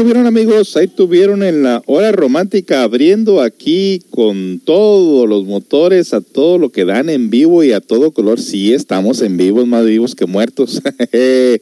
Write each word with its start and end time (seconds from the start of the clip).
Amigos, 0.00 0.76
ahí 0.76 0.86
tuvieron 0.86 1.42
en 1.42 1.64
la 1.64 1.82
hora 1.86 2.12
romántica 2.12 2.84
abriendo 2.84 3.42
aquí 3.42 4.00
con 4.10 4.60
todos 4.64 5.28
los 5.28 5.44
motores, 5.44 6.14
a 6.14 6.20
todo 6.20 6.56
lo 6.56 6.68
que 6.68 6.84
dan 6.84 7.10
en 7.10 7.30
vivo 7.30 7.64
y 7.64 7.72
a 7.72 7.80
todo 7.80 8.12
color. 8.12 8.40
Sí, 8.40 8.72
estamos 8.72 9.22
en 9.22 9.36
vivo, 9.36 9.66
más 9.66 9.84
vivos 9.84 10.14
que 10.14 10.26
muertos. 10.26 10.80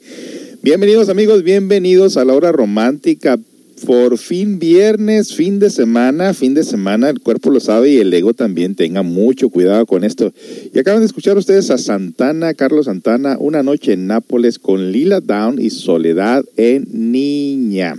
bienvenidos 0.62 1.08
amigos, 1.08 1.44
bienvenidos 1.44 2.18
a 2.18 2.26
la 2.26 2.34
hora 2.34 2.52
romántica. 2.52 3.38
Por 3.86 4.18
fin 4.18 4.58
viernes, 4.58 5.34
fin 5.34 5.58
de 5.58 5.70
semana, 5.70 6.34
fin 6.34 6.52
de 6.52 6.64
semana, 6.64 7.08
el 7.08 7.20
cuerpo 7.20 7.50
lo 7.50 7.60
sabe 7.60 7.90
y 7.90 7.96
el 7.98 8.12
ego 8.12 8.34
también. 8.34 8.74
Tenga 8.74 9.02
mucho 9.02 9.48
cuidado 9.48 9.86
con 9.86 10.04
esto. 10.04 10.30
Y 10.74 10.78
acaban 10.78 11.00
de 11.00 11.06
escuchar 11.06 11.38
ustedes 11.38 11.70
a 11.70 11.78
Santana, 11.78 12.52
Carlos 12.52 12.84
Santana, 12.84 13.38
una 13.40 13.62
noche 13.62 13.94
en 13.94 14.06
Nápoles 14.06 14.58
con 14.58 14.92
Lila 14.92 15.20
Down 15.22 15.58
y 15.58 15.70
Soledad 15.70 16.44
en 16.58 16.86
Niña. 16.92 17.94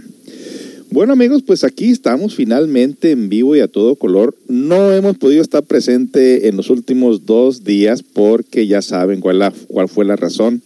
Bueno 0.90 1.14
amigos, 1.14 1.44
pues 1.46 1.66
aquí 1.66 1.92
estamos 1.92 2.36
finalmente 2.36 3.12
en 3.12 3.28
vivo 3.28 3.56
y 3.56 3.60
a 3.60 3.68
todo 3.68 3.96
color. 3.98 4.36
No 4.48 4.94
hemos 4.94 5.18
podido 5.18 5.42
estar 5.42 5.64
presente 5.64 6.48
en 6.48 6.56
los 6.56 6.70
últimos 6.70 7.26
dos 7.26 7.66
días 7.66 8.04
porque 8.04 8.68
ya 8.68 8.82
saben 8.82 9.20
cuál, 9.20 9.40
la, 9.40 9.54
cuál 9.68 9.90
fue 9.90 10.06
la 10.06 10.16
razón. 10.16 10.62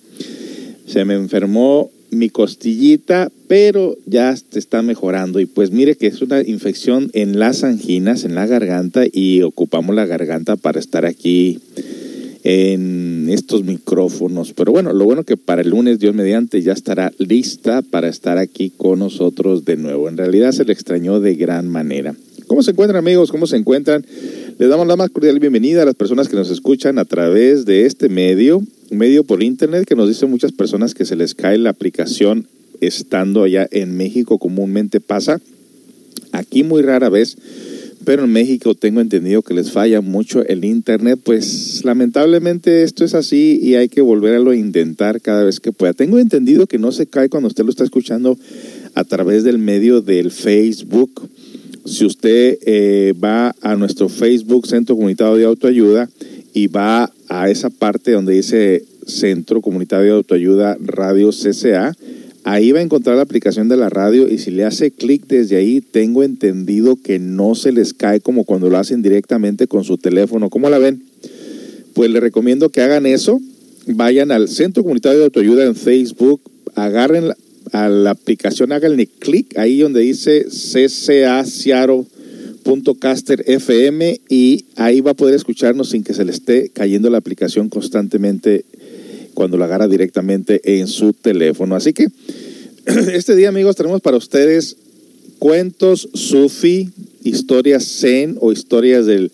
Se 0.86 1.06
me 1.06 1.16
enfermó 1.16 1.90
mi 2.12 2.30
costillita, 2.30 3.32
pero 3.48 3.98
ya 4.06 4.36
está 4.54 4.84
mejorando. 4.84 5.40
Y 5.40 5.48
pues 5.48 5.72
mire 5.72 5.96
que 5.96 6.08
es 6.08 6.22
una 6.22 6.42
infección 6.42 7.10
en 7.14 7.40
las 7.40 7.64
anginas, 7.64 8.24
en 8.24 8.36
la 8.36 8.46
garganta, 8.46 9.06
y 9.12 9.42
ocupamos 9.42 9.96
la 9.96 10.06
garganta 10.06 10.56
para 10.56 10.80
estar 10.80 11.06
aquí 11.06 11.60
en 12.44 13.28
estos 13.30 13.64
micrófonos. 13.64 14.54
Pero 14.54 14.72
bueno, 14.72 14.94
lo 14.94 15.06
bueno 15.06 15.24
que 15.24 15.38
para 15.38 15.62
el 15.62 15.70
lunes, 15.70 16.00
Dios 16.00 16.16
mediante, 16.16 16.62
ya 16.62 16.74
estará 16.74 17.12
lista 17.18 17.82
para 17.82 18.08
estar 18.08 18.38
aquí 18.38 18.72
con 18.76 19.00
nosotros 19.00 19.66
de 19.66 19.78
nuevo. 19.78 20.10
En 20.10 20.18
realidad 20.18 20.52
se 20.52 20.66
le 20.66 20.74
extrañó 20.74 21.20
de 21.20 21.36
gran 21.36 21.68
manera. 21.68 22.16
¿Cómo 22.48 22.64
se 22.64 22.72
encuentran 22.72 22.98
amigos? 22.98 23.32
¿Cómo 23.32 23.48
se 23.48 23.58
encuentran? 23.58 24.06
Les 24.58 24.70
damos 24.70 24.86
la 24.86 24.96
más 24.96 25.10
cordial 25.10 25.40
bienvenida 25.40 25.84
a 25.84 25.86
las 25.86 25.96
personas 25.96 26.28
que 26.28 26.36
nos 26.36 26.50
escuchan 26.50 27.00
a 27.00 27.06
través 27.06 27.66
de 27.66 27.86
este 27.86 28.10
medio, 28.10 28.62
medio 28.90 29.24
por 29.24 29.42
internet, 29.42 29.86
que 29.88 29.96
nos 29.96 30.10
dicen 30.10 30.30
muchas 30.30 30.52
personas 30.52 30.94
que 30.94 31.06
se 31.06 31.16
les 31.16 31.34
cae 31.34 31.58
la 31.58 31.70
aplicación 31.70 32.48
estando 32.82 33.44
allá 33.44 33.68
en 33.72 33.96
México, 33.96 34.38
comúnmente 34.38 35.00
pasa. 35.00 35.40
Aquí 36.34 36.64
muy 36.64 36.82
rara 36.82 37.10
vez 37.10 37.38
pero 38.06 38.24
en 38.24 38.32
México 38.32 38.76
tengo 38.76 39.02
entendido 39.02 39.42
que 39.42 39.54
les 39.54 39.72
falla 39.72 40.02
mucho 40.02 40.46
el 40.46 40.66
Internet, 40.66 41.20
pues 41.24 41.82
lamentablemente 41.84 42.84
esto 42.84 43.06
es 43.06 43.14
así 43.14 43.60
y 43.62 43.76
hay 43.76 43.90
que 43.90 44.02
volverlo 44.02 44.52
a 44.52 44.56
intentar 44.56 45.22
cada 45.22 45.44
vez 45.44 45.60
que 45.60 45.72
pueda. 45.72 45.94
Tengo 45.94 46.20
entendido 46.20 46.68
que 46.68 46.80
no 46.80 46.92
se 46.92 47.08
cae 47.08 47.30
cuando 47.30 47.48
usted 47.48 47.64
lo 47.64 47.70
está 47.70 47.84
escuchando 47.84 48.38
a 48.96 49.04
través 49.04 49.44
del 49.44 49.58
medio 49.58 50.02
del 50.02 50.32
Facebook. 50.32 51.30
Si 51.86 52.06
usted 52.06 52.58
eh, 52.66 53.14
va 53.24 53.56
a 53.62 53.76
nuestro 53.76 54.10
Facebook 54.10 54.68
Centro 54.68 54.96
Comunitario 54.96 55.36
de 55.36 55.46
Autoayuda 55.46 56.10
y 56.54 56.68
va 56.68 57.12
a 57.30 57.50
esa 57.50 57.70
parte 57.70 58.12
donde 58.12 58.34
dice 58.34 58.84
Centro 59.06 59.62
Comunitario 59.62 60.06
de 60.06 60.18
Autoayuda 60.18 60.78
Radio 60.80 61.30
CCA, 61.30 61.96
Ahí 62.44 62.72
va 62.72 62.80
a 62.80 62.84
encontrar 62.84 63.16
la 63.18 63.22
aplicación 63.22 63.70
de 63.70 63.78
la 63.78 63.90
radio 63.90 64.28
y 64.28 64.40
si 64.40 64.50
le 64.50 64.66
hace 64.66 64.92
clic 64.92 65.28
desde 65.28 65.58
ahí, 65.58 65.80
tengo 65.80 66.24
entendido 66.24 66.96
que 66.96 67.20
no 67.20 67.54
se 67.54 67.72
les 67.72 67.94
cae 67.94 68.20
como 68.20 68.46
cuando 68.46 68.70
lo 68.70 68.78
hacen 68.78 69.02
directamente 69.02 69.68
con 69.68 69.84
su 69.84 69.98
teléfono. 69.98 70.50
¿Cómo 70.50 70.70
la 70.70 70.80
ven? 70.80 71.04
Pues 71.94 72.10
le 72.10 72.20
recomiendo 72.20 72.70
que 72.70 72.82
hagan 72.82 73.06
eso. 73.06 73.40
Vayan 73.86 74.32
al 74.32 74.48
Centro 74.48 74.84
Comunitario 74.84 75.20
de 75.20 75.26
Autoayuda 75.26 75.66
en 75.66 75.76
Facebook, 75.76 76.42
agarren 76.76 77.32
a 77.72 77.90
la 77.90 78.12
aplicación, 78.12 78.72
háganle 78.72 79.08
clic 79.08 79.58
ahí 79.58 79.80
donde 79.80 80.02
dice 80.02 80.48
FM 83.48 84.22
y 84.30 84.66
ahí 84.76 85.02
va 85.02 85.12
a 85.12 85.16
poder 85.16 85.36
escucharnos 85.36 85.90
sin 85.90 86.04
que 86.04 86.14
se 86.14 86.26
le 86.26 86.32
esté 86.32 86.70
cayendo 86.70 87.10
la 87.10 87.18
aplicación 87.18 87.70
constantemente 87.70 88.66
cuando 89.34 89.58
la 89.58 89.66
agarra 89.66 89.88
directamente 89.88 90.62
en 90.80 90.88
su 90.88 91.14
teléfono. 91.14 91.76
Así 91.76 91.94
que 91.94 92.08
este 93.14 93.36
día, 93.36 93.50
amigos, 93.50 93.76
tenemos 93.76 94.02
para 94.02 94.18
ustedes 94.18 94.78
cuentos 95.40 96.10
sufi, 96.14 96.90
historias 97.24 97.86
zen 97.86 98.38
o 98.40 98.52
historias 98.52 99.06
del, 99.06 99.32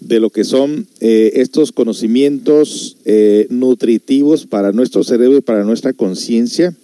de 0.00 0.20
lo 0.20 0.30
que 0.30 0.44
son 0.44 0.86
eh, 1.00 1.32
estos 1.36 1.72
conocimientos 1.72 2.96
eh, 3.04 3.46
nutritivos 3.50 4.46
para 4.46 4.72
nuestro 4.72 5.04
cerebro 5.04 5.38
y 5.38 5.42
para 5.42 5.64
nuestra 5.64 5.92
conciencia. 5.92 6.74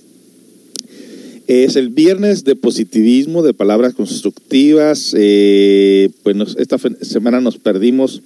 Es 1.46 1.76
el 1.76 1.88
viernes 1.88 2.44
de 2.44 2.56
positivismo, 2.56 3.42
de 3.42 3.54
palabras 3.54 3.94
constructivas. 3.94 5.14
Eh, 5.16 6.10
pues 6.22 6.36
esta 6.58 6.76
semana 7.00 7.40
nos 7.40 7.56
perdimos 7.56 8.22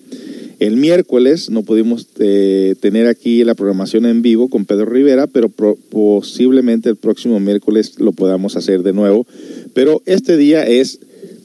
el 0.66 0.76
miércoles 0.76 1.50
no 1.50 1.64
pudimos 1.64 2.06
eh, 2.20 2.76
tener 2.78 3.08
aquí 3.08 3.42
la 3.42 3.56
programación 3.56 4.06
en 4.06 4.22
vivo 4.22 4.48
con 4.48 4.64
Pedro 4.64 4.86
Rivera, 4.86 5.26
pero 5.26 5.48
posiblemente 5.48 6.88
el 6.88 6.94
próximo 6.94 7.40
miércoles 7.40 7.98
lo 7.98 8.12
podamos 8.12 8.54
hacer 8.56 8.84
de 8.84 8.92
nuevo. 8.92 9.26
Pero 9.74 10.02
este 10.06 10.36
día 10.36 10.64
es 10.64 11.00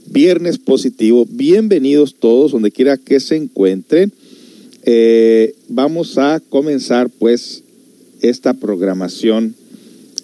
viernes 0.05 0.59
positivo. 0.59 1.25
Bienvenidos 1.27 2.13
todos, 2.13 2.51
donde 2.51 2.69
quiera 2.69 2.97
que 2.97 3.19
se 3.19 3.37
encuentren. 3.37 4.11
Eh, 4.83 5.55
vamos 5.67 6.19
a 6.19 6.39
comenzar 6.49 7.09
pues 7.09 7.63
esta 8.21 8.53
programación. 8.53 9.55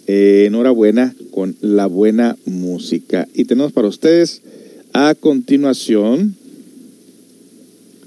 Eh, 0.05 0.43
enhorabuena 0.47 1.15
con 1.31 1.55
la 1.61 1.87
buena 1.87 2.37
música. 2.45 3.27
Y 3.33 3.45
tenemos 3.45 3.71
para 3.71 3.87
ustedes 3.87 4.41
a 4.93 5.15
continuación 5.15 6.35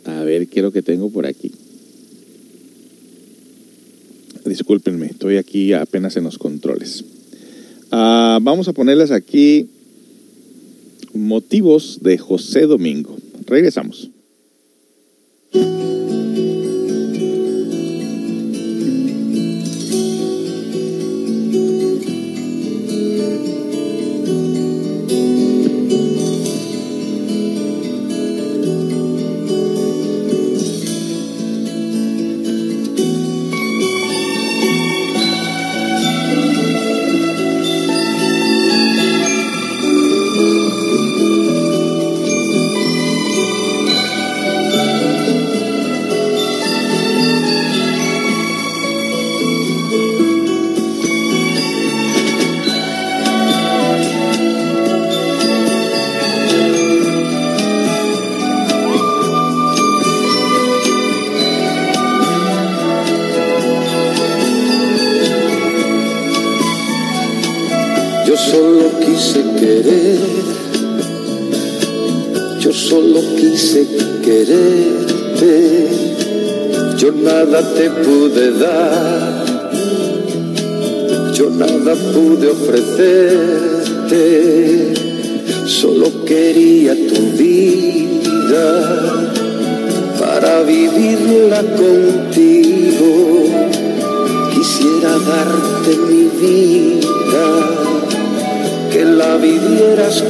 a 0.06 0.24
ver 0.24 0.48
qué 0.48 0.60
es 0.60 0.64
lo 0.64 0.72
que 0.72 0.82
tengo 0.82 1.10
por 1.10 1.26
aquí. 1.26 1.52
Discúlpenme, 4.44 5.06
estoy 5.06 5.36
aquí 5.36 5.72
apenas 5.72 6.16
en 6.16 6.24
los 6.24 6.38
controles. 6.38 7.04
Ah, 7.90 8.38
vamos 8.40 8.68
a 8.68 8.72
ponerles 8.72 9.10
aquí 9.10 9.68
motivos 11.12 11.98
de 12.02 12.18
José 12.18 12.62
Domingo. 12.62 13.16
Regresamos. 13.46 14.10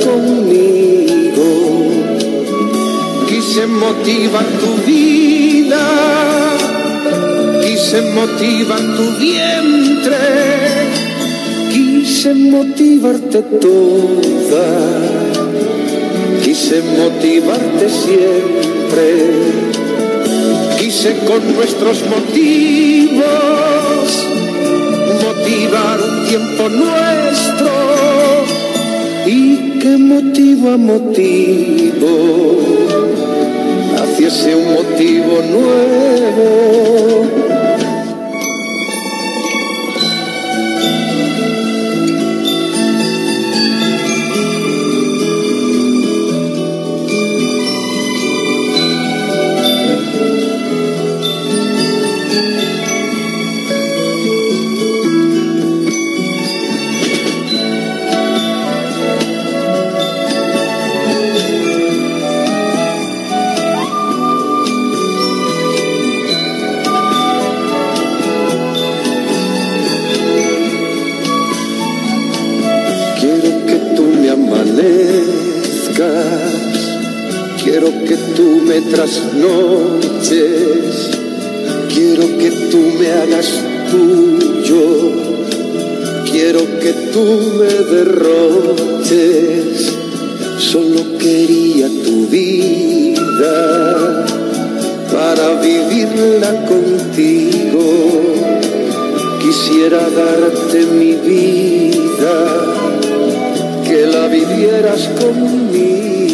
Conmigo. 0.05 1.49
Quise 3.29 3.67
motivar 3.67 4.45
tu 4.61 4.71
vida, 4.87 5.85
quise 7.63 8.01
motivar 8.15 8.81
tu 8.97 9.05
vientre, 9.19 10.17
quise 11.73 12.35
motivarte 12.35 13.43
toda, 13.61 14.67
quise 16.43 16.81
motivarte 16.81 17.89
siempre. 17.89 19.07
Quise 20.79 21.19
con 21.27 21.55
nuestros 21.57 22.03
motivos 22.09 23.27
motivar 25.23 26.01
un 26.01 26.29
tiempo 26.29 26.69
nuestro 26.69 27.86
motivo 29.95 30.71
a 30.71 30.77
motivo 30.77 32.09
haciese 33.97 34.57
un 34.57 34.75
motivo 34.75 35.43
nuevo 35.43 37.46
me 82.99 83.11
hagas 83.11 83.49
tuyo. 83.91 84.85
Quiero 86.31 86.61
que 86.81 86.93
tú 87.13 87.25
me 87.59 87.73
derroches. 87.95 89.69
Solo 90.59 91.19
quería 91.19 91.89
tu 92.05 92.27
vida 92.27 94.25
para 95.13 95.61
vivirla 95.61 96.65
contigo. 96.67 97.85
Quisiera 99.41 100.03
darte 100.11 100.87
mi 100.87 101.13
vida, 101.15 102.37
que 103.87 104.07
la 104.07 104.27
vivieras 104.27 105.09
conmigo 105.21 106.27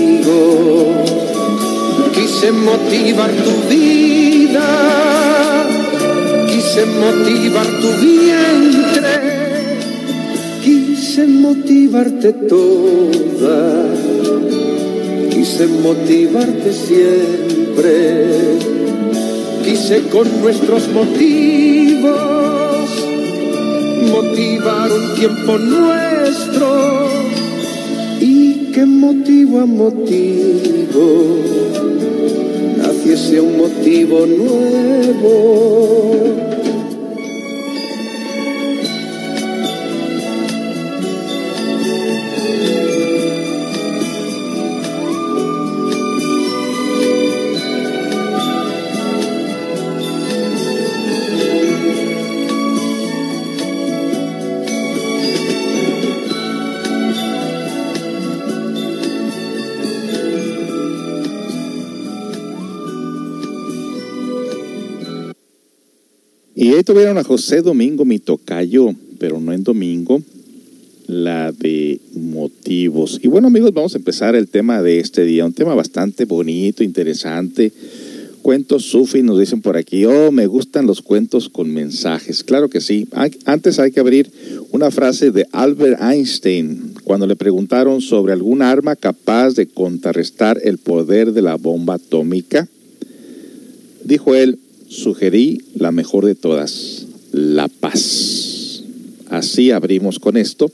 quise 2.12 2.52
motivar 2.52 3.30
tu 3.30 3.68
vida, 3.68 4.62
quise 6.72 6.86
motivar 6.86 7.66
tu 7.66 7.88
vientre, 8.00 9.16
quise 10.64 11.26
motivarte 11.26 12.32
toda, 12.48 13.60
quise 15.28 15.66
motivarte 15.66 16.72
siempre, 16.72 18.24
quise 19.62 20.08
con 20.08 20.26
nuestros 20.40 20.88
motivos 20.88 22.10
motivar 24.10 24.92
un 24.92 25.14
tiempo 25.14 25.58
nuestro 25.58 27.06
y 28.18 28.72
que 28.72 28.86
motivo 28.86 29.60
a 29.60 29.66
motivo 29.66 31.36
naciese 32.78 33.40
un 33.40 33.58
motivo 33.58 34.26
nuevo. 34.26 35.32
Tuvieron 66.82 67.18
a 67.18 67.22
José 67.22 67.60
Domingo, 67.60 68.06
mi 68.06 68.18
tocayo, 68.18 68.94
pero 69.18 69.38
no 69.38 69.52
en 69.52 69.62
domingo, 69.62 70.22
la 71.06 71.52
de 71.52 72.00
motivos. 72.14 73.20
Y 73.22 73.28
bueno 73.28 73.48
amigos, 73.48 73.74
vamos 73.74 73.94
a 73.94 73.98
empezar 73.98 74.34
el 74.34 74.48
tema 74.48 74.80
de 74.80 74.98
este 74.98 75.24
día, 75.24 75.44
un 75.44 75.52
tema 75.52 75.74
bastante 75.74 76.24
bonito, 76.24 76.82
interesante. 76.82 77.72
Cuentos 78.40 78.84
sufi, 78.84 79.22
nos 79.22 79.38
dicen 79.38 79.60
por 79.60 79.76
aquí, 79.76 80.06
oh, 80.06 80.32
me 80.32 80.46
gustan 80.46 80.86
los 80.86 81.02
cuentos 81.02 81.50
con 81.50 81.70
mensajes. 81.72 82.42
Claro 82.42 82.70
que 82.70 82.80
sí. 82.80 83.06
Antes 83.44 83.78
hay 83.78 83.92
que 83.92 84.00
abrir 84.00 84.32
una 84.70 84.90
frase 84.90 85.30
de 85.30 85.46
Albert 85.52 86.00
Einstein, 86.00 86.94
cuando 87.04 87.26
le 87.26 87.36
preguntaron 87.36 88.00
sobre 88.00 88.32
algún 88.32 88.62
arma 88.62 88.96
capaz 88.96 89.54
de 89.54 89.66
contrarrestar 89.66 90.58
el 90.64 90.78
poder 90.78 91.32
de 91.32 91.42
la 91.42 91.56
bomba 91.56 91.94
atómica. 91.94 92.66
Dijo 94.04 94.34
él, 94.34 94.58
sugerí 94.92 95.62
la 95.74 95.90
mejor 95.90 96.26
de 96.26 96.34
todas, 96.34 97.06
la 97.32 97.68
paz. 97.68 98.82
Así 99.30 99.70
abrimos 99.70 100.18
con 100.18 100.36
esto, 100.36 100.70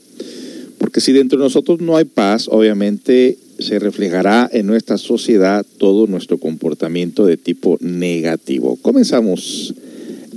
porque 0.77 0.99
si 0.99 1.13
dentro 1.13 1.39
de 1.39 1.45
nosotros 1.45 1.79
no 1.79 1.95
hay 1.95 2.05
paz, 2.05 2.47
obviamente 2.49 3.37
se 3.59 3.79
reflejará 3.79 4.49
en 4.51 4.67
nuestra 4.67 4.97
sociedad 4.97 5.65
todo 5.77 6.07
nuestro 6.07 6.37
comportamiento 6.37 7.25
de 7.25 7.37
tipo 7.37 7.77
negativo. 7.81 8.77
Comenzamos 8.81 9.73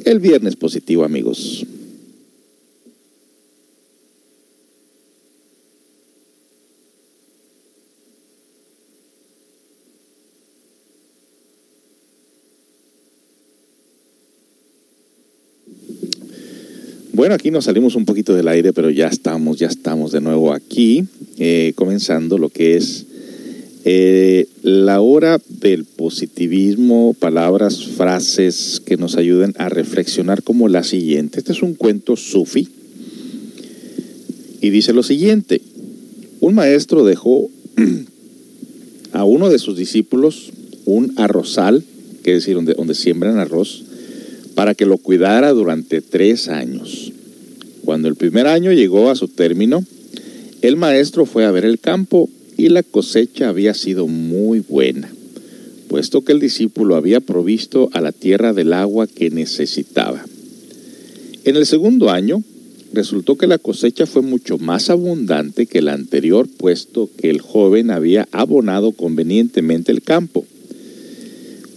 el 0.05 0.21
viernes 0.21 0.57
positivo, 0.57 1.05
amigos. 1.05 1.67
Bueno, 17.23 17.37
aquí 17.37 17.53
nos 17.53 17.67
salimos 17.67 17.95
un 17.95 18.05
poquito 18.05 18.35
del 18.35 18.49
aire, 18.49 18.73
pero 18.73 18.91
ya 18.91 19.07
estamos, 19.07 19.57
ya 19.57 19.69
estamos 19.69 20.11
de 20.11 20.21
nuevo 20.21 20.53
aquí, 20.53 21.05
eh, 21.39 21.73
comenzando 21.77 22.37
lo 22.37 22.49
que 22.49 22.75
es 22.75 23.07
eh, 23.85 24.49
la 24.65 25.01
hora 25.01 25.41
del 25.49 25.85
positivismo, 25.85 27.15
palabras, 27.17 27.87
frases 27.87 28.83
que 28.85 28.97
nos 28.97 29.15
ayuden 29.15 29.55
a 29.59 29.69
reflexionar 29.69 30.43
como 30.43 30.67
la 30.67 30.83
siguiente. 30.83 31.39
Este 31.39 31.53
es 31.53 31.63
un 31.63 31.75
cuento 31.75 32.17
sufi 32.17 32.69
y 34.61 34.71
dice 34.71 34.93
lo 34.93 35.05
siguiente. 35.05 35.63
Un 36.41 36.57
maestro 36.57 37.05
dejó 37.05 37.51
a 39.13 39.23
uno 39.23 39.49
de 39.49 39.61
sus 39.61 39.77
discípulos 39.77 40.51
un 40.87 41.13
arrozal, 41.19 41.85
que 42.25 42.33
es 42.33 42.41
decir, 42.41 42.57
donde, 42.57 42.75
donde 42.75 42.97
siembran 42.97 43.39
arroz, 43.39 43.85
para 44.57 44.75
que 44.75 44.87
lo 44.87 44.99
cuidara 44.99 45.53
durante 45.53 46.01
tres 46.01 46.49
años. 46.49 47.12
Cuando 47.85 48.09
el 48.09 48.17
primer 48.17 48.47
año 48.47 48.73
llegó 48.73 49.11
a 49.11 49.17
su 49.17 49.29
término, 49.29 49.85
El 50.63 50.77
maestro 50.77 51.27
fue 51.27 51.45
a 51.45 51.51
ver 51.51 51.65
el 51.65 51.81
campo 51.81 52.31
y 52.57 52.69
la 52.69 52.85
cosecha 52.85 53.49
había 53.49 53.75
sido 53.75 54.07
muy 54.07 54.61
buena, 54.61 55.11
puesto 55.89 56.23
que 56.23 56.31
el 56.31 56.39
discípulo 56.39 56.95
había 56.95 57.19
provisto 57.19 57.91
a 57.93 58.01
la 58.01 58.13
tierra 58.13 58.53
del 58.53 58.73
agua 58.73 59.09
que 59.09 59.31
necesitaba. 59.31 60.25
En 61.43 61.57
el 61.57 61.67
segundo 61.67 62.11
año, 62.11 62.45
resultó 62.93 63.37
que 63.37 63.49
la 63.49 63.59
cosecha 63.59 64.07
fue 64.07 64.23
mucho 64.23 64.59
más 64.59 64.89
abundante 64.89 65.67
que 65.67 65.83
la 65.83 65.95
anterior, 65.95 66.49
puesto 66.57 67.11
que 67.19 67.31
el 67.31 67.41
joven 67.41 67.91
había 67.91 68.29
abonado 68.31 68.93
convenientemente 68.93 69.91
el 69.91 70.03
campo. 70.03 70.47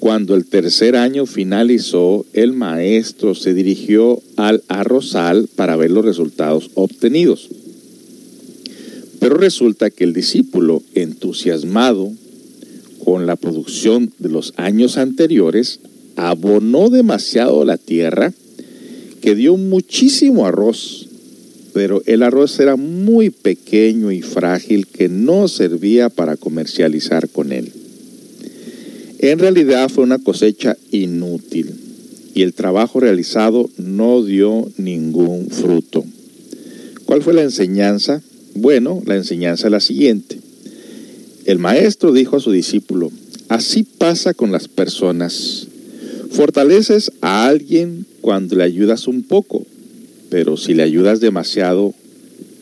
Cuando 0.06 0.36
el 0.36 0.46
tercer 0.46 0.96
año 0.96 1.26
finalizó, 1.26 2.28
el 2.34 2.54
maestro 2.54 3.34
se 3.34 3.56
dirigió 3.56 4.22
al 4.36 4.62
arrozal 4.68 5.50
para 5.56 5.76
ver 5.78 5.90
los 5.90 6.06
resultados 6.06 6.70
obtenidos. 6.76 7.50
Pero 9.20 9.38
resulta 9.38 9.90
que 9.90 10.04
el 10.04 10.14
discípulo, 10.14 10.84
entusiasmado 10.94 12.12
con 13.04 13.26
la 13.26 13.36
producción 13.36 14.14
de 14.20 14.30
los 14.30 14.54
años 14.58 14.98
anteriores, 14.98 15.80
abonó 16.18 16.92
demasiado 16.92 17.66
la 17.66 17.78
tierra, 17.78 18.32
que 19.22 19.34
dio 19.34 19.58
muchísimo 19.58 20.46
arroz, 20.46 21.08
pero 21.74 22.04
el 22.06 22.22
arroz 22.22 22.60
era 22.60 22.76
muy 22.76 23.32
pequeño 23.32 24.12
y 24.12 24.22
frágil 24.22 24.86
que 24.86 25.10
no 25.10 25.48
servía 25.48 26.10
para 26.10 26.38
comercializar 26.38 27.28
con 27.28 27.52
él. 27.52 27.72
En 29.32 29.40
realidad 29.40 29.90
fue 29.90 30.04
una 30.04 30.20
cosecha 30.20 30.78
inútil 30.92 31.74
y 32.36 32.44
el 32.44 32.54
trabajo 32.54 33.00
realizado 33.00 33.68
no 33.76 34.24
dio 34.24 34.72
ningún 34.78 35.50
fruto. 35.50 36.06
¿Cuál 37.06 37.24
fue 37.24 37.34
la 37.34 37.42
enseñanza? 37.42 38.22
Bueno, 38.54 39.02
la 39.04 39.16
enseñanza 39.16 39.66
es 39.66 39.72
la 39.72 39.80
siguiente. 39.80 40.38
El 41.46 41.58
maestro 41.58 42.14
dijo 42.14 42.38
a 42.38 42.40
su 42.40 42.52
discípulo, 42.52 43.12
así 43.50 43.82
pasa 43.82 44.36
con 44.36 44.52
las 44.52 44.68
personas. 44.68 45.70
Fortaleces 46.30 47.12
a 47.22 47.48
alguien 47.48 48.06
cuando 48.22 48.56
le 48.56 48.64
ayudas 48.64 49.08
un 49.08 49.24
poco, 49.24 49.66
pero 50.30 50.56
si 50.56 50.76
le 50.76 50.84
ayudas 50.84 51.20
demasiado, 51.20 51.96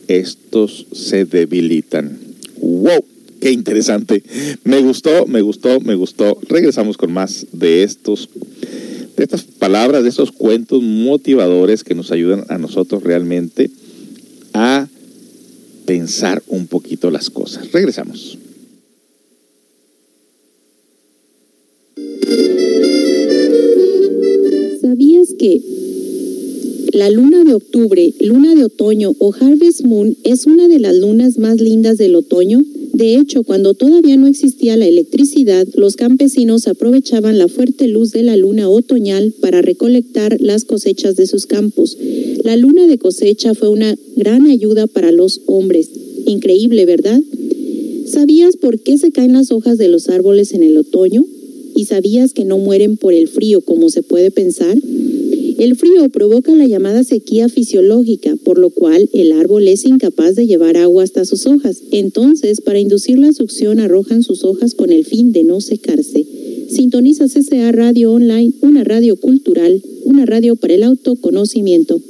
estos 0.08 0.86
se 0.92 1.26
debilitan. 1.26 2.18
¡Wow! 2.58 3.04
Qué 3.44 3.52
interesante. 3.52 4.22
Me 4.64 4.80
gustó, 4.80 5.26
me 5.26 5.42
gustó, 5.42 5.78
me 5.78 5.94
gustó. 5.94 6.38
Regresamos 6.48 6.96
con 6.96 7.12
más 7.12 7.46
de 7.52 7.82
estos, 7.82 8.30
de 9.18 9.22
estas 9.22 9.42
palabras, 9.42 10.02
de 10.02 10.08
estos 10.08 10.32
cuentos 10.32 10.82
motivadores 10.82 11.84
que 11.84 11.94
nos 11.94 12.10
ayudan 12.10 12.46
a 12.48 12.56
nosotros 12.56 13.02
realmente 13.02 13.70
a 14.54 14.88
pensar 15.84 16.42
un 16.48 16.68
poquito 16.68 17.10
las 17.10 17.28
cosas. 17.28 17.70
Regresamos. 17.70 18.38
¿Sabías 24.80 25.34
que 25.38 25.60
la 26.94 27.10
luna 27.10 27.44
de 27.44 27.52
octubre, 27.52 28.14
luna 28.20 28.54
de 28.54 28.64
otoño 28.64 29.12
o 29.18 29.34
Harvest 29.38 29.82
Moon 29.82 30.16
es 30.24 30.46
una 30.46 30.66
de 30.66 30.78
las 30.78 30.94
lunas 30.94 31.36
más 31.36 31.60
lindas 31.60 31.98
del 31.98 32.14
otoño? 32.14 32.64
De 32.94 33.16
hecho, 33.16 33.42
cuando 33.42 33.74
todavía 33.74 34.16
no 34.16 34.28
existía 34.28 34.76
la 34.76 34.86
electricidad, 34.86 35.66
los 35.74 35.96
campesinos 35.96 36.68
aprovechaban 36.68 37.38
la 37.38 37.48
fuerte 37.48 37.88
luz 37.88 38.12
de 38.12 38.22
la 38.22 38.36
luna 38.36 38.68
otoñal 38.68 39.34
para 39.40 39.62
recolectar 39.62 40.40
las 40.40 40.64
cosechas 40.64 41.16
de 41.16 41.26
sus 41.26 41.46
campos. 41.46 41.98
La 42.44 42.56
luna 42.56 42.86
de 42.86 42.98
cosecha 42.98 43.54
fue 43.54 43.68
una 43.68 43.96
gran 44.14 44.46
ayuda 44.46 44.86
para 44.86 45.10
los 45.10 45.40
hombres. 45.46 45.90
Increíble, 46.26 46.86
¿verdad? 46.86 47.20
¿Sabías 48.06 48.56
por 48.56 48.78
qué 48.78 48.96
se 48.96 49.10
caen 49.10 49.32
las 49.32 49.50
hojas 49.50 49.76
de 49.76 49.88
los 49.88 50.08
árboles 50.08 50.52
en 50.52 50.62
el 50.62 50.76
otoño? 50.76 51.26
¿Y 51.74 51.86
sabías 51.86 52.32
que 52.32 52.44
no 52.44 52.58
mueren 52.58 52.96
por 52.96 53.12
el 53.12 53.26
frío 53.26 53.60
como 53.60 53.90
se 53.90 54.04
puede 54.04 54.30
pensar? 54.30 54.76
El 55.56 55.76
frío 55.76 56.08
provoca 56.08 56.52
la 56.54 56.66
llamada 56.66 57.04
sequía 57.04 57.48
fisiológica, 57.48 58.34
por 58.42 58.58
lo 58.58 58.70
cual 58.70 59.08
el 59.12 59.32
árbol 59.32 59.68
es 59.68 59.84
incapaz 59.84 60.34
de 60.34 60.46
llevar 60.46 60.76
agua 60.76 61.04
hasta 61.04 61.24
sus 61.24 61.46
hojas. 61.46 61.82
Entonces, 61.92 62.60
para 62.60 62.80
inducir 62.80 63.18
la 63.18 63.32
succión, 63.32 63.78
arrojan 63.78 64.22
sus 64.22 64.42
hojas 64.42 64.74
con 64.74 64.90
el 64.90 65.04
fin 65.04 65.32
de 65.32 65.44
no 65.44 65.60
secarse. 65.60 66.26
Sintoniza 66.68 67.28
CCA 67.28 67.70
Radio 67.70 68.12
Online, 68.12 68.52
una 68.62 68.82
radio 68.82 69.16
cultural, 69.16 69.80
una 70.04 70.26
radio 70.26 70.56
para 70.56 70.74
el 70.74 70.82
autoconocimiento. 70.82 72.00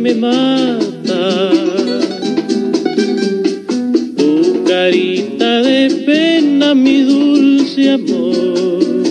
Me 0.00 0.14
mata. 0.14 1.50
Tu 4.16 4.64
carita 4.66 5.62
de 5.62 6.02
pena, 6.04 6.74
mi 6.74 7.02
dulce 7.02 7.90
amor. 7.90 9.04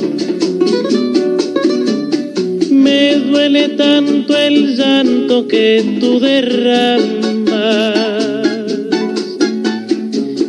Me 2.69 3.15
duele 3.19 3.69
tanto 3.69 4.35
el 4.35 4.75
llanto 4.75 5.47
que 5.47 5.97
tú 6.01 6.19
derramas, 6.19 7.53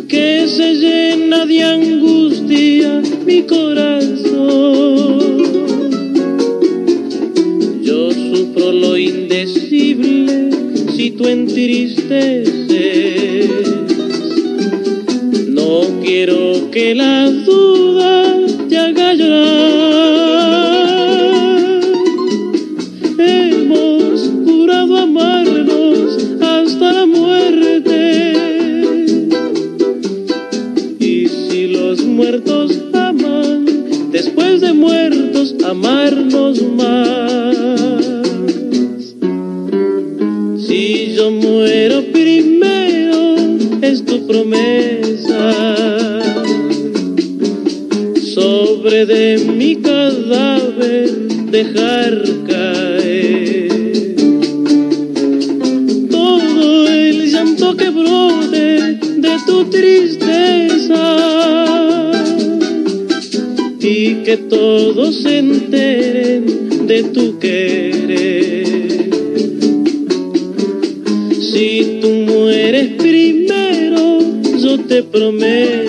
que 0.09 0.49
se 0.49 0.75
llena 0.75 1.47
de 1.47 1.63
angustia 1.63 3.01
mi 3.25 3.43
corazón. 3.43 4.84
Si 10.97 11.11
tú 11.11 11.27
entristeces. 11.27 13.51
No 15.49 15.83
quiero 16.05 16.71
que 16.71 16.95
la 16.95 17.31
duda 17.31 18.37
te 18.69 18.79
haga. 18.79 19.13
Hemos 23.19 24.31
jurado 24.45 24.97
amarnos 24.97 26.19
hasta 26.41 26.93
la 26.93 27.07
muerte. 27.07 28.33
Y 30.99 31.29
si 31.29 31.69
los 31.69 32.05
muertos 32.05 32.81
aman, 32.93 33.67
después 34.11 34.61
de 34.61 34.73
muertos 34.73 35.55
amarnos 35.65 36.63
más. 36.63 37.54
De 49.07 49.37
mi 49.55 49.77
cadáver 49.77 51.11
dejar 51.51 52.25
caer 52.49 54.15
todo 56.11 56.89
el 56.89 57.31
llanto 57.31 57.77
que 57.77 57.91
brote 57.91 58.99
de 59.19 59.37
tu 59.47 59.65
tristeza 59.67 61.03
y 63.79 64.15
que 64.25 64.39
todos 64.49 65.17
se 65.17 65.39
enteren 65.39 66.87
de 66.87 67.03
tu 67.03 67.39
querer. 67.39 68.65
Si 71.43 71.99
tú 72.01 72.09
mueres 72.09 72.89
primero, 72.97 74.21
yo 74.59 74.79
te 74.81 75.03
prometo. 75.03 75.84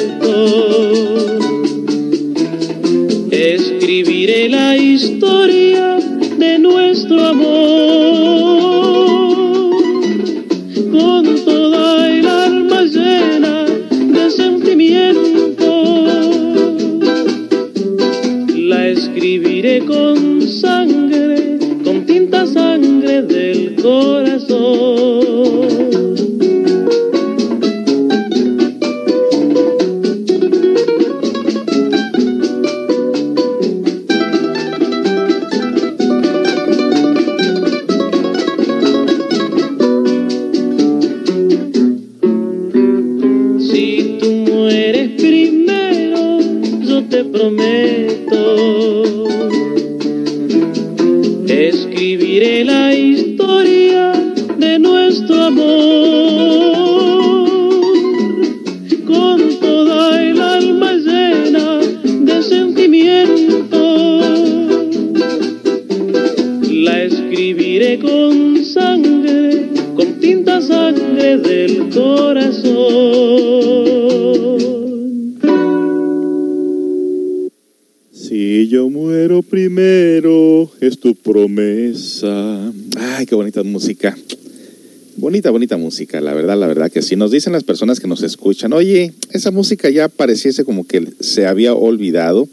Música, 85.86 86.20
la 86.20 86.34
verdad, 86.34 86.58
la 86.58 86.66
verdad 86.66 86.92
que 86.92 87.04
si 87.04 87.16
nos 87.16 87.30
dicen 87.30 87.54
las 87.54 87.64
personas 87.64 88.00
que 88.00 88.08
nos 88.08 88.24
escuchan, 88.24 88.74
oye, 88.74 89.14
esa 89.32 89.52
música 89.52 89.88
ya 89.92 90.10
pareciese 90.10 90.66
como 90.66 90.88
que 90.88 91.08
se 91.20 91.46
había 91.46 91.76
olvidado, 91.76 92.50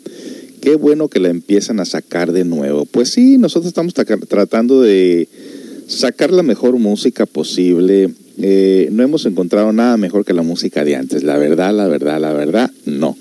qué 0.61 0.77
bueno 0.77 1.09
que 1.09 1.19
la 1.19 1.31
empiezan 1.31 1.81
a 1.81 1.87
sacar 1.87 2.33
de 2.33 2.45
nuevo. 2.45 2.85
Pues 2.85 3.09
sí, 3.09 3.39
nosotros 3.39 3.69
estamos 3.69 3.95
tratando 3.95 4.83
de 4.83 5.29
sacar 5.87 6.31
la 6.31 6.43
mejor 6.43 6.79
música 6.79 7.25
posible. 7.25 8.11
Eh, 8.37 8.89
no 8.93 9.03
hemos 9.03 9.25
encontrado 9.25 9.73
nada 9.73 9.97
mejor 9.97 10.27
que 10.27 10.35
la 10.35 10.43
música 10.43 10.85
de 10.85 10.97
antes, 10.97 11.23
la 11.23 11.39
verdad, 11.39 11.75
la 11.75 11.89
verdad, 11.89 12.21
la 12.21 12.35
verdad, 12.35 12.71
no. 12.85 13.17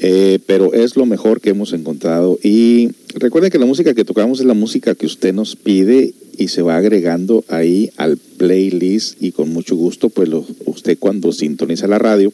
Eh, 0.00 0.38
pero 0.46 0.74
es 0.74 0.96
lo 0.96 1.06
mejor 1.06 1.40
que 1.40 1.50
hemos 1.50 1.72
encontrado. 1.72 2.38
Y 2.42 2.90
recuerden 3.14 3.50
que 3.50 3.58
la 3.58 3.66
música 3.66 3.94
que 3.94 4.04
tocamos 4.04 4.40
es 4.40 4.46
la 4.46 4.54
música 4.54 4.94
que 4.94 5.06
usted 5.06 5.32
nos 5.34 5.56
pide 5.56 6.14
y 6.36 6.48
se 6.48 6.62
va 6.62 6.76
agregando 6.76 7.44
ahí 7.48 7.90
al 7.96 8.16
playlist 8.16 9.20
y 9.20 9.32
con 9.32 9.52
mucho 9.52 9.74
gusto, 9.74 10.08
pues 10.08 10.28
usted 10.66 10.96
cuando 10.98 11.32
sintoniza 11.32 11.88
la 11.88 11.98
radio, 11.98 12.32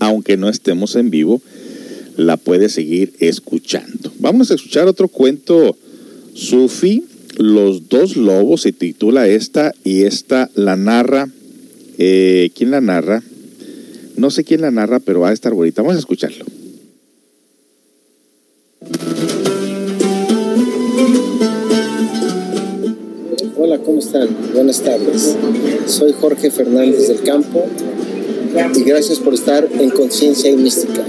aunque 0.00 0.36
no 0.36 0.48
estemos 0.48 0.96
en 0.96 1.10
vivo, 1.10 1.40
la 2.16 2.36
puede 2.36 2.68
seguir 2.68 3.12
escuchando. 3.20 4.12
Vamos 4.18 4.50
a 4.50 4.54
escuchar 4.54 4.88
otro 4.88 5.06
cuento 5.08 5.76
sufi, 6.34 7.04
Los 7.36 7.88
dos 7.88 8.16
lobos, 8.16 8.62
se 8.62 8.72
titula 8.72 9.28
esta 9.28 9.72
y 9.84 10.02
esta 10.02 10.50
la 10.56 10.76
narra, 10.76 11.30
eh, 11.98 12.50
¿quién 12.56 12.72
la 12.72 12.80
narra? 12.80 13.22
No 14.18 14.32
sé 14.32 14.42
quién 14.42 14.62
la 14.62 14.72
narra, 14.72 14.98
pero 14.98 15.20
va 15.20 15.28
a 15.28 15.32
estar 15.32 15.54
bonita. 15.54 15.80
Vamos 15.80 15.94
a 15.94 16.00
escucharlo. 16.00 16.44
Hola, 23.56 23.78
¿cómo 23.78 24.00
están? 24.00 24.28
Buenas 24.52 24.82
tardes. 24.82 25.36
Soy 25.86 26.12
Jorge 26.14 26.50
Fernández 26.50 27.06
del 27.06 27.22
Campo 27.22 27.64
y 28.74 28.82
gracias 28.82 29.20
por 29.20 29.34
estar 29.34 29.68
en 29.78 29.90
Conciencia 29.90 30.50
y 30.50 30.56
Mística. 30.56 31.04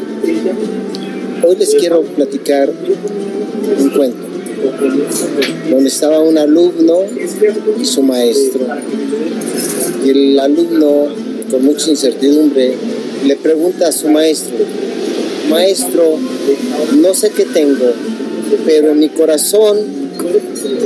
Hoy 1.43 1.55
les 1.55 1.73
quiero 1.73 2.03
platicar 2.03 2.69
un 3.79 3.89
cuento 3.89 4.19
donde 5.71 5.89
estaba 5.89 6.19
un 6.19 6.37
alumno 6.37 6.99
y 7.81 7.85
su 7.85 8.03
maestro. 8.03 8.67
Y 10.05 10.09
el 10.11 10.39
alumno, 10.39 11.07
con 11.49 11.63
mucha 11.63 11.89
incertidumbre, 11.89 12.73
le 13.25 13.35
pregunta 13.35 13.87
a 13.87 13.91
su 13.91 14.07
maestro, 14.09 14.57
maestro, 15.49 16.17
no 17.01 17.13
sé 17.13 17.31
qué 17.31 17.45
tengo, 17.45 17.93
pero 18.65 18.91
en 18.91 18.99
mi 18.99 19.09
corazón 19.09 19.77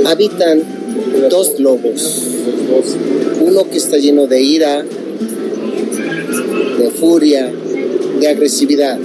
habitan 0.06 0.62
dos 1.30 1.58
lobos. 1.60 2.22
Uno 3.40 3.68
que 3.68 3.78
está 3.78 3.98
lleno 3.98 4.26
de 4.26 4.42
ira, 4.42 4.84
de 6.78 6.90
furia, 6.90 7.52
de 8.20 8.28
agresividad. 8.28 8.98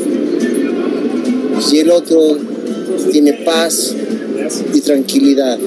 Y 1.72 1.78
el 1.80 1.92
otro 1.92 2.38
tiene 3.12 3.34
paz 3.46 3.96
y 4.74 4.82
tranquilidad. 4.82 5.60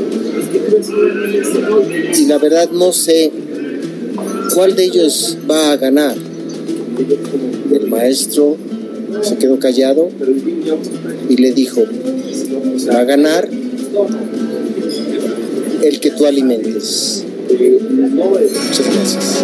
Y 2.17 2.27
la 2.27 2.39
verdad 2.39 2.71
no 2.71 2.93
sé 2.93 3.31
cuál 4.55 4.75
de 4.77 4.85
ellos 4.85 5.37
va 5.51 5.73
a 5.73 5.77
ganar. 5.77 6.17
El 7.73 7.89
maestro 7.89 8.57
se 9.23 9.37
quedó 9.37 9.59
callado 9.59 10.09
y 11.29 11.37
le 11.37 11.53
dijo, 11.53 11.83
va 12.89 13.01
a 13.01 13.05
ganar 13.05 13.49
el 15.83 16.01
que 16.01 16.11
tú 16.11 16.27
alimentes. 16.27 17.25
Muchas 17.49 18.87
gracias. 18.95 19.43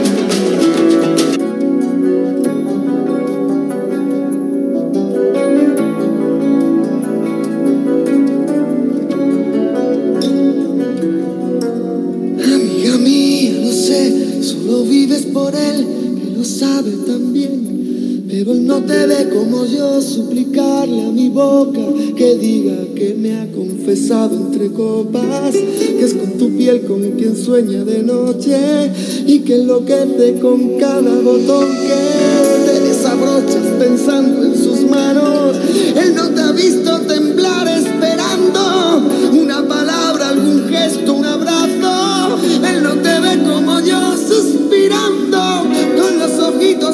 Sabe 16.58 16.90
también. 17.06 18.26
Pero 18.28 18.52
él 18.52 18.66
no 18.66 18.82
te 18.82 19.06
ve 19.06 19.30
como 19.30 19.64
yo, 19.64 20.02
suplicarle 20.02 21.06
a 21.06 21.10
mi 21.10 21.28
boca 21.28 21.80
que 22.16 22.36
diga 22.36 22.76
que 22.94 23.14
me 23.14 23.38
ha 23.38 23.50
confesado 23.52 24.36
entre 24.36 24.70
copas, 24.72 25.52
que 25.52 26.04
es 26.04 26.14
con 26.14 26.32
tu 26.32 26.50
piel 26.56 26.82
con 26.82 27.00
quien 27.12 27.36
sueña 27.36 27.84
de 27.84 28.02
noche 28.02 28.92
y 29.26 29.38
que 29.40 29.54
enloquece 29.54 30.40
con 30.40 30.78
cada 30.78 31.20
botón 31.20 31.68
que 31.86 32.70
te 32.70 32.80
desabrochas 32.80 33.66
pensando 33.78 34.44
en 34.44 34.54
sus 34.54 34.80
manos. 34.90 35.56
Él 35.96 36.14
no 36.14 36.28
te 36.28 36.40
ha 36.42 36.52
visto 36.52 37.00
temblar 37.00 37.66
esperando 37.68 39.08
una 39.32 39.66
palabra, 39.66 40.30
algún 40.30 40.68
gesto, 40.68 41.14
un 41.14 41.24
abrazo. 41.24 42.36
Él 42.68 42.82
no 42.82 42.94
te 42.96 43.20
ve 43.20 43.42
como 43.42 43.80
yo 43.80 44.17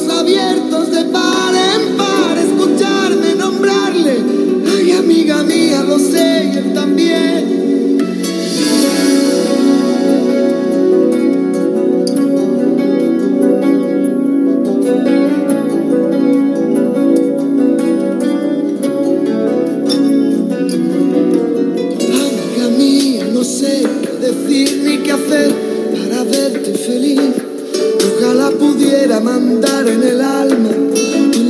abiertos 0.02 0.90
de 0.90 1.04
par 1.04 1.54
en 1.54 1.93
pudiera 29.14 29.20
mandar 29.20 29.88
en 29.88 30.02
el 30.02 30.20
alma 30.20 30.70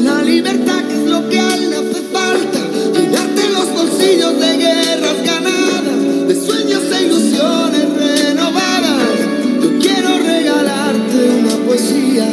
la 0.03 0.22
libertad 0.22 0.85
que 0.87 0.94
es 0.94 1.09
lo 1.09 1.29
que 1.29 1.38
a 1.38 1.55
él 1.55 1.72
hace 1.72 2.03
falta. 2.12 2.61
Llenarte 2.92 3.42
los 3.53 3.72
bolsillos 3.72 4.40
de 4.40 4.57
guerras 4.59 5.18
ganadas, 5.24 6.29
de 6.29 6.35
sueños 6.35 6.83
e 6.92 7.07
ilusiones 7.07 7.87
renovadas. 7.96 9.18
Yo 9.62 9.79
quiero 9.79 10.18
regalarte 10.18 11.18
una 11.40 11.57
poesía. 11.66 12.31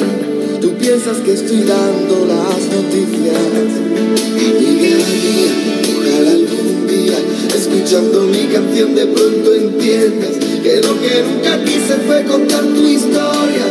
Tú 0.59 0.73
piensas 0.73 1.17
que 1.17 1.33
estoy 1.33 1.63
dando 1.63 2.25
las 2.25 2.61
noticias. 2.75 3.71
Amiga 4.35 4.97
mía, 5.07 5.53
ojalá 5.97 6.31
algún 6.31 6.87
día, 6.87 7.17
escuchando 7.55 8.23
mi 8.23 8.45
canción, 8.53 8.95
de 8.95 9.05
pronto 9.07 9.53
entiendas 9.53 10.31
que 10.63 10.81
lo 10.81 10.99
que 11.01 11.23
nunca 11.23 11.63
quise 11.63 11.95
fue 12.05 12.23
contar 12.23 12.63
tu 12.63 12.85
historia, 12.85 13.70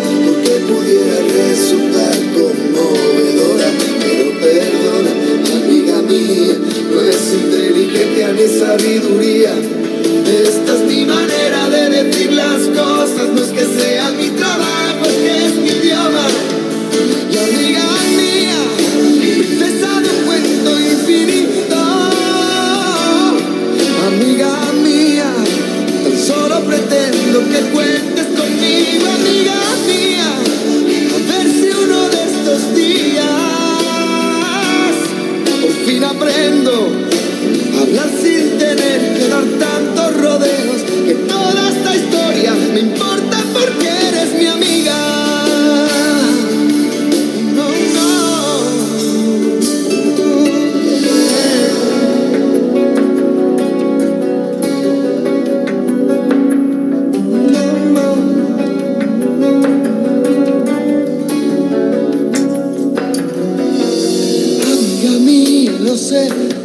resultar 1.33 2.17
conmovedora. 2.35 3.69
Pero 4.03 4.25
perdona, 4.41 5.13
amiga 5.63 6.03
mía, 6.03 6.57
no 6.93 7.01
es 7.01 7.35
inteligencia 7.35 8.33
ni 8.33 8.47
sabiduría. 8.59 9.53
Esta 10.27 10.75
es 10.75 10.81
mi 10.83 11.05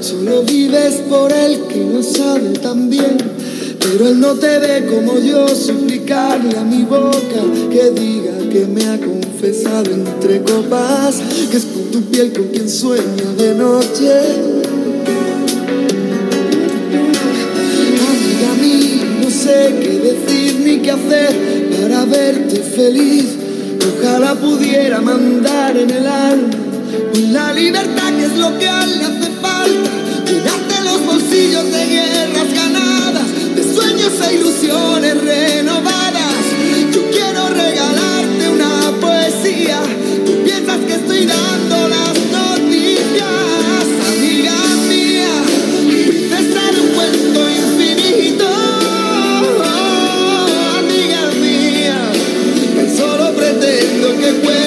solo 0.01 0.41
vives 0.41 1.03
por 1.07 1.31
él 1.31 1.65
que 1.69 1.79
no 1.79 2.01
sabe 2.01 2.49
tan 2.59 2.89
bien. 2.89 3.17
Pero 3.79 4.07
él 4.07 4.19
no 4.19 4.33
te 4.33 4.57
ve 4.57 4.87
como 4.87 5.19
yo, 5.19 5.47
suplicarle 5.47 6.57
a 6.57 6.63
mi 6.63 6.81
boca 6.83 7.43
que 7.71 7.91
diga 7.91 8.37
que 8.51 8.65
me 8.65 8.83
ha 8.87 8.97
confesado 8.97 9.91
entre 9.91 10.41
copas, 10.41 11.21
que 11.51 11.57
es 11.57 11.65
con 11.65 11.83
tu 11.91 12.01
piel 12.09 12.33
con 12.33 12.47
quien 12.47 12.67
sueña 12.67 13.33
de 13.37 13.53
noche. 13.53 14.11
Amiga 18.09 18.53
mí, 18.59 19.01
no 19.21 19.29
sé 19.29 19.75
qué 19.79 19.99
decir 19.99 20.59
ni 20.65 20.77
qué 20.79 20.89
hacer 20.89 21.79
para 21.79 22.05
verte 22.05 22.61
feliz. 22.61 23.25
Ojalá 23.99 24.33
pudiera 24.33 25.01
mandar 25.01 25.77
en 25.77 25.89
el 25.91 26.07
alma 26.07 26.65
la 27.31 27.53
libertad 27.53 28.13
que 28.17 28.25
es 28.25 28.37
lo 28.37 28.57
que 28.57 28.67
a 28.67 28.85
la 28.85 29.14
Llenarte 30.35 30.81
los 30.83 31.05
bolsillos 31.05 31.71
de 31.71 31.85
guerras 31.85 32.53
ganadas, 32.53 33.55
de 33.55 33.63
sueños 33.63 34.11
e 34.27 34.35
ilusiones 34.35 35.23
renovadas. 35.23 36.35
Yo 36.93 37.09
quiero 37.09 37.47
regalarte 37.51 38.49
una 38.49 38.91
poesía. 38.99 39.79
Tú 40.25 40.43
piensas 40.43 40.79
que 40.87 40.95
estoy 40.95 41.25
dando 41.25 41.87
las 41.87 42.15
noticias, 42.33 43.85
amiga 44.09 44.57
mía, 44.89 45.35
princesa 45.87 46.61
un 46.81 46.89
cuento 46.95 47.49
infinito. 47.61 48.49
Amiga 50.79 51.31
mía, 51.39 52.11
tan 52.75 52.97
solo 52.97 53.33
pretendo 53.35 54.17
que 54.17 54.33
cuentes 54.41 54.64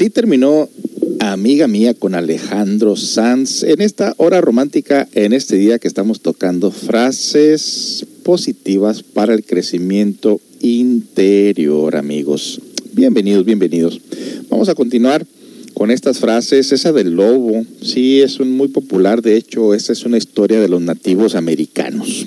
así 0.00 0.08
terminó 0.08 0.66
Amiga 1.18 1.68
Mía 1.68 1.92
con 1.92 2.14
Alejandro 2.14 2.96
Sanz 2.96 3.64
en 3.64 3.82
esta 3.82 4.14
hora 4.16 4.40
romántica, 4.40 5.06
en 5.12 5.34
este 5.34 5.56
día 5.56 5.78
que 5.78 5.88
estamos 5.88 6.22
tocando 6.22 6.70
frases 6.70 8.06
positivas 8.22 9.02
para 9.02 9.34
el 9.34 9.44
crecimiento 9.44 10.40
interior, 10.62 11.96
amigos. 11.96 12.62
Bienvenidos, 12.94 13.44
bienvenidos. 13.44 14.00
Vamos 14.48 14.70
a 14.70 14.74
continuar 14.74 15.26
con 15.74 15.90
estas 15.90 16.18
frases. 16.18 16.72
Esa 16.72 16.92
del 16.92 17.10
lobo, 17.10 17.66
sí, 17.82 18.22
es 18.22 18.40
muy 18.40 18.68
popular. 18.68 19.20
De 19.20 19.36
hecho, 19.36 19.74
esa 19.74 19.92
es 19.92 20.06
una 20.06 20.16
historia 20.16 20.62
de 20.62 20.68
los 20.70 20.80
nativos 20.80 21.34
americanos. 21.34 22.26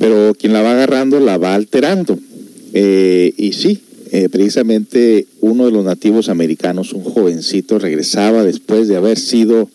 Pero 0.00 0.34
quien 0.36 0.52
la 0.52 0.62
va 0.62 0.72
agarrando 0.72 1.20
la 1.20 1.38
va 1.38 1.54
alterando. 1.54 2.18
Eh, 2.72 3.32
y 3.36 3.52
sí, 3.52 3.82
eh, 4.14 4.28
precisamente 4.28 5.26
uno 5.40 5.64
de 5.64 5.72
los 5.72 5.86
nativos 5.86 6.28
americanos, 6.28 6.92
un 6.92 7.02
jovencito, 7.02 7.78
regresaba 7.78 8.44
después 8.44 8.86
de 8.86 8.96
haber 8.96 9.18
sido, 9.18 9.70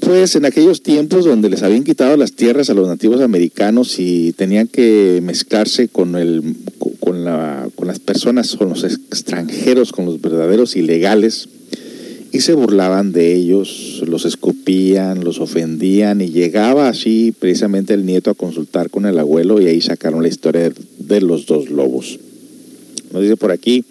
pues 0.00 0.34
en 0.34 0.44
aquellos 0.44 0.82
tiempos 0.82 1.24
donde 1.24 1.48
les 1.48 1.62
habían 1.62 1.84
quitado 1.84 2.16
las 2.16 2.32
tierras 2.32 2.68
a 2.68 2.74
los 2.74 2.88
nativos 2.88 3.20
americanos 3.20 4.00
y 4.00 4.32
tenían 4.32 4.66
que 4.66 5.20
mezclarse 5.22 5.86
con, 5.86 6.16
el, 6.16 6.56
con, 6.98 7.24
la, 7.24 7.68
con 7.76 7.86
las 7.86 8.00
personas, 8.00 8.56
con 8.56 8.70
los 8.70 8.82
extranjeros, 8.82 9.92
con 9.92 10.04
los 10.04 10.20
verdaderos 10.20 10.74
ilegales, 10.74 11.48
y 12.32 12.40
se 12.40 12.54
burlaban 12.54 13.12
de 13.12 13.36
ellos, 13.36 14.02
los 14.04 14.24
escupían, 14.24 15.22
los 15.22 15.38
ofendían, 15.38 16.22
y 16.22 16.30
llegaba 16.30 16.88
así 16.88 17.32
precisamente 17.38 17.94
el 17.94 18.04
nieto 18.04 18.32
a 18.32 18.34
consultar 18.34 18.90
con 18.90 19.06
el 19.06 19.16
abuelo 19.20 19.60
y 19.60 19.68
ahí 19.68 19.80
sacaron 19.80 20.22
la 20.22 20.28
historia 20.28 20.62
de, 20.62 20.74
de 20.98 21.20
los 21.20 21.46
dos 21.46 21.70
lobos. 21.70 22.18
Nos 23.12 23.22
dice 23.22 23.36
por 23.36 23.52
aquí, 23.52 23.84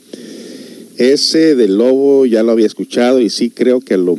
ese 0.98 1.56
del 1.56 1.78
lobo 1.78 2.26
ya 2.26 2.44
lo 2.44 2.52
había 2.52 2.66
escuchado 2.66 3.20
y 3.20 3.30
sí 3.30 3.50
creo 3.50 3.82
que 3.82 3.98
lo, 3.98 4.18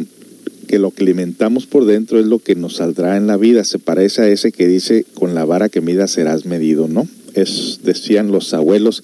que 0.66 0.78
lo 0.78 0.90
que 0.90 1.04
alimentamos 1.04 1.66
por 1.66 1.86
dentro 1.86 2.20
es 2.20 2.26
lo 2.26 2.38
que 2.38 2.54
nos 2.54 2.76
saldrá 2.76 3.16
en 3.16 3.26
la 3.26 3.36
vida. 3.36 3.64
Se 3.64 3.78
parece 3.78 4.22
a 4.22 4.28
ese 4.28 4.52
que 4.52 4.66
dice, 4.66 5.04
con 5.14 5.34
la 5.34 5.44
vara 5.44 5.68
que 5.68 5.80
midas 5.80 6.10
serás 6.10 6.44
medido, 6.44 6.88
¿no? 6.88 7.08
Es, 7.34 7.80
decían 7.82 8.30
los 8.30 8.52
abuelos. 8.52 9.02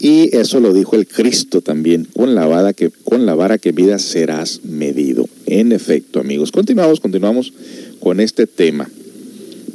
Y 0.00 0.36
eso 0.36 0.58
lo 0.58 0.72
dijo 0.74 0.96
el 0.96 1.06
Cristo 1.06 1.60
también, 1.60 2.08
con 2.12 2.34
la 2.34 2.46
vara 2.46 2.72
que, 2.72 2.90
con 2.90 3.24
la 3.24 3.36
vara 3.36 3.58
que 3.58 3.72
serás 3.98 4.64
medido. 4.64 5.28
En 5.46 5.70
efecto, 5.70 6.18
amigos. 6.18 6.50
Continuamos, 6.50 6.98
continuamos 6.98 7.52
con 8.00 8.18
este 8.18 8.48
tema. 8.48 8.90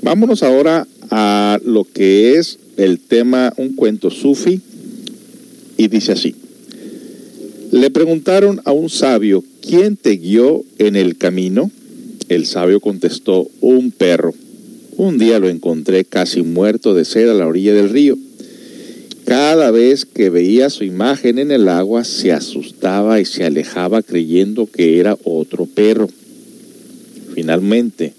Vámonos 0.01 0.43
ahora 0.43 0.85
a 1.11 1.59
lo 1.63 1.85
que 1.85 2.35
es 2.35 2.59
el 2.75 2.99
tema, 2.99 3.53
un 3.55 3.73
cuento 3.75 4.09
sufi, 4.09 4.61
y 5.77 5.87
dice 5.87 6.13
así. 6.13 6.35
Le 7.71 7.89
preguntaron 7.89 8.61
a 8.65 8.71
un 8.71 8.89
sabio, 8.89 9.43
¿quién 9.61 9.97
te 9.97 10.17
guió 10.17 10.63
en 10.77 10.95
el 10.95 11.17
camino? 11.17 11.69
El 12.29 12.45
sabio 12.45 12.79
contestó, 12.79 13.47
un 13.61 13.91
perro. 13.91 14.33
Un 14.95 15.17
día 15.17 15.39
lo 15.39 15.49
encontré 15.49 16.05
casi 16.05 16.41
muerto 16.41 16.93
de 16.93 17.05
sed 17.05 17.29
a 17.29 17.33
la 17.33 17.47
orilla 17.47 17.73
del 17.73 17.89
río. 17.89 18.17
Cada 19.25 19.71
vez 19.71 20.05
que 20.05 20.29
veía 20.29 20.69
su 20.69 20.85
imagen 20.85 21.37
en 21.37 21.51
el 21.51 21.67
agua 21.67 22.05
se 22.05 22.31
asustaba 22.31 23.19
y 23.19 23.25
se 23.25 23.43
alejaba 23.43 24.01
creyendo 24.01 24.65
que 24.65 24.99
era 24.99 25.17
otro 25.25 25.65
perro. 25.65 26.09
Finalmente, 27.35 28.13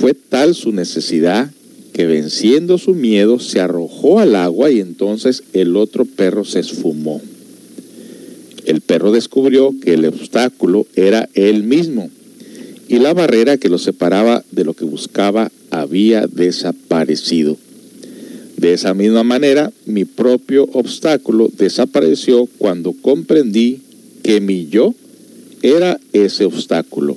fue 0.00 0.14
tal 0.14 0.54
su 0.54 0.72
necesidad 0.72 1.50
que 1.96 2.04
venciendo 2.04 2.76
su 2.76 2.92
miedo 2.92 3.38
se 3.38 3.58
arrojó 3.58 4.20
al 4.20 4.36
agua 4.36 4.70
y 4.70 4.80
entonces 4.80 5.42
el 5.54 5.76
otro 5.76 6.04
perro 6.04 6.44
se 6.44 6.60
esfumó. 6.60 7.22
El 8.66 8.82
perro 8.82 9.12
descubrió 9.12 9.74
que 9.80 9.94
el 9.94 10.04
obstáculo 10.04 10.86
era 10.94 11.26
él 11.32 11.62
mismo 11.62 12.10
y 12.86 12.98
la 12.98 13.14
barrera 13.14 13.56
que 13.56 13.70
lo 13.70 13.78
separaba 13.78 14.44
de 14.50 14.64
lo 14.64 14.74
que 14.74 14.84
buscaba 14.84 15.50
había 15.70 16.26
desaparecido. 16.26 17.56
De 18.58 18.74
esa 18.74 18.92
misma 18.92 19.22
manera, 19.22 19.72
mi 19.86 20.04
propio 20.04 20.68
obstáculo 20.74 21.48
desapareció 21.56 22.46
cuando 22.58 22.92
comprendí 22.92 23.80
que 24.22 24.42
mi 24.42 24.66
yo 24.66 24.94
era 25.62 25.98
ese 26.12 26.44
obstáculo. 26.44 27.16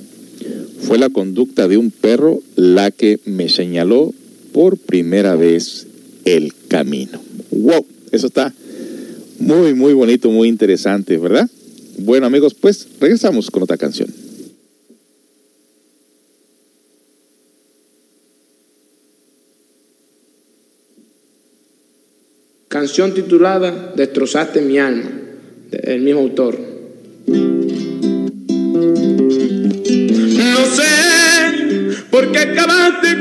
Fue 0.80 0.96
la 0.96 1.10
conducta 1.10 1.68
de 1.68 1.76
un 1.76 1.90
perro 1.90 2.40
la 2.56 2.90
que 2.90 3.20
me 3.26 3.50
señaló 3.50 4.14
por 4.52 4.76
primera 4.76 5.36
vez 5.36 5.86
el 6.24 6.52
camino. 6.68 7.20
¡Wow! 7.50 7.86
Eso 8.12 8.26
está 8.26 8.52
muy, 9.38 9.74
muy 9.74 9.94
bonito, 9.94 10.30
muy 10.30 10.48
interesante, 10.48 11.16
¿verdad? 11.16 11.48
Bueno, 11.98 12.26
amigos, 12.26 12.54
pues 12.54 12.86
regresamos 13.00 13.50
con 13.50 13.62
otra 13.62 13.76
canción. 13.76 14.08
Canción 22.68 23.12
titulada 23.14 23.92
Destrozaste 23.96 24.60
mi 24.60 24.78
alma, 24.78 25.10
del 25.70 26.02
mismo 26.02 26.20
autor. 26.20 26.69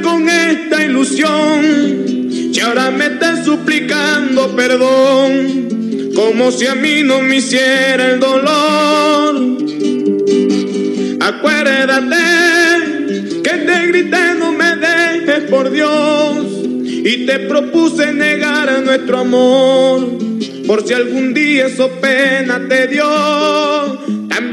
Con 0.04 0.30
esta 0.30 0.84
ilusión 0.84 2.06
y 2.54 2.60
ahora 2.60 2.92
me 2.92 3.06
estás 3.06 3.46
suplicando 3.46 4.56
perdón, 4.56 6.12
como 6.16 6.52
si 6.52 6.68
a 6.68 6.76
mí 6.76 7.04
no 7.04 7.22
me 7.22 7.38
hiciera 7.38 8.12
el 8.12 8.20
dolor. 8.20 9.58
Acuérdate 11.22 12.16
que 13.44 13.50
te 13.50 13.88
grité 13.88 14.36
no 14.38 14.52
me 14.52 14.76
dejes 14.76 15.50
por 15.50 15.72
Dios 15.72 16.46
y 16.64 17.26
te 17.26 17.40
propuse 17.40 18.12
negar 18.14 18.70
a 18.70 18.82
nuestro 18.82 19.20
amor. 19.20 20.18
por 20.68 20.86
si 20.86 20.94
algún 20.94 21.34
día 21.34 21.68
eso 21.68 21.90
pena 22.02 22.62
te 22.68 22.88
dio. 22.88 23.99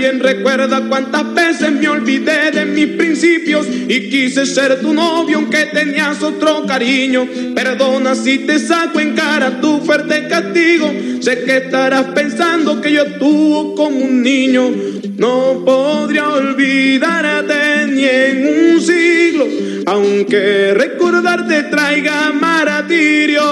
También 0.06 0.36
recuerda 0.36 0.82
cuántas 0.88 1.34
veces 1.34 1.72
me 1.72 1.88
olvidé 1.88 2.52
de 2.52 2.64
mis 2.64 2.86
principios 2.96 3.66
y 3.66 4.08
quise 4.08 4.46
ser 4.46 4.80
tu 4.80 4.94
novio 4.94 5.38
aunque 5.38 5.66
tenías 5.66 6.22
otro 6.22 6.64
cariño. 6.64 7.26
Perdona 7.56 8.14
si 8.14 8.38
te 8.38 8.60
saco 8.60 9.00
en 9.00 9.16
cara 9.16 9.60
tu 9.60 9.80
fuerte 9.80 10.28
castigo. 10.28 10.92
Sé 11.20 11.42
que 11.42 11.56
estarás 11.56 12.04
pensando 12.14 12.80
que 12.80 12.92
yo 12.92 13.04
tuvo 13.18 13.74
como 13.74 13.96
un 13.96 14.22
niño. 14.22 14.70
No 15.16 15.64
podría 15.64 16.28
olvidarte 16.28 17.88
ni 17.88 18.04
en 18.04 18.74
un 18.74 18.80
siglo, 18.80 19.44
aunque 19.86 20.72
recordarte 20.72 21.64
traiga 21.64 22.32
martirio. 22.32 23.42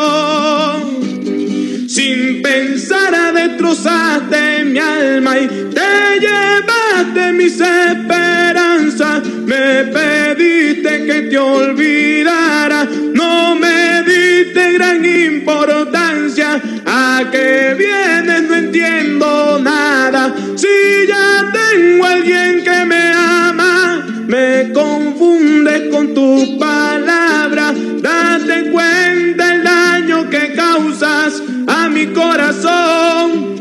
Sin 1.95 2.43
pensar 2.43 3.33
destrozaste 3.33 4.65
mi 4.65 4.81
alma 4.81 5.39
y 5.39 5.47
te 5.47 6.19
llevaste 6.25 7.33
mis 7.35 7.61
esperanzas. 7.61 9.25
Me 9.47 9.85
pediste 9.85 11.07
que 11.07 11.23
te 11.31 11.39
olvidara, 11.39 12.85
no 13.13 13.55
me 13.55 14.03
diste 14.03 14.73
gran 14.73 15.07
importancia. 15.07 16.61
A 16.85 17.29
qué 17.31 17.77
vienes 17.79 18.43
no 18.49 18.57
entiendo 18.57 19.61
nada. 19.63 20.35
Si 20.57 21.07
ya 21.07 21.53
tengo 21.53 22.07
alguien 22.07 22.65
que 22.65 22.85
me 22.87 23.13
ama, 23.13 24.05
me 24.27 24.73
confundes 24.73 25.91
con 25.93 26.13
tus 26.13 26.59
palabras. 26.59 27.73
Date 28.03 28.73
cuenta 28.73 29.55
el 29.55 29.63
daño 29.63 30.29
que 30.29 30.55
causas 30.55 31.41
mi 31.89 32.07
corazón. 32.13 33.55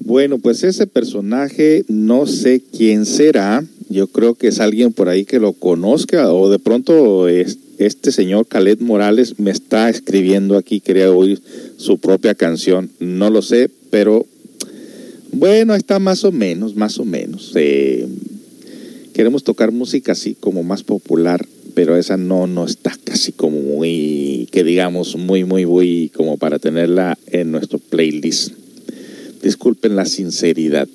Bueno, 0.00 0.38
pues 0.38 0.64
ese 0.64 0.86
personaje 0.86 1.84
no 1.88 2.26
sé 2.26 2.60
quién 2.76 3.06
será. 3.06 3.64
Yo 3.88 4.08
creo 4.08 4.34
que 4.34 4.48
es 4.48 4.60
alguien 4.60 4.92
por 4.92 5.08
ahí 5.08 5.24
que 5.24 5.38
lo 5.38 5.52
conozca 5.52 6.32
o 6.32 6.50
de 6.50 6.58
pronto 6.58 7.28
es- 7.28 7.58
este 7.80 8.12
señor 8.12 8.46
Khaled 8.46 8.80
Morales 8.80 9.38
me 9.38 9.50
está 9.50 9.88
escribiendo 9.88 10.58
aquí, 10.58 10.80
quería 10.80 11.10
oír 11.10 11.40
su 11.78 11.98
propia 11.98 12.34
canción. 12.34 12.90
No 13.00 13.30
lo 13.30 13.40
sé, 13.40 13.70
pero 13.90 14.26
bueno, 15.32 15.74
está 15.74 15.98
más 15.98 16.24
o 16.24 16.30
menos, 16.32 16.76
más 16.76 16.98
o 16.98 17.06
menos. 17.06 17.52
Eh, 17.54 18.06
queremos 19.14 19.44
tocar 19.44 19.72
música 19.72 20.12
así 20.12 20.36
como 20.38 20.62
más 20.62 20.82
popular, 20.82 21.46
pero 21.74 21.96
esa 21.96 22.18
no, 22.18 22.46
no 22.46 22.66
está 22.66 22.94
casi 23.02 23.32
como 23.32 23.58
muy, 23.60 24.46
que 24.50 24.62
digamos, 24.62 25.16
muy, 25.16 25.44
muy, 25.44 25.64
muy 25.64 26.10
como 26.14 26.36
para 26.36 26.58
tenerla 26.58 27.16
en 27.28 27.50
nuestro 27.50 27.78
playlist. 27.78 28.52
Disculpen 29.42 29.96
la 29.96 30.04
sinceridad. 30.04 30.86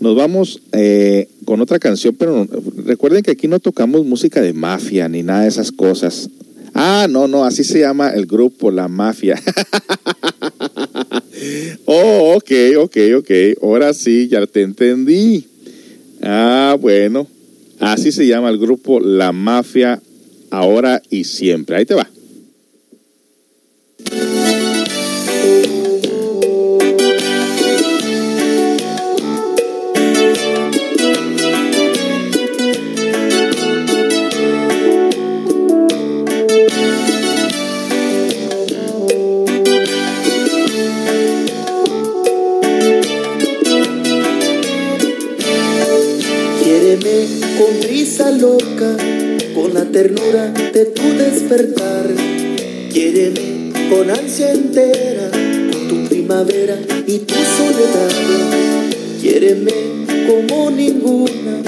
Nos 0.00 0.16
vamos 0.16 0.62
eh, 0.72 1.28
con 1.44 1.60
otra 1.60 1.78
canción, 1.78 2.14
pero 2.18 2.46
recuerden 2.84 3.22
que 3.22 3.32
aquí 3.32 3.48
no 3.48 3.60
tocamos 3.60 4.04
música 4.04 4.40
de 4.40 4.52
mafia 4.52 5.08
ni 5.08 5.22
nada 5.22 5.42
de 5.42 5.48
esas 5.48 5.70
cosas. 5.70 6.30
Ah, 6.74 7.06
no, 7.10 7.28
no, 7.28 7.44
así 7.44 7.64
se 7.64 7.80
llama 7.80 8.10
el 8.10 8.26
grupo, 8.26 8.70
la 8.70 8.88
mafia. 8.88 9.40
oh, 11.84 12.34
ok, 12.36 12.50
ok, 12.78 12.96
ok. 13.18 13.30
Ahora 13.62 13.92
sí, 13.92 14.28
ya 14.28 14.46
te 14.46 14.62
entendí. 14.62 15.44
Ah, 16.22 16.76
bueno. 16.80 17.26
Así 17.80 18.12
se 18.12 18.26
llama 18.26 18.50
el 18.50 18.58
grupo 18.58 19.00
La 19.00 19.32
Mafia, 19.32 20.02
ahora 20.50 21.00
y 21.08 21.24
siempre. 21.24 21.76
Ahí 21.76 21.86
te 21.86 21.94
va. 21.94 22.06
Con 49.54 49.74
la 49.74 49.84
ternura 49.84 50.46
de 50.72 50.86
tu 50.86 51.02
despertar. 51.18 52.06
Quiéreme 52.90 53.72
con 53.90 54.10
ansia 54.10 54.52
entera, 54.52 55.30
con 55.30 55.88
tu 55.88 56.08
primavera 56.08 56.78
y 57.06 57.18
tu 57.18 57.34
soledad. 57.34 58.10
Quiéreme 59.20 59.72
como 60.26 60.70
ninguna, 60.70 61.62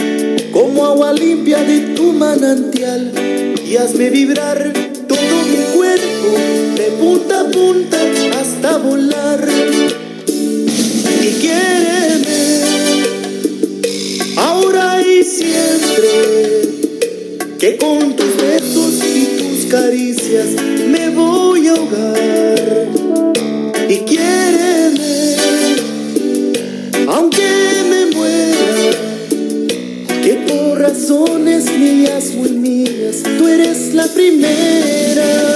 como 0.52 0.86
agua 0.86 1.12
limpia 1.12 1.62
de 1.62 1.94
tu 1.94 2.12
manantial. 2.12 3.12
Y 3.68 3.76
hazme 3.76 4.08
vibrar 4.08 4.72
todo 5.06 5.42
mi 5.50 5.76
cuerpo, 5.76 6.30
de 6.76 6.90
punta 6.98 7.40
a 7.40 7.50
punta 7.50 7.98
hasta 8.40 8.78
volar. 8.78 9.46
Y 11.20 11.30
quiéreme 11.40 12.62
ahora 14.36 15.00
y 15.02 15.22
siempre, 15.22 16.61
que 17.62 17.76
con 17.76 18.16
tus 18.16 18.36
besos 18.38 18.98
y 19.06 19.24
tus 19.38 19.66
caricias 19.66 20.48
me 20.88 21.10
voy 21.10 21.68
a 21.68 21.74
ahogar. 21.74 22.88
Y 23.88 23.98
quiéreme, 23.98 25.36
aunque 27.06 27.46
me 27.88 28.06
muera, 28.16 28.90
que 30.24 30.34
por 30.48 30.80
razones 30.80 31.70
mías, 31.78 32.34
muy 32.34 32.50
mías, 32.50 33.22
tú 33.38 33.46
eres 33.46 33.94
la 33.94 34.08
primera. 34.08 35.51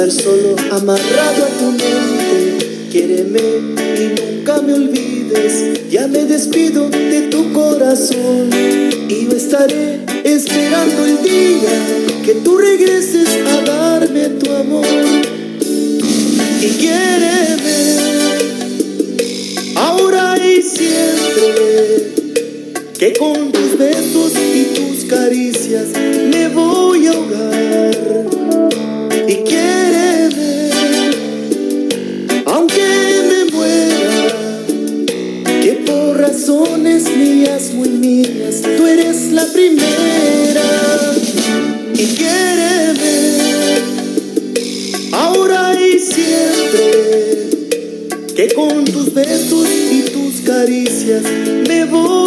Estar 0.00 0.24
solo, 0.24 0.56
amarrado 0.70 1.44
a 1.44 1.48
tu 1.58 1.70
mente. 1.72 2.88
Quiéreme 2.90 3.40
y 3.98 4.36
nunca 4.36 4.62
me 4.62 4.72
olvides. 4.74 5.90
Ya 5.90 6.06
me 6.06 6.24
despido 6.24 6.88
de 6.88 7.28
tu 7.30 7.52
corazón. 7.52 8.48
Y 9.08 9.26
yo 9.26 9.36
estaré 9.36 10.00
esperando 10.24 11.04
el 11.04 11.22
día 11.22 12.22
que 12.24 12.34
tú 12.36 12.56
regreses 12.56 13.28
a 13.46 13.60
darme 13.62 14.28
tu 14.30 14.50
amor. 14.50 14.86
Y 16.62 16.68
quiéreme 16.78 17.96
ahora 19.76 20.36
y 20.38 20.62
siempre, 20.62 22.12
que 22.98 23.12
con 23.14 23.52
tus 23.52 23.76
besos 23.76 24.32
y 24.54 24.64
tus 24.74 25.04
caricias 25.04 25.88
me 26.30 26.48
voy 26.48 27.06
a 27.06 27.12
ahogar. 27.12 28.39
Y 29.30 29.36
quiéreme, 29.44 30.70
aunque 32.46 32.82
me 33.30 33.44
muera, 33.52 34.26
que 35.62 35.72
por 35.86 36.18
razones 36.18 37.04
mías, 37.16 37.72
muy 37.74 37.90
mías, 37.90 38.60
tú 38.76 38.88
eres 38.88 39.30
la 39.30 39.46
primera. 39.52 41.14
Y 41.94 42.06
quiéreme, 42.16 43.38
ahora 45.12 45.78
y 45.80 46.00
siempre 46.00 47.50
que 48.34 48.52
con 48.52 48.84
tus 48.84 49.14
besos 49.14 49.68
y 49.92 50.10
tus 50.10 50.40
caricias 50.44 51.22
me 51.68 51.84
voy 51.84 52.19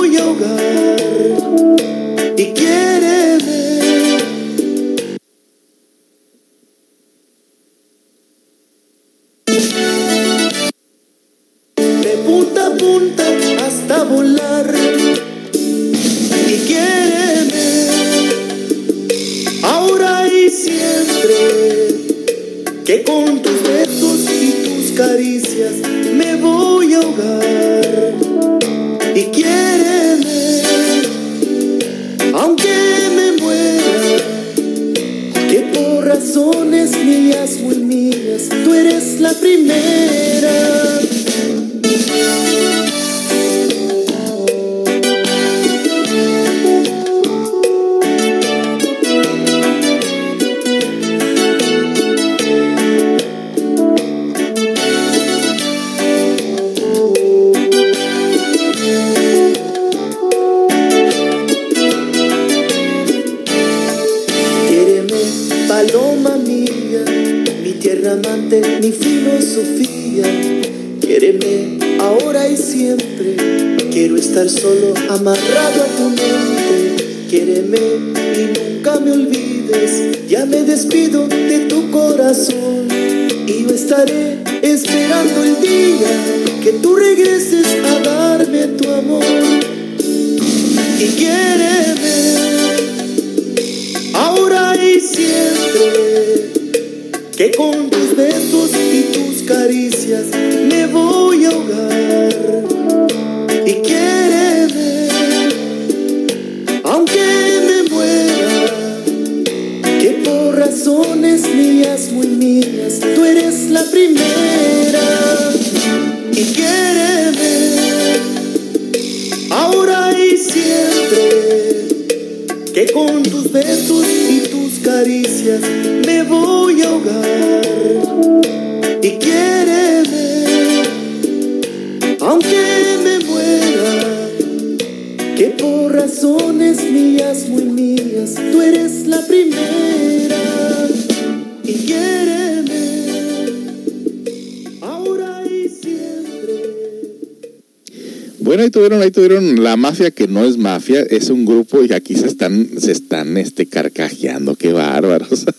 ahí 149.02 149.12
tuvieron 149.12 149.64
la 149.64 149.78
mafia 149.78 150.12
que 150.12 150.28
no 150.28 150.46
es 150.46 150.58
mafia, 150.58 151.02
es 151.02 151.30
un 151.30 151.46
grupo 151.46 151.84
y 151.84 151.94
aquí 151.94 152.16
se 152.16 152.28
están, 152.28 152.70
se 152.80 152.92
están 152.92 153.38
este 153.38 153.68
carcajeando, 153.68 154.56
qué 154.56 154.74
bárbaros. 154.74 155.46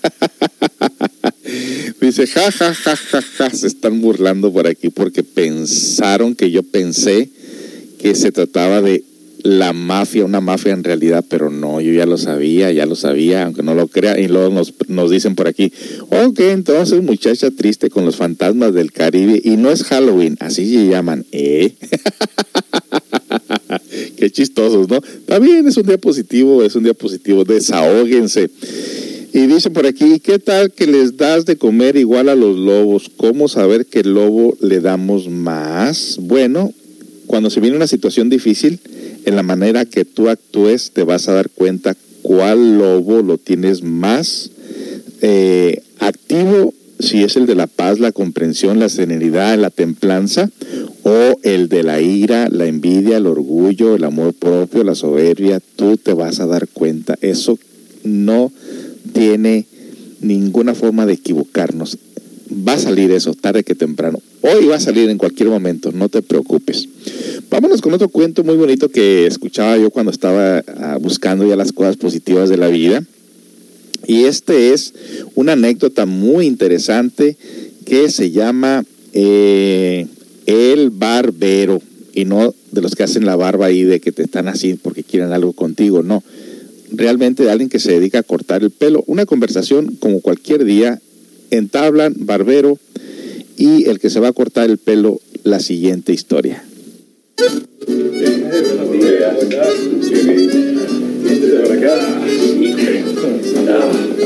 Dice, 2.01 2.27
ja, 2.27 2.51
ja, 2.53 2.75
ja, 2.75 2.97
ja, 2.97 3.23
ja, 3.23 3.51
se 3.51 3.67
están 3.67 4.01
burlando 4.01 4.53
por 4.53 4.67
aquí 4.67 4.91
porque 4.91 5.23
pensaron 5.23 6.35
que 6.35 6.51
yo 6.51 6.63
pensé 6.63 7.31
que 7.99 8.15
se 8.15 8.33
trataba 8.33 8.83
de 8.83 9.05
la 9.45 9.73
mafia, 9.75 10.25
una 10.25 10.41
mafia 10.41 10.73
en 10.73 10.85
realidad, 10.85 11.23
pero 11.29 11.51
no, 11.51 11.79
yo 11.81 11.93
ya 11.93 12.07
lo 12.07 12.17
sabía, 12.17 12.73
ya 12.73 12.87
lo 12.87 12.97
sabía, 12.97 13.45
aunque 13.45 13.63
no 13.63 13.75
lo 13.75 13.89
crea, 13.89 14.19
y 14.19 14.27
luego 14.27 14.49
nos, 14.49 14.73
nos 14.89 15.11
dicen 15.11 15.35
por 15.35 15.49
aquí, 15.49 15.71
ok, 16.09 16.41
entonces 16.41 17.03
muchacha 17.03 17.51
triste 17.51 17.91
con 17.91 18.07
los 18.07 18.17
fantasmas 18.17 18.73
del 18.73 18.91
Caribe, 18.91 19.39
y 19.45 19.59
no 19.59 19.71
es 19.71 19.85
Halloween, 19.85 20.39
así 20.41 20.75
se 20.75 20.87
llaman, 20.87 21.27
¿eh? 21.31 21.75
Qué 24.17 24.31
chistosos, 24.31 24.89
¿no? 24.89 24.97
Está 24.97 25.39
bien, 25.39 25.67
es 25.67 25.77
un 25.77 25.87
día 25.87 25.99
positivo, 25.99 26.63
es 26.63 26.75
un 26.75 26.85
día 26.85 26.95
positivo, 26.95 27.45
desahóguense. 27.45 28.51
Y 29.33 29.47
dice 29.47 29.71
por 29.71 29.87
aquí, 29.87 30.21
¿qué 30.21 30.39
tal 30.39 30.71
que 30.71 30.87
les 30.87 31.17
das 31.17 31.45
de 31.45 31.57
comer 31.57 31.97
igual 31.97 32.29
a 32.29 32.37
los 32.37 32.57
lobos? 32.57 33.11
¿Cómo 33.17 33.49
saber 33.49 33.87
que 33.87 34.01
el 34.01 34.15
lobo 34.15 34.57
le 34.61 34.81
damos 34.81 35.29
más? 35.29 36.19
Bueno, 36.21 36.73
cuando 37.27 37.51
se 37.51 37.61
viene 37.61 37.77
una 37.77 37.89
situación 37.89 38.31
difícil, 38.31 38.79
en 39.25 39.35
la 39.35 39.43
manera 39.43 39.87
que 39.87 40.05
tú 40.05 40.29
actúes, 40.29 40.93
te 40.93 41.03
vas 41.03 41.29
a 41.29 41.33
dar 41.33 41.51
cuenta 41.51 41.97
cuál 42.23 42.79
lobo 42.79 43.23
lo 43.23 43.39
tienes 43.39 43.83
más 43.83 44.51
eh, 45.21 45.83
activo, 45.99 46.73
si 47.05 47.23
es 47.23 47.37
el 47.37 47.47
de 47.47 47.55
la 47.55 47.67
paz, 47.67 48.01
la 48.01 48.13
comprensión, 48.13 48.79
la 48.79 48.89
serenidad, 48.89 49.59
la 49.59 49.71
templanza, 49.71 50.51
o 51.03 51.39
el 51.43 51.69
de 51.69 51.83
la 51.83 52.01
ira, 52.01 52.49
la 52.51 52.67
envidia, 52.67 53.19
el 53.19 53.27
orgullo, 53.27 53.95
el 53.95 54.05
amor 54.05 54.33
propio, 54.33 54.83
la 54.85 54.95
soberbia, 54.95 55.61
tú 55.77 55.97
te 55.97 56.15
vas 56.15 56.41
a 56.41 56.47
dar 56.47 56.67
cuenta. 56.67 57.17
Eso 57.21 57.59
no 58.05 58.51
tiene 59.13 59.67
ninguna 60.21 60.75
forma 60.75 61.05
de 61.07 61.13
equivocarnos. 61.13 61.99
Va 62.51 62.75
a 62.75 62.79
salir 62.79 63.11
eso 63.11 63.35
tarde 63.35 63.65
que 63.65 63.75
temprano. 63.75 64.21
Hoy 64.43 64.67
va 64.67 64.77
a 64.77 64.81
salir 64.81 65.09
en 65.11 65.19
cualquier 65.19 65.49
momento, 65.49 65.93
no 65.93 66.09
te 66.09 66.23
preocupes. 66.23 66.89
Vámonos 67.51 67.81
con 67.81 67.93
otro 67.93 68.09
cuento 68.09 68.45
muy 68.45 68.57
bonito 68.57 68.89
que 68.89 69.27
escuchaba 69.27 69.77
yo 69.77 69.91
cuando 69.91 70.11
estaba 70.11 70.59
ah, 70.59 70.99
buscando 71.01 71.47
ya 71.47 71.57
las 71.57 71.73
cosas 71.73 71.97
positivas 71.97 72.49
de 72.49 72.57
la 72.57 72.69
vida. 72.69 73.03
Y 74.07 74.25
este 74.25 74.73
es 74.73 74.95
una 75.35 75.53
anécdota 75.53 76.07
muy 76.07 76.47
interesante 76.47 77.37
que 77.85 78.11
se 78.11 78.31
llama 78.31 78.85
eh, 79.13 80.07
El 80.47 80.91
Barbero. 80.91 81.81
Y 82.13 82.25
no 82.25 82.55
de 82.71 82.81
los 82.81 82.95
que 82.95 83.03
hacen 83.03 83.27
la 83.27 83.37
barba 83.37 83.67
ahí 83.67 83.83
de 83.83 84.01
que 84.01 84.13
te 84.13 84.23
están 84.23 84.47
así 84.49 84.75
porque 84.75 85.03
quieren 85.03 85.33
algo 85.33 85.53
contigo, 85.53 86.03
no. 86.03 86.23
Realmente 86.93 87.43
de 87.43 87.51
alguien 87.51 87.69
que 87.69 87.81
se 87.81 87.93
dedica 87.93 88.21
a 88.21 88.23
cortar 88.23 88.63
el 88.63 88.71
pelo. 88.71 89.03
Una 89.07 89.27
conversación 89.27 89.97
como 89.99 90.21
cualquier 90.21 90.65
día. 90.65 91.01
Entablan 91.51 92.15
barbero 92.19 92.79
y 93.57 93.89
el 93.89 94.01
que 94.01 94.11
se 94.11 94.21
va 94.21 94.29
a 94.29 94.33
cortar 94.33 94.71
el 94.71 94.79
pelo, 94.79 95.21
la 95.45 95.61
siguiente 95.61 96.13
historia. 96.13 96.65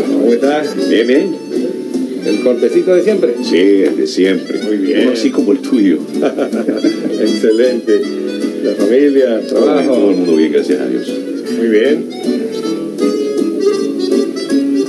¿Cómo 0.06 0.32
estás? 0.32 0.88
Bien, 0.88 1.06
bien. 1.06 1.36
¿El 2.26 2.40
cortecito 2.42 2.94
de 2.94 3.02
siempre? 3.02 3.34
Sí, 3.42 3.56
de 3.56 4.06
siempre. 4.06 4.58
Muy 4.62 4.76
bien. 4.78 5.02
Uno 5.02 5.12
así 5.12 5.30
como 5.30 5.52
el 5.52 5.58
tuyo. 5.58 5.98
Excelente. 7.20 8.00
La 8.64 8.72
familia, 8.72 9.36
el 9.38 9.46
Todo 9.46 9.74
bien, 9.74 9.76
todo 9.76 9.78
el 9.78 9.84
trabajo. 9.86 9.96
mundo 10.10 10.36
bien, 10.36 10.52
gracias 10.52 10.80
a 10.80 10.86
Dios. 10.86 11.08
Muy 11.56 11.68
bien. 11.68 12.08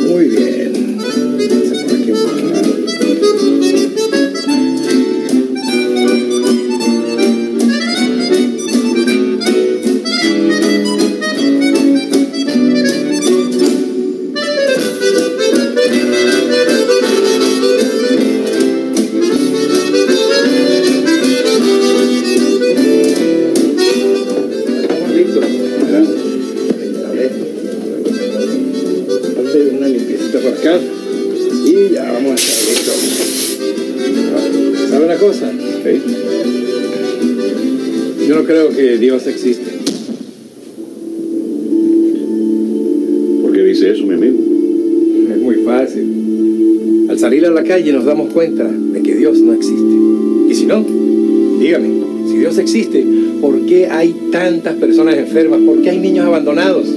Muy 0.08 0.26
bien. 0.26 0.69
Creo 38.50 38.70
que 38.70 38.98
Dios 38.98 39.28
existe. 39.28 39.70
¿Por 43.44 43.54
qué 43.54 43.64
dice 43.64 43.92
eso, 43.92 44.08
mi 44.08 44.16
amigo? 44.16 44.40
Es 45.32 45.40
muy 45.40 45.56
fácil. 45.58 47.06
Al 47.12 47.20
salir 47.20 47.46
a 47.46 47.52
la 47.52 47.64
calle 47.64 47.94
nos 47.94 48.06
damos 48.06 48.34
cuenta 48.34 48.68
de 48.68 49.04
que 49.04 49.14
Dios 49.14 49.40
no 49.42 49.54
existe. 49.54 49.96
Y 50.50 50.56
si 50.56 50.66
no, 50.66 50.84
dígame, 51.60 51.90
si 52.28 52.38
Dios 52.38 52.58
existe, 52.58 53.06
¿por 53.40 53.68
qué 53.68 53.86
hay 53.86 54.16
tantas 54.32 54.74
personas 54.78 55.16
enfermas? 55.16 55.60
¿Por 55.62 55.84
qué 55.84 55.92
hay 55.92 56.00
niños 56.00 56.26
abandonados? 56.26 56.88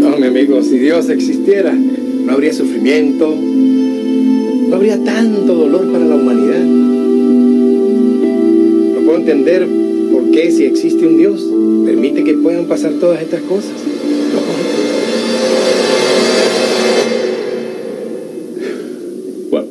No, 0.00 0.16
mi 0.16 0.26
amigo, 0.26 0.60
si 0.64 0.80
Dios 0.80 1.08
existiera, 1.10 1.72
no 1.72 2.32
habría 2.32 2.52
sufrimiento, 2.52 3.32
no 4.68 4.74
habría 4.74 4.98
tanto 5.04 5.54
dolor 5.54 5.79
puedo 9.10 9.22
entender 9.22 9.66
por 10.12 10.30
qué 10.30 10.52
si 10.52 10.64
existe 10.66 11.04
un 11.04 11.18
Dios, 11.18 11.44
permite 11.84 12.22
que 12.22 12.34
puedan 12.34 12.66
pasar 12.66 12.92
todas 13.00 13.20
estas 13.20 13.40
cosas. 13.42 13.72
Bueno, 19.50 19.66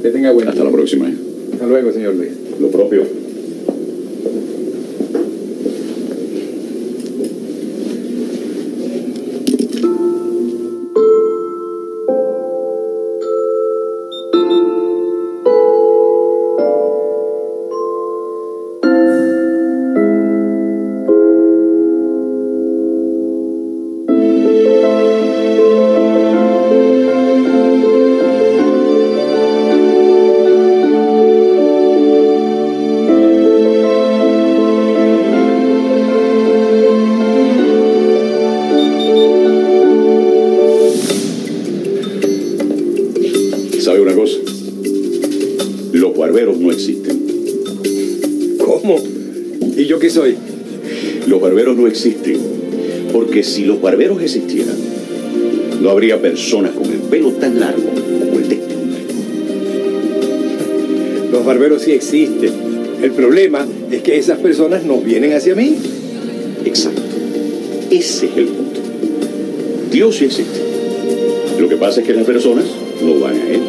Que 0.00 0.10
tenga 0.10 0.30
buen 0.30 0.46
hasta 0.46 0.62
la 0.62 0.70
próxima. 0.70 1.10
Hasta 1.52 1.66
luego, 1.66 1.92
señor 1.92 2.14
Luis. 2.14 2.30
Lo 2.60 2.68
propio. 2.68 3.19
Si 53.60 53.66
los 53.66 53.78
barberos 53.82 54.22
existieran, 54.22 54.74
no 55.82 55.90
habría 55.90 56.18
personas 56.18 56.72
con 56.72 56.86
el 56.90 57.00
pelo 57.10 57.32
tan 57.32 57.60
largo 57.60 57.90
como 57.90 58.38
el 58.38 58.48
de 58.48 58.54
este 58.54 58.74
hombre. 58.74 59.02
Los 61.30 61.44
barberos 61.44 61.82
sí 61.82 61.92
existen. 61.92 62.54
El 63.02 63.10
problema 63.10 63.66
es 63.90 64.00
que 64.00 64.16
esas 64.16 64.38
personas 64.38 64.84
no 64.84 64.96
vienen 65.02 65.34
hacia 65.34 65.54
mí. 65.54 65.76
Exacto. 66.64 67.02
Ese 67.90 68.26
es 68.28 68.36
el 68.38 68.46
punto. 68.46 68.80
Dios 69.92 70.16
sí 70.16 70.24
existe. 70.24 70.60
Lo 71.58 71.68
que 71.68 71.76
pasa 71.76 72.00
es 72.00 72.06
que 72.06 72.14
las 72.14 72.24
personas 72.24 72.64
no 73.04 73.20
van 73.20 73.34
a 73.34 73.46
Él. 73.46 73.60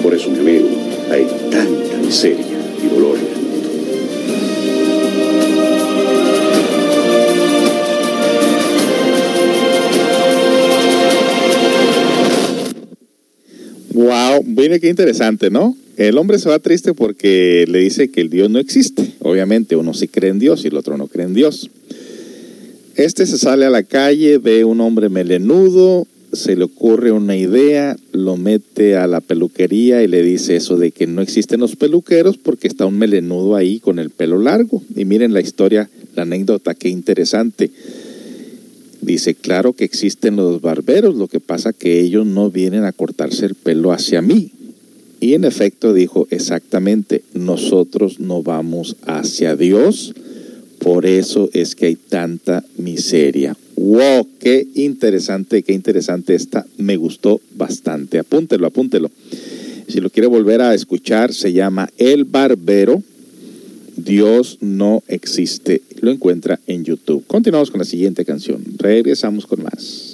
Por 0.00 0.14
eso, 0.14 0.30
mi 0.30 0.38
amigo, 0.38 0.68
hay 1.10 1.26
tanta 1.50 1.96
miseria 2.04 2.53
mire 14.64 14.80
qué 14.80 14.88
interesante, 14.88 15.50
¿no? 15.50 15.76
El 15.98 16.16
hombre 16.16 16.38
se 16.38 16.48
va 16.48 16.58
triste 16.58 16.94
porque 16.94 17.66
le 17.68 17.80
dice 17.80 18.10
que 18.10 18.22
el 18.22 18.30
Dios 18.30 18.48
no 18.48 18.58
existe. 18.58 19.12
Obviamente, 19.20 19.76
uno 19.76 19.92
sí 19.92 20.08
cree 20.08 20.30
en 20.30 20.38
Dios 20.38 20.64
y 20.64 20.68
el 20.68 20.76
otro 20.76 20.96
no 20.96 21.06
cree 21.06 21.26
en 21.26 21.34
Dios. 21.34 21.70
Este 22.96 23.26
se 23.26 23.36
sale 23.36 23.66
a 23.66 23.70
la 23.70 23.82
calle, 23.82 24.38
ve 24.38 24.64
un 24.64 24.80
hombre 24.80 25.10
melenudo, 25.10 26.06
se 26.32 26.56
le 26.56 26.64
ocurre 26.64 27.12
una 27.12 27.36
idea, 27.36 27.94
lo 28.12 28.38
mete 28.38 28.96
a 28.96 29.06
la 29.06 29.20
peluquería 29.20 30.02
y 30.02 30.08
le 30.08 30.22
dice 30.22 30.56
eso 30.56 30.78
de 30.78 30.92
que 30.92 31.06
no 31.06 31.20
existen 31.20 31.60
los 31.60 31.76
peluqueros 31.76 32.38
porque 32.38 32.66
está 32.66 32.86
un 32.86 32.96
melenudo 32.96 33.56
ahí 33.56 33.80
con 33.80 33.98
el 33.98 34.08
pelo 34.08 34.38
largo. 34.38 34.82
Y 34.96 35.04
miren 35.04 35.34
la 35.34 35.42
historia, 35.42 35.90
la 36.16 36.22
anécdota, 36.22 36.74
qué 36.74 36.88
interesante. 36.88 37.70
Dice, 39.04 39.34
claro 39.34 39.74
que 39.74 39.84
existen 39.84 40.36
los 40.36 40.62
barberos, 40.62 41.14
lo 41.14 41.28
que 41.28 41.38
pasa 41.38 41.74
que 41.74 42.00
ellos 42.00 42.24
no 42.24 42.50
vienen 42.50 42.84
a 42.84 42.92
cortarse 42.92 43.44
el 43.44 43.54
pelo 43.54 43.92
hacia 43.92 44.22
mí. 44.22 44.50
Y 45.20 45.34
en 45.34 45.44
efecto 45.44 45.92
dijo, 45.92 46.26
exactamente, 46.30 47.22
nosotros 47.34 48.18
no 48.18 48.42
vamos 48.42 48.96
hacia 49.04 49.56
Dios, 49.56 50.14
por 50.78 51.04
eso 51.04 51.50
es 51.52 51.74
que 51.74 51.86
hay 51.86 51.96
tanta 51.96 52.64
miseria. 52.78 53.54
¡Wow! 53.76 54.26
¡Qué 54.40 54.66
interesante, 54.74 55.62
qué 55.62 55.74
interesante 55.74 56.34
esta! 56.34 56.64
Me 56.78 56.96
gustó 56.96 57.42
bastante. 57.56 58.18
Apúntelo, 58.18 58.66
apúntelo. 58.66 59.10
Si 59.86 60.00
lo 60.00 60.08
quiere 60.08 60.28
volver 60.28 60.62
a 60.62 60.74
escuchar, 60.74 61.34
se 61.34 61.52
llama 61.52 61.90
El 61.98 62.24
Barbero. 62.24 63.02
Dios 63.96 64.58
no 64.62 65.02
existe. 65.08 65.82
Lo 66.04 66.10
encuentra 66.10 66.60
en 66.66 66.84
YouTube. 66.84 67.26
Continuamos 67.26 67.70
con 67.70 67.78
la 67.78 67.86
siguiente 67.86 68.26
canción. 68.26 68.62
Regresamos 68.76 69.46
con 69.46 69.62
más. 69.62 70.13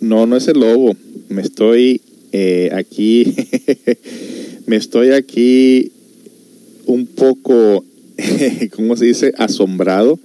No, 0.00 0.26
no 0.26 0.36
es 0.36 0.48
el 0.48 0.60
lobo. 0.60 0.96
Me 1.28 1.42
estoy 1.42 2.00
eh, 2.32 2.70
aquí, 2.74 3.34
me 4.66 4.76
estoy 4.76 5.12
aquí 5.12 5.92
un 6.86 7.06
poco, 7.06 7.84
¿cómo 8.76 8.96
se 8.96 9.06
dice? 9.06 9.32
Asombrado 9.38 10.18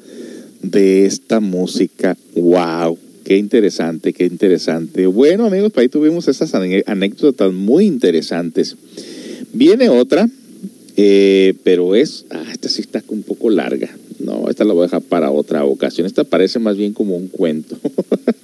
de 0.62 1.06
esta 1.06 1.40
música. 1.40 2.18
¡Wow! 2.36 2.98
Qué 3.24 3.38
interesante, 3.38 4.14
qué 4.14 4.26
interesante. 4.26 5.08
Bueno, 5.08 5.46
amigos, 5.46 5.72
por 5.72 5.82
ahí 5.82 5.90
tuvimos 5.90 6.28
estas 6.28 6.54
ane- 6.54 6.84
anécdotas 6.86 7.54
muy 7.54 7.86
interesantes. 7.86 8.76
Viene 9.54 9.90
otra, 9.90 10.30
eh, 10.98 11.54
pero 11.64 11.96
es, 11.96 12.26
ah, 12.32 12.44
esta 12.52 12.68
sí 12.70 12.82
está 12.82 13.02
un 13.08 13.24
poco 13.24 13.50
larga. 13.50 13.90
No, 14.20 14.50
esta 14.50 14.64
la 14.64 14.74
voy 14.74 14.84
a 14.84 14.86
dejar 14.88 15.02
para 15.02 15.32
otra 15.32 15.64
ocasión. 15.66 16.06
Esta 16.06 16.24
parece 16.24 16.60
más 16.60 16.76
bien 16.78 16.94
como 16.94 17.16
un 17.16 17.28
cuento. 17.28 17.78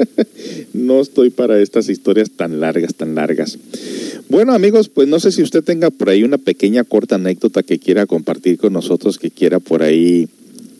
no 0.73 1.01
estoy 1.01 1.29
para 1.29 1.59
estas 1.61 1.89
historias 1.89 2.31
tan 2.31 2.59
largas, 2.59 2.95
tan 2.95 3.15
largas. 3.15 3.57
Bueno, 4.29 4.53
amigos, 4.53 4.89
pues 4.89 5.07
no 5.07 5.19
sé 5.19 5.31
si 5.31 5.41
usted 5.41 5.63
tenga 5.63 5.89
por 5.89 6.09
ahí 6.09 6.23
una 6.23 6.37
pequeña 6.37 6.83
corta 6.83 7.15
anécdota 7.15 7.63
que 7.63 7.79
quiera 7.79 8.05
compartir 8.05 8.57
con 8.57 8.73
nosotros, 8.73 9.17
que 9.17 9.31
quiera 9.31 9.59
por 9.59 9.83
ahí 9.83 10.27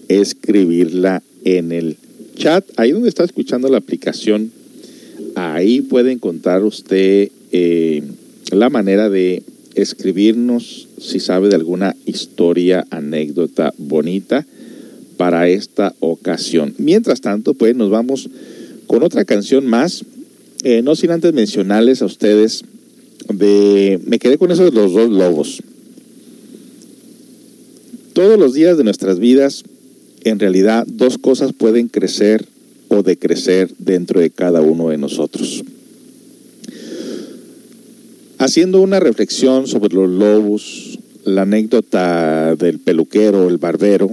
escribirla 0.08 1.22
en 1.43 1.72
el 1.72 1.97
chat, 2.39 2.65
ahí 2.77 2.91
donde 2.91 3.09
está 3.09 3.23
escuchando 3.23 3.67
la 3.69 3.77
aplicación, 3.77 4.51
ahí 5.35 5.81
puede 5.81 6.11
encontrar 6.11 6.63
usted 6.63 7.29
eh, 7.51 8.01
la 8.51 8.69
manera 8.69 9.09
de 9.09 9.43
escribirnos 9.75 10.87
si 10.97 11.19
sabe 11.19 11.49
de 11.49 11.55
alguna 11.55 11.95
historia, 12.05 12.87
anécdota 12.89 13.73
bonita 13.77 14.45
para 15.17 15.49
esta 15.49 15.93
ocasión. 15.99 16.73
Mientras 16.77 17.21
tanto, 17.21 17.53
pues 17.53 17.75
nos 17.75 17.89
vamos 17.89 18.29
con 18.87 19.03
otra 19.03 19.25
canción 19.25 19.67
más, 19.67 20.05
eh, 20.63 20.81
no 20.81 20.95
sin 20.95 21.11
antes 21.11 21.33
mencionarles 21.33 22.01
a 22.01 22.05
ustedes 22.05 22.63
de, 23.27 23.99
me 24.05 24.17
quedé 24.17 24.37
con 24.37 24.51
eso 24.51 24.63
de 24.63 24.71
los 24.71 24.93
dos 24.93 25.11
lobos. 25.11 25.61
Todos 28.13 28.39
los 28.39 28.53
días 28.53 28.77
de 28.77 28.83
nuestras 28.83 29.19
vidas, 29.19 29.63
en 30.24 30.39
realidad, 30.39 30.86
dos 30.88 31.17
cosas 31.17 31.53
pueden 31.53 31.88
crecer 31.88 32.45
o 32.89 33.03
decrecer 33.03 33.72
dentro 33.78 34.20
de 34.20 34.30
cada 34.30 34.61
uno 34.61 34.89
de 34.89 34.97
nosotros. 34.97 35.63
Haciendo 38.38 38.82
una 38.82 38.99
reflexión 38.99 39.67
sobre 39.67 39.93
los 39.93 40.09
lobos, 40.09 40.99
la 41.26 41.43
anécdota 41.43 42.55
del 42.55 42.80
peluquero, 42.80 43.47
el 43.47 43.57
barbero 43.57 44.09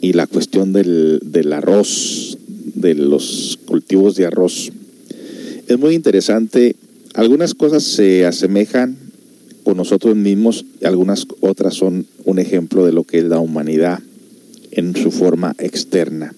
y 0.00 0.12
la 0.12 0.26
cuestión 0.26 0.72
del, 0.72 1.20
del 1.24 1.52
arroz, 1.52 2.38
de 2.74 2.94
los 2.94 3.58
cultivos 3.64 4.14
de 4.16 4.26
arroz, 4.26 4.70
es 5.66 5.78
muy 5.78 5.94
interesante. 5.94 6.76
Algunas 7.14 7.54
cosas 7.54 7.82
se 7.82 8.26
asemejan 8.26 8.96
con 9.68 9.76
nosotros 9.76 10.16
mismos 10.16 10.64
algunas 10.82 11.26
otras 11.40 11.74
son 11.74 12.06
un 12.24 12.38
ejemplo 12.38 12.86
de 12.86 12.92
lo 12.92 13.04
que 13.04 13.18
es 13.18 13.24
la 13.24 13.38
humanidad 13.38 14.00
en 14.78 14.94
su 14.94 15.10
forma 15.10 15.54
externa. 15.58 16.34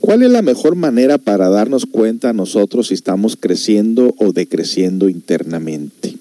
¿Cuál 0.00 0.22
es 0.22 0.30
la 0.30 0.42
mejor 0.42 0.76
manera 0.76 1.18
para 1.18 1.48
darnos 1.48 1.86
cuenta 1.86 2.32
nosotros 2.32 2.88
si 2.88 2.94
estamos 2.94 3.36
creciendo 3.36 4.14
o 4.18 4.32
decreciendo 4.32 5.08
internamente? 5.08 6.16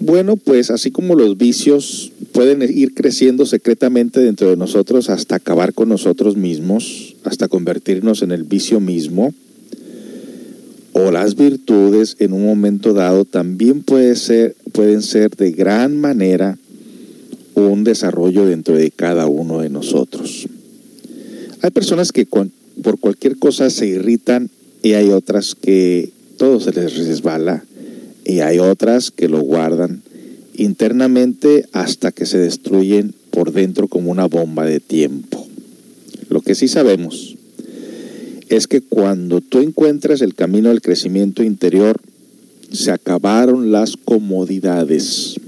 Bueno, 0.00 0.36
pues 0.36 0.70
así 0.70 0.90
como 0.90 1.14
los 1.14 1.36
vicios 1.36 2.12
pueden 2.32 2.62
ir 2.62 2.94
creciendo 2.94 3.46
secretamente 3.46 4.20
dentro 4.20 4.50
de 4.50 4.56
nosotros 4.56 5.10
hasta 5.10 5.36
acabar 5.36 5.74
con 5.74 5.88
nosotros 5.88 6.36
mismos, 6.36 7.16
hasta 7.24 7.48
convertirnos 7.48 8.22
en 8.22 8.30
el 8.30 8.44
vicio 8.44 8.80
mismo, 8.80 9.34
o 10.92 11.10
las 11.10 11.34
virtudes 11.34 12.16
en 12.18 12.32
un 12.32 12.44
momento 12.44 12.92
dado 12.92 13.24
también 13.24 13.82
puede 13.82 14.16
ser, 14.16 14.54
pueden 14.72 15.02
ser 15.02 15.30
de 15.36 15.52
gran 15.52 15.96
manera 15.96 16.58
un 17.66 17.84
desarrollo 17.84 18.46
dentro 18.46 18.76
de 18.76 18.90
cada 18.90 19.26
uno 19.26 19.60
de 19.60 19.70
nosotros. 19.70 20.46
Hay 21.62 21.70
personas 21.70 22.12
que 22.12 22.26
por 22.26 22.98
cualquier 23.00 23.38
cosa 23.38 23.70
se 23.70 23.86
irritan 23.86 24.50
y 24.82 24.92
hay 24.92 25.10
otras 25.10 25.54
que 25.54 26.10
todo 26.36 26.60
se 26.60 26.72
les 26.72 26.96
resbala 26.96 27.64
y 28.24 28.40
hay 28.40 28.58
otras 28.58 29.10
que 29.10 29.28
lo 29.28 29.40
guardan 29.40 30.02
internamente 30.54 31.66
hasta 31.72 32.12
que 32.12 32.26
se 32.26 32.38
destruyen 32.38 33.14
por 33.30 33.52
dentro 33.52 33.88
como 33.88 34.10
una 34.10 34.26
bomba 34.26 34.64
de 34.64 34.80
tiempo. 34.80 35.46
Lo 36.28 36.40
que 36.40 36.54
sí 36.54 36.68
sabemos 36.68 37.36
es 38.48 38.66
que 38.66 38.80
cuando 38.80 39.40
tú 39.40 39.60
encuentras 39.60 40.20
el 40.20 40.34
camino 40.34 40.68
del 40.68 40.82
crecimiento 40.82 41.42
interior, 41.42 42.00
se 42.70 42.90
acabaron 42.90 43.72
las 43.72 43.96
comodidades, 43.96 45.40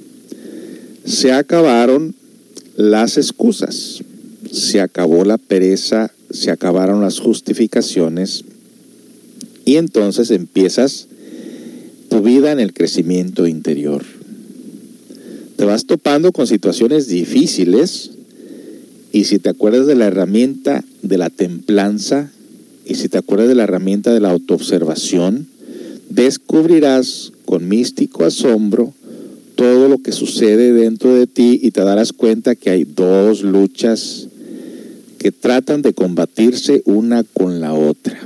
se 1.05 1.33
acabaron 1.33 2.15
las 2.77 3.17
excusas, 3.17 4.03
se 4.51 4.81
acabó 4.81 5.25
la 5.25 5.39
pereza, 5.39 6.13
se 6.31 6.51
acabaron 6.51 7.01
las 7.01 7.19
justificaciones 7.19 8.45
y 9.65 9.77
entonces 9.77 10.31
empiezas 10.31 11.07
tu 12.09 12.23
vida 12.23 12.53
en 12.53 12.61
el 12.61 12.73
crecimiento 12.73 13.47
interior. 13.47 14.05
Te 15.57 15.65
vas 15.65 15.85
topando 15.85 16.33
con 16.33 16.47
situaciones 16.47 17.07
difíciles 17.07 18.13
y 19.13 19.25
si 19.25 19.39
te 19.39 19.51
acuerdas 19.51 19.87
de 19.87 19.95
la 19.95 20.07
herramienta 20.07 20.85
de 21.03 21.19
la 21.19 21.31
templanza 21.31 22.31
y 22.87 22.95
si 22.95 23.09
te 23.09 23.19
acuerdas 23.19 23.49
de 23.49 23.55
la 23.55 23.65
herramienta 23.65 24.13
de 24.13 24.21
la 24.21 24.31
autoobservación, 24.31 25.47
descubrirás 26.09 27.33
con 27.45 27.69
místico 27.69 28.25
asombro 28.25 28.95
todo 29.61 29.91
lo 29.91 29.99
que 29.99 30.13
sucede 30.13 30.73
dentro 30.73 31.15
de 31.15 31.27
ti 31.27 31.61
y 31.63 31.71
te 31.71 31.83
darás 31.83 32.15
cuenta 32.15 32.55
que 32.55 32.71
hay 32.71 32.85
dos 32.85 33.43
luchas 33.43 34.27
que 35.19 35.33
tratan 35.33 35.83
de 35.83 35.93
combatirse 35.93 36.81
una 36.87 37.25
con 37.25 37.61
la 37.61 37.75
otra. 37.75 38.19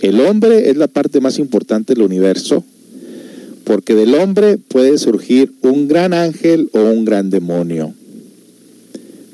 El 0.00 0.20
hombre 0.20 0.70
es 0.70 0.76
la 0.76 0.86
parte 0.86 1.20
más 1.20 1.40
importante 1.40 1.94
del 1.94 2.04
universo 2.04 2.62
porque 3.64 3.96
del 3.96 4.14
hombre 4.14 4.56
puede 4.56 4.98
surgir 4.98 5.52
un 5.62 5.88
gran 5.88 6.14
ángel 6.14 6.70
o 6.74 6.80
un 6.80 7.04
gran 7.04 7.28
demonio. 7.28 7.92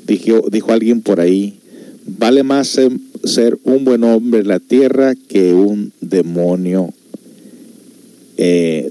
Dijo, 0.07 0.49
dijo 0.51 0.71
alguien 0.71 1.01
por 1.01 1.19
ahí, 1.19 1.59
vale 2.07 2.41
más 2.41 2.79
ser, 3.23 3.59
un 3.65 3.85
buen 3.85 4.03
hombre 4.03 4.39
en 4.39 4.47
la 4.47 4.59
tierra 4.59 5.13
que 5.27 5.53
un 5.53 5.93
demonio, 6.01 6.91
eh, 8.37 8.89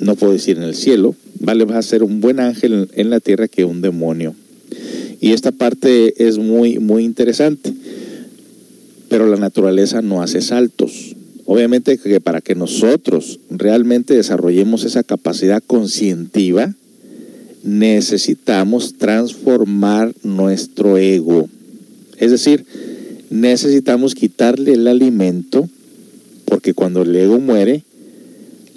no 0.00 0.16
puedo 0.16 0.32
decir 0.32 0.56
en 0.56 0.64
el 0.64 0.74
cielo, 0.74 1.14
vale 1.40 1.66
más 1.66 1.86
ser 1.86 2.02
un 2.02 2.20
buen 2.20 2.38
ángel 2.38 2.72
en, 2.72 2.88
en 2.94 3.10
la 3.10 3.20
tierra 3.20 3.48
que 3.48 3.64
un 3.64 3.82
demonio. 3.82 4.34
Y 5.20 5.32
esta 5.32 5.52
parte 5.52 6.26
es 6.26 6.38
muy, 6.38 6.78
muy 6.78 7.04
interesante, 7.04 7.72
pero 9.08 9.26
la 9.26 9.36
naturaleza 9.36 10.00
no 10.00 10.22
hace 10.22 10.40
saltos. 10.40 11.16
Obviamente 11.44 11.98
que 11.98 12.20
para 12.20 12.40
que 12.40 12.54
nosotros 12.54 13.40
realmente 13.50 14.14
desarrollemos 14.14 14.84
esa 14.84 15.02
capacidad 15.02 15.62
conscientiva, 15.66 16.72
necesitamos 17.64 18.94
transformar 18.98 20.14
nuestro 20.22 20.96
ego. 20.96 21.48
Es 22.18 22.30
decir, 22.30 22.64
necesitamos 23.30 24.14
quitarle 24.14 24.74
el 24.74 24.86
alimento, 24.86 25.68
porque 26.44 26.72
cuando 26.72 27.02
el 27.02 27.14
ego 27.14 27.38
muere, 27.40 27.82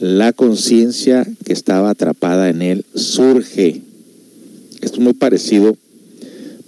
la 0.04 0.34
conciencia 0.34 1.26
que 1.46 1.54
estaba 1.54 1.90
atrapada 1.90 2.50
en 2.50 2.62
él 2.62 2.86
surge. 2.94 3.80
Esto 4.82 4.98
es 4.98 5.00
muy 5.00 5.14
parecido 5.14 5.78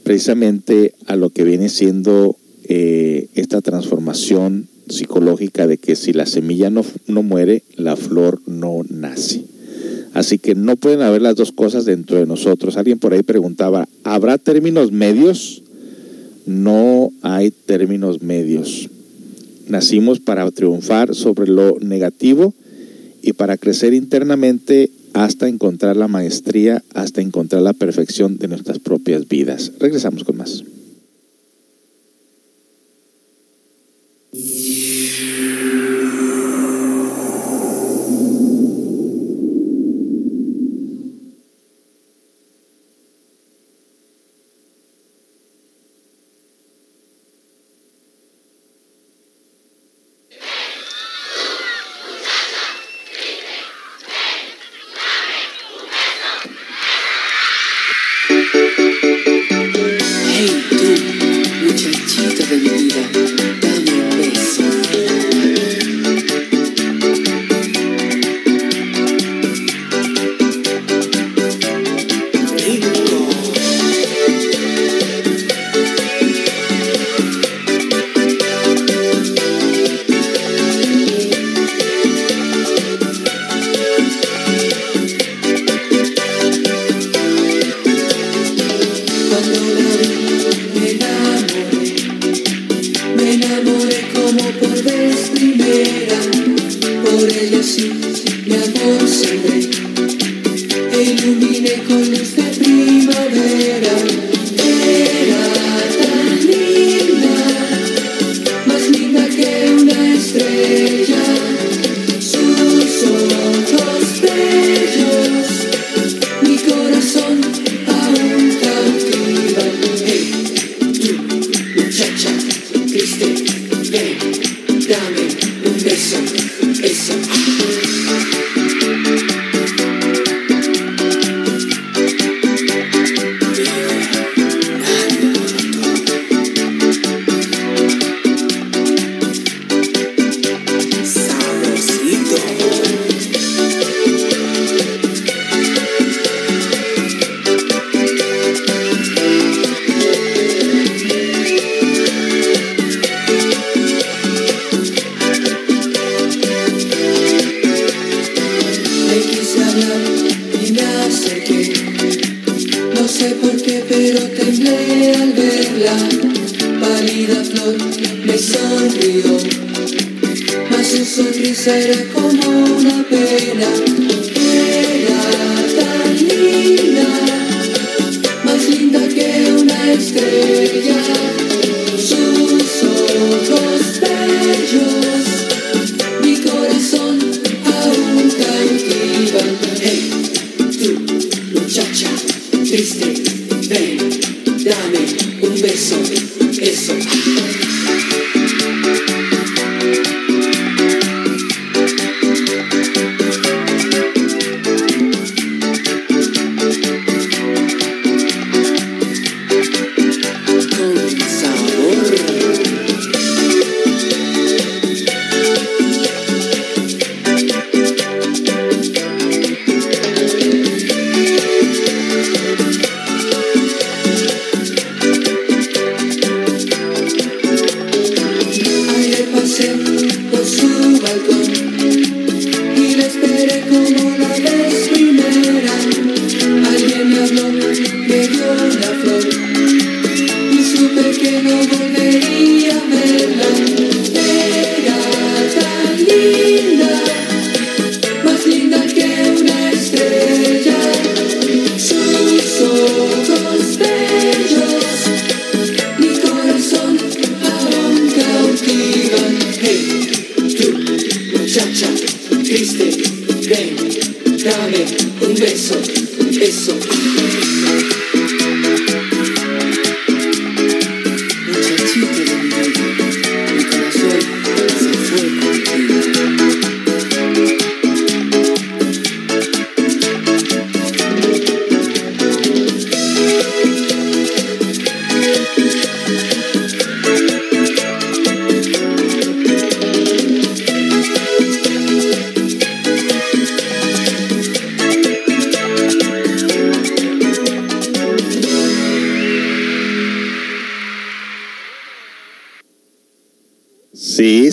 precisamente 0.04 0.94
a 1.06 1.18
lo 1.18 1.32
que 1.32 1.44
viene 1.44 1.68
siendo 1.68 2.38
eh, 2.64 3.28
esta 3.36 3.60
transformación 3.60 4.70
psicológica 4.88 5.68
de 5.68 5.78
que 5.78 5.98
si 5.98 6.14
la 6.14 6.28
semilla 6.28 6.70
no, 6.70 6.86
no 7.08 7.24
muere, 7.24 7.64
la 7.76 7.98
flor 7.98 8.40
no 8.46 8.84
nace. 8.88 9.44
Así 10.14 10.40
que 10.40 10.56
no 10.56 10.78
pueden 10.78 11.02
haber 11.02 11.22
las 11.22 11.36
dos 11.36 11.52
cosas 11.52 11.84
dentro 11.84 12.18
de 12.18 12.26
nosotros. 12.26 12.78
Alguien 12.78 13.00
por 13.00 13.14
ahí 13.14 13.22
preguntaba, 13.22 13.90
¿habrá 14.06 14.38
términos 14.38 14.94
medios? 14.94 15.62
No 16.46 17.12
hay 17.22 17.52
términos 17.52 18.22
medios. 18.22 18.90
Nacimos 19.68 20.22
para 20.22 20.50
triunfar 20.52 21.14
sobre 21.14 21.52
lo 21.52 21.78
negativo 21.82 22.54
y 23.26 23.34
para 23.34 23.58
crecer 23.58 23.94
internamente 23.96 24.92
hasta 25.14 25.48
encontrar 25.48 25.98
la 25.98 26.08
maestría, 26.08 26.84
hasta 26.94 27.22
encontrar 27.22 27.64
la 27.64 27.74
perfección 27.74 28.38
de 28.38 28.48
nuestras 28.48 28.78
propias 28.78 29.28
vidas. 29.28 29.72
Regresamos 29.80 30.24
con 30.24 30.38
más. 30.38 30.64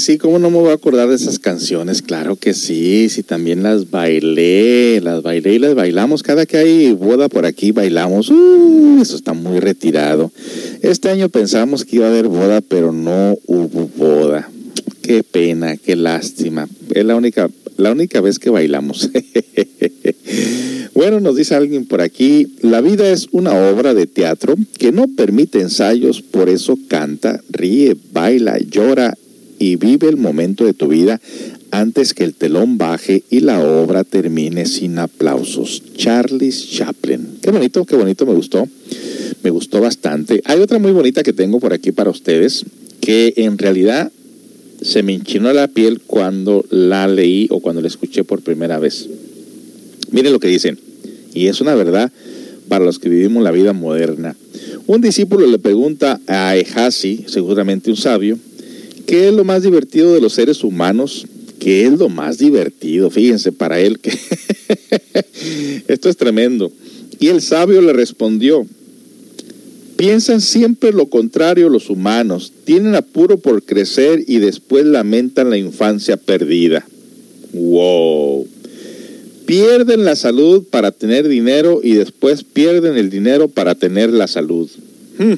Sí, 0.03 0.19
cómo 0.19 0.41
no 0.41 0.51
me 0.51 0.59
voy 0.59 0.71
a 0.71 0.75
acordar 0.75 1.09
de 1.09 1.15
esas 1.15 1.39
canciones, 1.39 2.03
claro 2.03 2.35
que 2.35 2.55
sí, 2.55 3.09
sí, 3.09 3.23
también 3.23 3.63
las 3.63 3.89
bailé, 3.89 5.01
las 5.01 5.23
bailé 5.23 5.55
y 5.55 5.59
las 5.61 5.77
bailamos, 5.77 6.25
cada 6.25 6.45
que 6.45 6.57
hay 6.57 6.93
boda 6.93 7.29
por 7.29 7.47
aquí 7.47 7.71
bailamos, 7.71 8.29
uh, 8.29 8.99
eso 9.01 9.15
está 9.15 9.33
muy 9.33 9.61
retirado. 9.61 10.33
Este 10.81 11.09
año 11.09 11.29
pensamos 11.29 11.85
que 11.85 11.95
iba 11.97 12.07
a 12.07 12.09
haber 12.09 12.27
boda, 12.27 12.61
pero 12.63 12.91
no 12.91 13.39
hubo 13.47 13.89
boda. 13.97 14.51
Qué 15.03 15.23
pena, 15.23 15.77
qué 15.77 15.95
lástima. 15.95 16.67
Es 16.93 17.05
la 17.05 17.15
única, 17.15 17.49
la 17.77 17.93
única 17.93 18.21
vez 18.21 18.41
que 18.41 18.51
bailamos. 18.51 19.09
bueno, 20.95 21.21
nos 21.21 21.37
dice 21.37 21.55
alguien 21.55 21.87
por 21.87 22.01
aquí, 22.01 22.57
la 22.61 22.81
vida 22.81 23.09
es 23.09 23.29
una 23.31 23.55
obra 23.71 23.95
de 23.95 24.09
teatro 24.09 24.57
que 24.79 24.91
no 24.91 25.07
permite 25.07 25.61
ensayos, 25.61 26.23
por 26.23 26.49
eso 26.49 26.77
canta, 26.89 27.41
ríe, 27.51 27.97
baila, 28.13 28.59
llora 28.59 29.15
y 29.63 29.77
vive 29.77 30.09
el 30.09 30.17
momento 30.17 30.65
de 30.65 30.75
tu 30.75 30.89
vida 30.89 31.21
antes 31.71 32.15
que 32.15 32.25
el 32.25 32.35
telón 32.35 32.79
baje 32.79 33.23
y 33.31 33.39
la 33.39 33.65
obra 33.65 34.03
termine 34.03 34.67
sin 34.67 34.99
aplausos. 34.99 35.85
Charles 35.97 36.69
Chaplin. 36.69 37.39
Qué 37.41 37.53
bonito, 37.53 37.85
qué 37.85 37.95
bonito, 37.95 38.27
me 38.27 38.35
gustó. 38.35 38.67
Me 39.45 39.51
gustó 39.51 39.81
bastante. 39.81 40.43
Hay 40.47 40.59
otra 40.59 40.81
muy 40.81 40.91
bonita 40.91 41.23
que 41.23 41.33
tengo 41.33 41.61
por 41.61 41.73
aquí 41.73 41.93
para 41.93 42.11
ustedes, 42.11 42.65
que 43.01 43.35
en 43.37 43.57
realidad 43.57 44.11
se 44.81 45.05
me 45.05 45.15
enchinó 45.15 45.53
la 45.53 45.69
piel 45.69 46.01
cuando 46.01 46.65
la 46.71 47.07
leí 47.07 47.47
o 47.51 47.61
cuando 47.61 47.83
la 47.83 47.87
escuché 47.87 48.25
por 48.25 48.43
primera 48.43 48.81
vez. 48.81 49.09
Miren 50.11 50.33
lo 50.33 50.41
que 50.41 50.49
dicen, 50.49 50.77
y 51.35 51.47
es 51.47 51.61
una 51.61 51.77
verdad 51.77 52.11
para 52.67 52.85
los 52.85 52.99
que 52.99 53.09
vivimos 53.09 53.45
la 53.45 53.53
vida 53.53 53.73
moderna. 53.73 54.35
Un 54.89 55.01
discípulo 55.01 55.47
le 55.47 55.61
pregunta 55.61 56.21
a 56.27 56.57
Ehasi, 56.57 57.27
seguramente 57.29 57.91
un 57.91 57.97
sabio, 57.97 58.39
¿Qué 59.07 59.29
es 59.29 59.35
lo 59.35 59.45
más 59.45 59.63
divertido 59.63 60.15
de 60.15 60.21
los 60.21 60.35
seres 60.35 60.65
humanos? 60.65 61.27
¿Qué 61.59 61.87
es 61.87 61.93
lo 61.99 62.09
más 62.09 62.39
divertido? 62.39 63.11
Fíjense, 63.11 63.53
para 63.53 63.79
él 63.81 63.99
que 63.99 64.11
esto 65.89 66.09
es 66.09 66.17
tremendo. 66.17 66.73
Y 67.19 67.29
el 67.29 67.41
sabio 67.41 67.81
le 67.83 67.93
respondió, 67.93 68.67
piensan 69.97 70.41
siempre 70.41 70.93
lo 70.93 71.07
contrario 71.07 71.69
los 71.69 71.89
humanos, 71.89 72.53
tienen 72.65 72.97
apuro 72.97 73.39
por 73.39 73.63
crecer 73.63 74.25
y 74.27 74.39
después 74.39 74.87
lamentan 74.87 75.51
la 75.51 75.57
infancia 75.57 76.17
perdida. 76.17 76.85
¡Wow! 77.53 78.49
Pierden 79.47 80.05
la 80.05 80.17
salud 80.17 80.65
para 80.71 80.91
tener 80.91 81.29
dinero 81.29 81.81
y 81.83 81.95
después 81.95 82.43
pierden 82.43 82.97
el 82.97 83.11
dinero 83.11 83.49
para 83.49 83.75
tener 83.75 84.11
la 84.11 84.27
salud. 84.27 84.69
Hmm. 85.19 85.35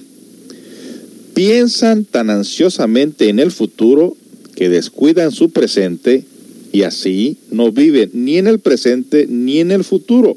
Piensan 1.35 2.05
tan 2.05 2.31
ansiosamente 2.31 3.29
en 3.29 3.41
el 3.41 3.51
futuro 3.51 4.17
que 4.55 4.69
descuidan 4.69 5.33
su 5.33 5.51
presente 5.51 6.25
y 6.73 6.83
así 6.83 7.37
no 7.51 7.73
viven 7.73 8.11
ni 8.13 8.39
en 8.39 8.47
el 8.47 8.61
presente 8.61 9.27
ni 9.29 9.59
en 9.59 9.73
el 9.73 9.85
futuro. 9.85 10.37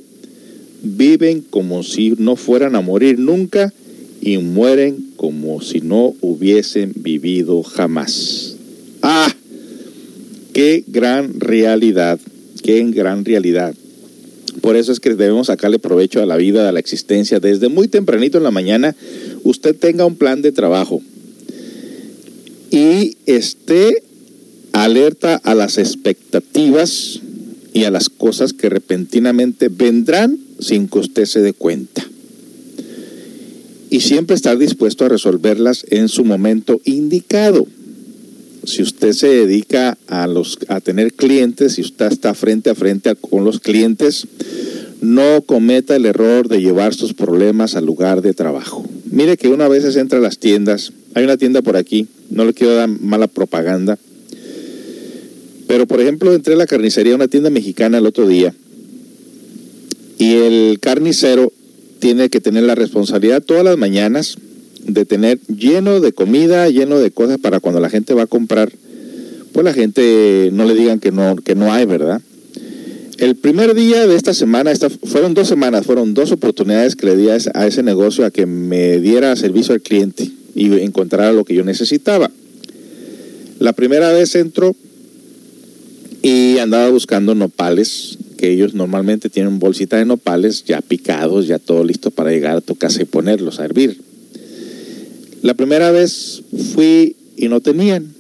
Viven 0.82 1.42
como 1.42 1.84
si 1.84 2.14
no 2.18 2.36
fueran 2.36 2.76
a 2.76 2.82
morir 2.82 3.20
nunca 3.20 3.74
y 4.22 4.38
mueren 4.38 5.12
como 5.16 5.62
si 5.62 5.82
no 5.82 6.16
hubiesen 6.22 6.94
vivido 6.96 7.62
jamás. 7.64 8.56
¡Ah! 9.02 9.34
¡Qué 10.54 10.84
gran 10.88 11.40
realidad! 11.40 12.20
¡Qué 12.64 12.84
gran 12.92 13.24
realidad! 13.24 13.76
Por 14.62 14.76
eso 14.76 14.92
es 14.92 15.00
que 15.00 15.14
debemos 15.14 15.48
sacarle 15.48 15.80
provecho 15.80 16.22
a 16.22 16.26
la 16.26 16.36
vida, 16.36 16.68
a 16.68 16.72
la 16.72 16.80
existencia. 16.80 17.40
Desde 17.40 17.70
muy 17.70 17.88
tempranito 17.88 18.38
en 18.38 18.44
la 18.44 18.52
mañana, 18.52 18.96
usted 19.50 19.76
tenga 19.76 20.06
un 20.06 20.16
plan 20.16 20.42
de 20.42 20.52
trabajo 20.52 21.02
y 22.70 23.18
esté 23.26 24.04
alerta 24.74 25.36
a 25.44 25.56
las 25.56 25.78
expectativas 25.78 27.22
y 27.74 27.86
a 27.86 27.92
las 27.92 28.10
cosas 28.10 28.54
que 28.54 28.70
repentinamente 28.70 29.70
vendrán 29.70 30.38
sin 30.60 30.88
que 30.88 31.00
usted 31.00 31.26
se 31.26 31.42
dé 31.42 31.54
cuenta. 31.54 32.06
Y 33.90 34.02
siempre 34.02 34.36
estar 34.36 34.58
dispuesto 34.58 35.06
a 35.06 35.10
resolverlas 35.10 35.86
en 35.90 36.10
su 36.10 36.26
momento 36.26 36.82
indicado 36.84 37.66
si 38.68 38.82
usted 38.82 39.14
se 39.14 39.30
dedica 39.30 39.98
a, 40.08 40.28
los, 40.28 40.60
a 40.68 40.82
tener 40.82 41.14
clientes, 41.14 41.76
si 41.76 41.82
usted 41.82 42.08
está 42.08 42.34
frente 42.34 42.70
a 42.70 42.76
frente 42.76 43.16
con 43.16 43.46
los 43.46 43.62
clientes, 43.62 44.28
no 45.00 45.42
cometa 45.42 45.96
el 45.96 46.06
error 46.06 46.50
de 46.50 46.60
llevar 46.60 46.94
sus 46.94 47.14
problemas 47.14 47.76
al 47.76 47.86
lugar 47.86 48.22
de 48.22 48.34
trabajo. 48.34 48.84
Mire 49.10 49.38
que 49.38 49.48
una 49.48 49.68
vez 49.68 49.96
entra 49.96 50.20
a 50.20 50.22
las 50.22 50.38
tiendas, 50.38 50.92
hay 51.14 51.24
una 51.24 51.38
tienda 51.38 51.62
por 51.62 51.78
aquí, 51.78 52.08
no 52.30 52.46
le 52.46 52.54
quiero 52.54 52.76
dar 52.76 52.90
mala 52.90 53.28
propaganda, 53.28 53.98
pero 55.68 55.88
por 55.88 56.02
ejemplo 56.02 56.34
entré 56.34 56.56
a 56.56 56.58
la 56.58 56.68
carnicería, 56.68 57.16
una 57.16 57.28
tienda 57.28 57.50
mexicana 57.50 58.00
el 58.00 58.06
otro 58.06 58.28
día, 58.28 58.54
y 60.18 60.34
el 60.34 60.80
carnicero 60.80 61.54
tiene 62.00 62.30
que 62.30 62.42
tener 62.42 62.64
la 62.64 62.76
responsabilidad 62.76 63.42
todas 63.42 63.64
las 63.64 63.78
mañanas 63.78 64.38
de 64.84 65.06
tener 65.06 65.40
lleno 65.48 66.00
de 66.00 66.12
comida, 66.12 66.70
lleno 66.70 67.00
de 67.00 67.12
cosas 67.12 67.38
para 67.40 67.60
cuando 67.60 67.80
la 67.80 67.90
gente 67.90 68.14
va 68.14 68.24
a 68.24 68.28
comprar, 68.28 68.72
pues 69.54 69.64
la 69.64 69.74
gente 69.74 70.50
no 70.54 70.66
le 70.66 70.76
digan 70.76 71.00
que 71.00 71.12
no, 71.12 71.36
que 71.38 71.56
no 71.56 71.72
hay, 71.72 71.86
¿verdad? 71.86 72.22
El 73.18 73.36
primer 73.36 73.74
día 73.74 74.06
de 74.06 74.16
esta 74.16 74.36
semana, 74.36 74.72
esta, 74.72 74.92
fueron 74.92 75.34
dos 75.34 75.48
semanas, 75.48 75.88
fueron 75.88 76.14
dos 76.14 76.32
oportunidades 76.32 76.96
que 76.96 77.08
le 77.08 77.18
di 77.18 77.30
a 77.30 77.66
ese, 77.66 77.82
negocio 77.82 78.26
a 78.26 78.32
que 78.32 78.46
me 78.46 79.00
diera 79.00 79.36
servicio 79.36 79.74
al 79.74 79.82
cliente 79.82 80.30
y 80.54 80.72
encontrara 80.82 81.32
lo 81.32 81.44
que 81.44 81.56
yo 81.56 81.64
necesitaba. 81.64 82.30
La 83.58 83.74
primera 83.74 84.12
vez 84.12 84.36
entró 84.36 84.76
y 86.22 86.60
andaba 86.60 86.90
buscando 86.90 87.34
nopales, 87.34 88.20
que 88.38 88.52
ellos 88.52 88.76
normalmente 88.76 89.32
tienen 89.32 89.58
bolsitas 89.58 90.00
de 90.00 90.06
nopales 90.06 90.64
ya 90.66 90.82
picados, 90.82 91.48
ya 91.48 91.58
todo 91.58 91.84
listo 91.84 92.12
para 92.12 92.30
llegar 92.30 92.58
a 92.58 92.62
tu 92.62 92.76
casa 92.76 93.02
y 93.02 93.06
ponerlos 93.06 93.60
a 93.60 93.66
hervir. 93.66 94.00
La 95.42 95.56
primera 95.56 95.90
vez 95.90 96.44
fui 96.76 97.16
y 97.36 97.48
no 97.48 97.62
tenían, 97.62 98.14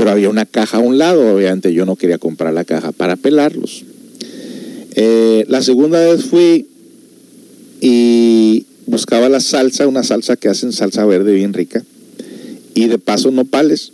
pero 0.00 0.12
había 0.12 0.30
una 0.30 0.46
caja 0.46 0.78
a 0.78 0.80
un 0.80 0.96
lado, 0.96 1.34
obviamente 1.34 1.74
yo 1.74 1.84
no 1.84 1.94
quería 1.94 2.16
comprar 2.16 2.54
la 2.54 2.64
caja 2.64 2.90
para 2.90 3.16
pelarlos. 3.16 3.84
Eh, 4.94 5.44
la 5.46 5.60
segunda 5.60 6.02
vez 6.02 6.24
fui 6.24 6.68
y 7.82 8.64
buscaba 8.86 9.28
la 9.28 9.40
salsa, 9.40 9.86
una 9.86 10.02
salsa 10.02 10.36
que 10.36 10.48
hacen 10.48 10.72
salsa 10.72 11.04
verde 11.04 11.34
bien 11.34 11.52
rica, 11.52 11.84
y 12.72 12.86
de 12.86 12.96
paso 12.96 13.30
no 13.30 13.44
pales, 13.44 13.92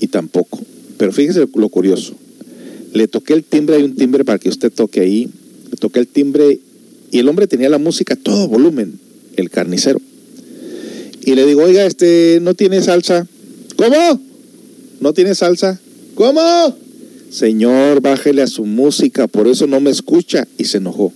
y 0.00 0.08
tampoco. 0.08 0.58
Pero 0.98 1.12
fíjese 1.12 1.46
lo 1.54 1.68
curioso, 1.68 2.14
le 2.92 3.06
toqué 3.06 3.34
el 3.34 3.44
timbre, 3.44 3.76
hay 3.76 3.84
un 3.84 3.94
timbre 3.94 4.24
para 4.24 4.40
que 4.40 4.48
usted 4.48 4.72
toque 4.72 4.98
ahí, 4.98 5.30
le 5.70 5.76
toqué 5.76 6.00
el 6.00 6.08
timbre 6.08 6.58
y 7.12 7.20
el 7.20 7.28
hombre 7.28 7.46
tenía 7.46 7.68
la 7.68 7.78
música 7.78 8.14
a 8.14 8.16
todo 8.16 8.48
volumen, 8.48 8.98
el 9.36 9.48
carnicero 9.48 10.00
y 11.24 11.36
le 11.36 11.46
digo, 11.46 11.62
oiga, 11.62 11.86
este, 11.86 12.40
no 12.42 12.54
tiene 12.54 12.82
salsa. 12.82 13.26
¿Cómo? 13.76 14.29
¿No 15.00 15.14
tiene 15.14 15.34
salsa? 15.34 15.80
¿Cómo? 16.14 16.76
Señor, 17.30 18.00
bájele 18.00 18.42
a 18.42 18.46
su 18.46 18.66
música, 18.66 19.26
por 19.26 19.48
eso 19.48 19.66
no 19.66 19.80
me 19.80 19.90
escucha. 19.90 20.46
Y 20.58 20.64
se 20.64 20.78
enojó. 20.78 21.12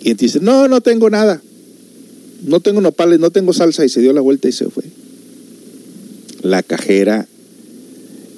Y 0.00 0.14
dice, 0.14 0.40
no, 0.40 0.68
no 0.68 0.80
tengo 0.80 1.10
nada. 1.10 1.40
No 2.44 2.60
tengo 2.60 2.80
nopales, 2.80 3.20
no 3.20 3.30
tengo 3.30 3.52
salsa. 3.52 3.84
Y 3.84 3.88
se 3.88 4.00
dio 4.00 4.12
la 4.12 4.20
vuelta 4.20 4.48
y 4.48 4.52
se 4.52 4.68
fue. 4.68 4.84
La 6.42 6.62
cajera, 6.62 7.26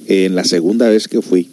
en 0.07 0.35
la 0.35 0.45
segunda 0.45 0.89
vez 0.89 1.09
que 1.09 1.23
fui, 1.23 1.49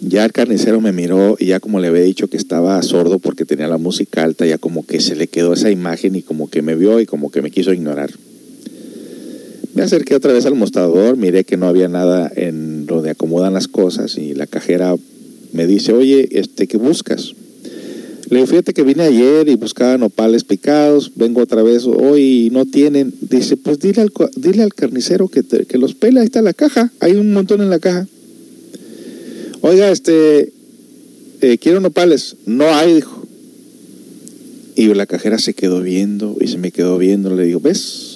ya 0.00 0.24
el 0.24 0.32
carnicero 0.32 0.80
me 0.80 0.92
miró 0.92 1.36
y 1.38 1.46
ya 1.46 1.60
como 1.60 1.80
le 1.80 1.88
había 1.88 2.02
dicho 2.02 2.28
que 2.28 2.36
estaba 2.36 2.80
sordo 2.82 3.18
porque 3.18 3.44
tenía 3.44 3.66
la 3.66 3.78
música 3.78 4.22
alta, 4.22 4.46
ya 4.46 4.58
como 4.58 4.86
que 4.86 5.00
se 5.00 5.16
le 5.16 5.26
quedó 5.26 5.54
esa 5.54 5.70
imagen 5.70 6.14
y 6.14 6.22
como 6.22 6.48
que 6.48 6.62
me 6.62 6.76
vio 6.76 7.00
y 7.00 7.06
como 7.06 7.30
que 7.30 7.42
me 7.42 7.50
quiso 7.50 7.72
ignorar. 7.72 8.10
Me 9.76 9.82
acerqué 9.82 10.14
otra 10.14 10.32
vez 10.32 10.46
al 10.46 10.54
mostrador, 10.54 11.18
miré 11.18 11.44
que 11.44 11.58
no 11.58 11.66
había 11.66 11.86
nada 11.86 12.32
en 12.34 12.86
donde 12.86 13.10
acomodan 13.10 13.52
las 13.52 13.68
cosas 13.68 14.16
y 14.16 14.32
la 14.32 14.46
cajera 14.46 14.96
me 15.52 15.66
dice, 15.66 15.92
oye, 15.92 16.30
este, 16.32 16.66
¿qué 16.66 16.78
buscas? 16.78 17.34
Le 18.30 18.36
digo, 18.36 18.46
fíjate 18.46 18.72
que 18.72 18.82
vine 18.82 19.02
ayer 19.02 19.50
y 19.50 19.54
buscaba 19.56 19.98
nopales 19.98 20.44
picados, 20.44 21.12
vengo 21.14 21.42
otra 21.42 21.62
vez 21.62 21.84
hoy 21.84 22.46
y 22.46 22.50
no 22.50 22.64
tienen. 22.64 23.12
Dice, 23.20 23.58
pues 23.58 23.78
dile 23.78 24.00
al, 24.00 24.12
dile 24.34 24.62
al 24.62 24.72
carnicero 24.72 25.28
que, 25.28 25.42
que 25.42 25.76
los 25.76 25.94
pela, 25.94 26.20
ahí 26.20 26.26
está 26.26 26.40
la 26.40 26.54
caja, 26.54 26.90
hay 27.00 27.12
un 27.12 27.34
montón 27.34 27.60
en 27.60 27.68
la 27.68 27.78
caja. 27.78 28.08
Oiga, 29.60 29.90
este, 29.90 30.54
eh, 31.42 31.58
quiero 31.58 31.80
nopales. 31.80 32.36
No 32.46 32.64
hay, 32.74 32.94
dijo. 32.94 33.26
Y 34.74 34.86
la 34.94 35.04
cajera 35.04 35.38
se 35.38 35.52
quedó 35.52 35.82
viendo 35.82 36.34
y 36.40 36.48
se 36.48 36.56
me 36.56 36.72
quedó 36.72 36.96
viendo. 36.96 37.34
Le 37.36 37.44
digo, 37.44 37.60
¿ves? 37.60 38.15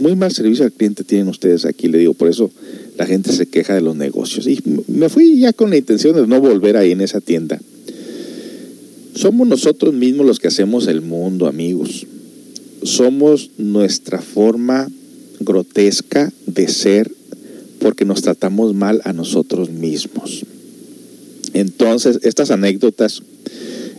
Muy 0.00 0.16
mal 0.16 0.32
servicio 0.32 0.64
al 0.64 0.72
cliente 0.72 1.04
tienen 1.04 1.28
ustedes 1.28 1.64
aquí. 1.64 1.88
Le 1.88 1.98
digo, 1.98 2.14
por 2.14 2.28
eso 2.28 2.50
la 2.96 3.06
gente 3.06 3.32
se 3.32 3.46
queja 3.46 3.74
de 3.74 3.80
los 3.80 3.96
negocios. 3.96 4.46
Y 4.46 4.62
me 4.88 5.08
fui 5.08 5.38
ya 5.38 5.52
con 5.52 5.70
la 5.70 5.76
intención 5.76 6.14
de 6.14 6.26
no 6.26 6.40
volver 6.40 6.76
ahí 6.76 6.92
en 6.92 7.00
esa 7.00 7.20
tienda. 7.20 7.60
Somos 9.14 9.48
nosotros 9.48 9.94
mismos 9.94 10.26
los 10.26 10.38
que 10.38 10.48
hacemos 10.48 10.86
el 10.86 11.00
mundo, 11.00 11.46
amigos. 11.46 12.06
Somos 12.82 13.50
nuestra 13.56 14.20
forma 14.20 14.88
grotesca 15.40 16.32
de 16.46 16.68
ser 16.68 17.10
porque 17.78 18.04
nos 18.04 18.22
tratamos 18.22 18.74
mal 18.74 19.00
a 19.04 19.12
nosotros 19.12 19.70
mismos. 19.70 20.44
Entonces, 21.54 22.20
estas 22.22 22.50
anécdotas, 22.50 23.22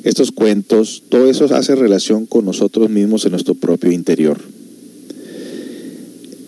estos 0.03 0.31
cuentos, 0.31 1.03
todo 1.09 1.29
eso 1.29 1.45
hace 1.55 1.75
relación 1.75 2.25
con 2.25 2.45
nosotros 2.45 2.89
mismos 2.89 3.25
en 3.25 3.31
nuestro 3.31 3.55
propio 3.55 3.91
interior. 3.91 4.37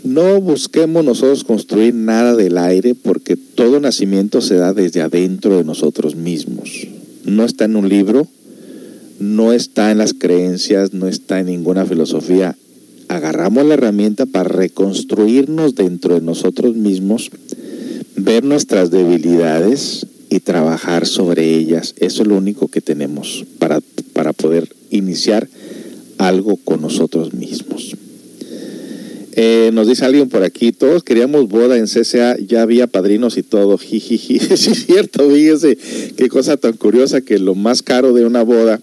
No 0.03 0.39
busquemos 0.39 1.03
nosotros 1.03 1.43
construir 1.43 1.93
nada 1.93 2.33
del 2.33 2.57
aire 2.57 2.95
porque 2.95 3.35
todo 3.35 3.81
nacimiento 3.81 4.39
se 4.39 4.55
da 4.55 4.73
desde 4.73 5.01
adentro 5.01 5.57
de 5.57 5.65
nosotros 5.65 6.15
mismos. 6.15 6.87
No 7.25 7.43
está 7.43 7.65
en 7.65 7.75
un 7.75 7.89
libro, 7.89 8.25
no 9.19 9.51
está 9.51 9.91
en 9.91 9.97
las 9.97 10.13
creencias, 10.13 10.93
no 10.93 11.07
está 11.07 11.41
en 11.41 11.47
ninguna 11.47 11.85
filosofía. 11.85 12.55
Agarramos 13.09 13.65
la 13.65 13.73
herramienta 13.73 14.25
para 14.25 14.47
reconstruirnos 14.47 15.75
dentro 15.75 16.15
de 16.15 16.21
nosotros 16.21 16.75
mismos, 16.75 17.29
ver 18.15 18.45
nuestras 18.45 18.91
debilidades 18.91 20.05
y 20.29 20.39
trabajar 20.39 21.07
sobre 21.07 21.55
ellas. 21.55 21.93
Eso 21.97 22.21
es 22.21 22.27
lo 22.29 22.37
único 22.37 22.69
que 22.69 22.79
tenemos 22.79 23.45
para, 23.57 23.81
para 24.13 24.31
poder 24.31 24.69
iniciar 24.91 25.49
algo 26.17 26.55
con 26.55 26.81
nosotros 26.81 27.33
mismos. 27.33 27.97
Eh, 29.41 29.71
nos 29.71 29.87
dice 29.87 30.03
alguien 30.03 30.27
por 30.27 30.43
aquí, 30.43 30.73
todos 30.73 31.01
queríamos 31.01 31.47
boda 31.47 31.77
en 31.77 31.85
CCA, 31.85 32.35
ya 32.45 32.61
había 32.61 32.87
padrinos 32.87 33.37
y 33.37 33.43
todo. 33.43 33.77
Jijiji. 33.77 34.37
sí, 34.37 34.71
es 34.71 34.85
cierto, 34.85 35.29
fíjese 35.31 35.77
qué 36.17 36.27
cosa 36.27 36.57
tan 36.57 36.73
curiosa 36.73 37.21
que 37.21 37.39
lo 37.39 37.55
más 37.55 37.81
caro 37.81 38.11
de 38.11 38.25
una 38.25 38.43
boda, 38.43 38.81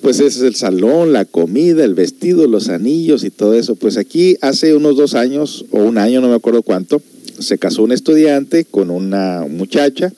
pues 0.00 0.20
es 0.20 0.40
el 0.40 0.54
salón, 0.54 1.12
la 1.12 1.26
comida, 1.26 1.84
el 1.84 1.92
vestido, 1.92 2.46
los 2.46 2.70
anillos 2.70 3.24
y 3.24 3.30
todo 3.30 3.52
eso. 3.52 3.74
Pues 3.74 3.98
aquí 3.98 4.38
hace 4.40 4.74
unos 4.74 4.96
dos 4.96 5.14
años 5.14 5.66
o 5.70 5.80
un 5.82 5.98
año, 5.98 6.22
no 6.22 6.30
me 6.30 6.36
acuerdo 6.36 6.62
cuánto, 6.62 7.02
se 7.38 7.58
casó 7.58 7.82
un 7.82 7.92
estudiante 7.92 8.64
con 8.64 8.88
una 8.88 9.44
muchacha 9.50 10.14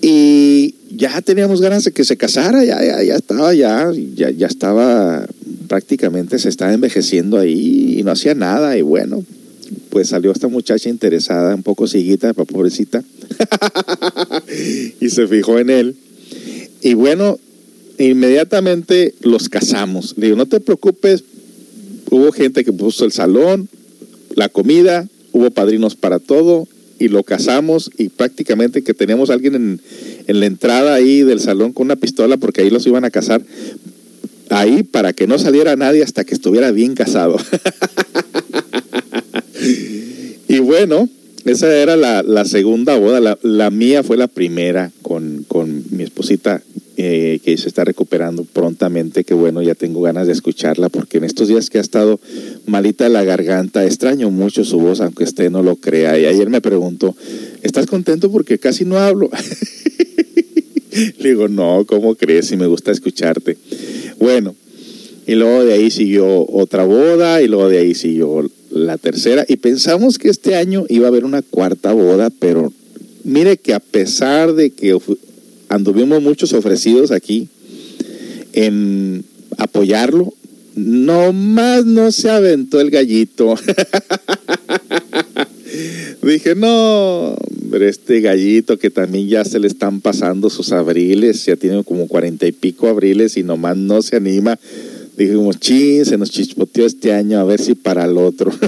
y 0.00 0.74
ya 0.90 1.20
teníamos 1.20 1.60
ganas 1.60 1.84
de 1.84 1.92
que 1.92 2.04
se 2.04 2.16
casara, 2.16 2.64
ya, 2.64 2.82
ya, 2.82 3.02
ya 3.02 3.16
estaba, 3.16 3.52
ya, 3.52 3.92
ya, 4.14 4.30
ya 4.30 4.46
estaba 4.46 5.26
prácticamente 5.70 6.40
se 6.40 6.48
estaba 6.48 6.72
envejeciendo 6.72 7.38
ahí 7.38 7.94
y 7.96 8.02
no 8.02 8.10
hacía 8.10 8.34
nada 8.34 8.76
y 8.76 8.82
bueno, 8.82 9.24
pues 9.90 10.08
salió 10.08 10.32
esta 10.32 10.48
muchacha 10.48 10.88
interesada, 10.88 11.54
un 11.54 11.62
poco 11.62 11.86
ciguita, 11.86 12.34
pobrecita, 12.34 13.04
y 15.00 15.10
se 15.10 15.28
fijó 15.28 15.60
en 15.60 15.70
él. 15.70 15.96
Y 16.82 16.94
bueno, 16.94 17.38
inmediatamente 18.00 19.14
los 19.20 19.48
casamos. 19.48 20.14
Le 20.16 20.26
digo, 20.26 20.36
no 20.36 20.46
te 20.46 20.58
preocupes, 20.58 21.22
hubo 22.10 22.32
gente 22.32 22.64
que 22.64 22.72
puso 22.72 23.04
el 23.04 23.12
salón, 23.12 23.68
la 24.34 24.48
comida, 24.48 25.06
hubo 25.30 25.52
padrinos 25.52 25.94
para 25.94 26.18
todo 26.18 26.66
y 26.98 27.06
lo 27.06 27.22
casamos 27.22 27.92
y 27.96 28.08
prácticamente 28.08 28.82
que 28.82 28.92
teníamos 28.92 29.30
a 29.30 29.34
alguien 29.34 29.54
en, 29.54 29.80
en 30.26 30.40
la 30.40 30.46
entrada 30.46 30.94
ahí 30.94 31.22
del 31.22 31.38
salón 31.38 31.72
con 31.72 31.86
una 31.86 31.94
pistola 31.94 32.38
porque 32.38 32.62
ahí 32.62 32.70
los 32.70 32.88
iban 32.88 33.04
a 33.04 33.10
casar 33.10 33.40
ahí 34.50 34.82
para 34.82 35.12
que 35.12 35.26
no 35.26 35.38
saliera 35.38 35.76
nadie 35.76 36.02
hasta 36.02 36.24
que 36.24 36.34
estuviera 36.34 36.70
bien 36.70 36.94
casado. 36.94 37.36
y 40.48 40.58
bueno, 40.58 41.08
esa 41.44 41.74
era 41.74 41.96
la, 41.96 42.44
segunda 42.44 42.96
boda. 42.96 43.38
La, 43.42 43.70
mía 43.70 44.02
fue 44.02 44.16
la 44.16 44.28
primera 44.28 44.90
con, 45.02 45.44
con 45.48 45.84
mi 45.90 46.02
esposita 46.02 46.62
eh, 46.96 47.40
que 47.42 47.56
se 47.56 47.68
está 47.68 47.84
recuperando 47.84 48.44
prontamente. 48.44 49.24
Que 49.24 49.34
bueno, 49.34 49.62
ya 49.62 49.74
tengo 49.74 50.02
ganas 50.02 50.26
de 50.26 50.32
escucharla 50.32 50.88
porque 50.88 51.18
en 51.18 51.24
estos 51.24 51.48
días 51.48 51.70
que 51.70 51.78
ha 51.78 51.80
estado 51.80 52.20
malita 52.66 53.08
la 53.08 53.24
garganta, 53.24 53.86
extraño 53.86 54.30
mucho 54.30 54.64
su 54.64 54.80
voz, 54.80 55.00
aunque 55.00 55.24
usted 55.24 55.50
no 55.50 55.62
lo 55.62 55.76
crea. 55.76 56.18
Y 56.18 56.26
ayer 56.26 56.50
me 56.50 56.60
preguntó, 56.60 57.16
¿estás 57.62 57.86
contento 57.86 58.30
porque 58.30 58.58
casi 58.58 58.84
no 58.84 58.98
hablo? 58.98 59.30
Le 61.18 61.28
digo, 61.28 61.48
no, 61.48 61.84
¿cómo 61.86 62.16
crees? 62.16 62.48
Si 62.48 62.56
me 62.56 62.66
gusta 62.66 62.90
escucharte. 62.90 63.56
Bueno, 64.20 64.54
y 65.26 65.34
luego 65.34 65.64
de 65.64 65.72
ahí 65.72 65.90
siguió 65.90 66.46
otra 66.48 66.84
boda 66.84 67.40
y 67.40 67.48
luego 67.48 67.70
de 67.70 67.78
ahí 67.78 67.94
siguió 67.94 68.48
la 68.70 68.98
tercera. 68.98 69.46
Y 69.48 69.56
pensamos 69.56 70.18
que 70.18 70.28
este 70.28 70.56
año 70.56 70.84
iba 70.90 71.06
a 71.06 71.08
haber 71.08 71.24
una 71.24 71.40
cuarta 71.40 71.94
boda, 71.94 72.30
pero 72.38 72.70
mire 73.24 73.56
que 73.56 73.72
a 73.72 73.80
pesar 73.80 74.52
de 74.54 74.70
que 74.70 74.96
anduvimos 75.70 76.22
muchos 76.22 76.52
ofrecidos 76.52 77.12
aquí 77.12 77.48
en 78.52 79.24
apoyarlo, 79.56 80.34
nomás 80.74 81.86
no 81.86 82.12
se 82.12 82.28
aventó 82.28 82.78
el 82.78 82.90
gallito. 82.90 83.54
Dije, 86.22 86.54
no, 86.54 87.36
este 87.80 88.20
gallito 88.20 88.78
que 88.78 88.90
también 88.90 89.28
ya 89.28 89.44
se 89.44 89.58
le 89.58 89.66
están 89.66 90.00
pasando 90.00 90.50
sus 90.50 90.72
abriles, 90.72 91.44
ya 91.46 91.56
tiene 91.56 91.82
como 91.84 92.08
cuarenta 92.08 92.46
y 92.46 92.52
pico 92.52 92.88
abriles 92.88 93.36
y 93.36 93.42
nomás 93.42 93.76
no 93.76 94.02
se 94.02 94.16
anima. 94.16 94.58
Dijimos, 95.16 95.58
ching, 95.60 96.04
se 96.04 96.16
nos 96.16 96.30
chispoteó 96.30 96.86
este 96.86 97.12
año, 97.12 97.38
a 97.38 97.44
ver 97.44 97.60
si 97.60 97.74
para 97.74 98.04
el 98.04 98.16
otro. 98.16 98.52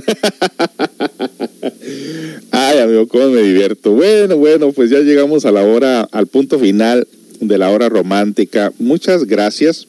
Ay, 2.50 2.78
amigo, 2.78 3.08
cómo 3.08 3.28
me 3.30 3.42
divierto. 3.42 3.92
Bueno, 3.92 4.36
bueno, 4.36 4.72
pues 4.72 4.90
ya 4.90 5.00
llegamos 5.00 5.46
a 5.46 5.52
la 5.52 5.64
hora, 5.64 6.02
al 6.02 6.26
punto 6.26 6.58
final 6.58 7.06
de 7.40 7.58
la 7.58 7.70
hora 7.70 7.88
romántica. 7.88 8.72
Muchas 8.78 9.24
gracias. 9.24 9.86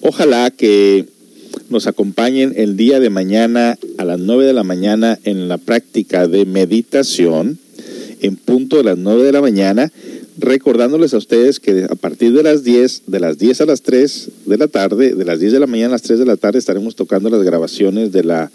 Ojalá 0.00 0.50
que 0.50 1.06
nos 1.68 1.86
acompañen 1.86 2.52
el 2.56 2.76
día 2.76 3.00
de 3.00 3.10
mañana 3.10 3.78
a 3.98 4.04
las 4.04 4.18
9 4.18 4.44
de 4.44 4.52
la 4.52 4.64
mañana 4.64 5.18
en 5.24 5.48
la 5.48 5.58
práctica 5.58 6.28
de 6.28 6.44
meditación 6.44 7.58
en 8.22 8.36
punto 8.36 8.76
de 8.76 8.84
las 8.84 8.98
9 8.98 9.24
de 9.24 9.32
la 9.32 9.40
mañana, 9.40 9.92
recordándoles 10.38 11.12
a 11.12 11.18
ustedes 11.18 11.60
que 11.60 11.86
a 11.90 11.94
partir 11.96 12.32
de 12.32 12.44
las 12.44 12.62
10, 12.62 13.02
de 13.08 13.20
las 13.20 13.36
10 13.36 13.60
a 13.60 13.66
las 13.66 13.82
3 13.82 14.30
de 14.46 14.58
la 14.58 14.68
tarde, 14.68 15.14
de 15.14 15.24
las 15.24 15.40
10 15.40 15.52
de 15.52 15.60
la 15.60 15.66
mañana 15.66 15.88
a 15.88 15.92
las 15.92 16.02
3 16.02 16.20
de 16.20 16.26
la 16.26 16.36
tarde 16.36 16.58
estaremos 16.58 16.94
tocando 16.94 17.28
las 17.30 17.42
grabaciones 17.42 18.12
de 18.12 18.22
la, 18.22 18.50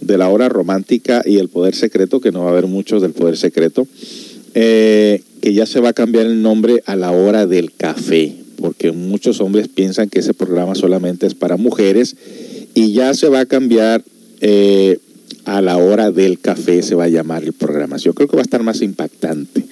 de 0.00 0.18
la 0.18 0.28
hora 0.28 0.48
romántica 0.48 1.22
y 1.24 1.38
el 1.38 1.48
poder 1.48 1.74
secreto, 1.76 2.20
que 2.20 2.32
no 2.32 2.40
va 2.40 2.46
a 2.46 2.52
haber 2.52 2.66
muchos 2.66 3.02
del 3.02 3.12
poder 3.12 3.36
secreto, 3.36 3.86
eh, 4.54 5.22
que 5.40 5.54
ya 5.54 5.66
se 5.66 5.80
va 5.80 5.90
a 5.90 5.94
cambiar 5.94 6.26
el 6.26 6.42
nombre 6.42 6.82
a 6.84 6.96
la 6.96 7.12
hora 7.12 7.46
del 7.46 7.72
café, 7.72 8.34
porque 8.64 8.92
muchos 8.92 9.42
hombres 9.42 9.68
piensan 9.68 10.08
que 10.08 10.20
ese 10.20 10.32
programa 10.32 10.74
solamente 10.74 11.26
es 11.26 11.34
para 11.34 11.58
mujeres 11.58 12.16
y 12.72 12.94
ya 12.94 13.12
se 13.12 13.28
va 13.28 13.40
a 13.40 13.44
cambiar 13.44 14.02
eh, 14.40 14.96
a 15.44 15.60
la 15.60 15.76
hora 15.76 16.10
del 16.10 16.38
café 16.38 16.82
se 16.82 16.94
va 16.94 17.04
a 17.04 17.08
llamar 17.08 17.44
el 17.44 17.52
programa. 17.52 17.98
Yo 17.98 18.14
creo 18.14 18.26
que 18.26 18.36
va 18.36 18.40
a 18.40 18.44
estar 18.44 18.62
más 18.62 18.80
impactante. 18.80 19.66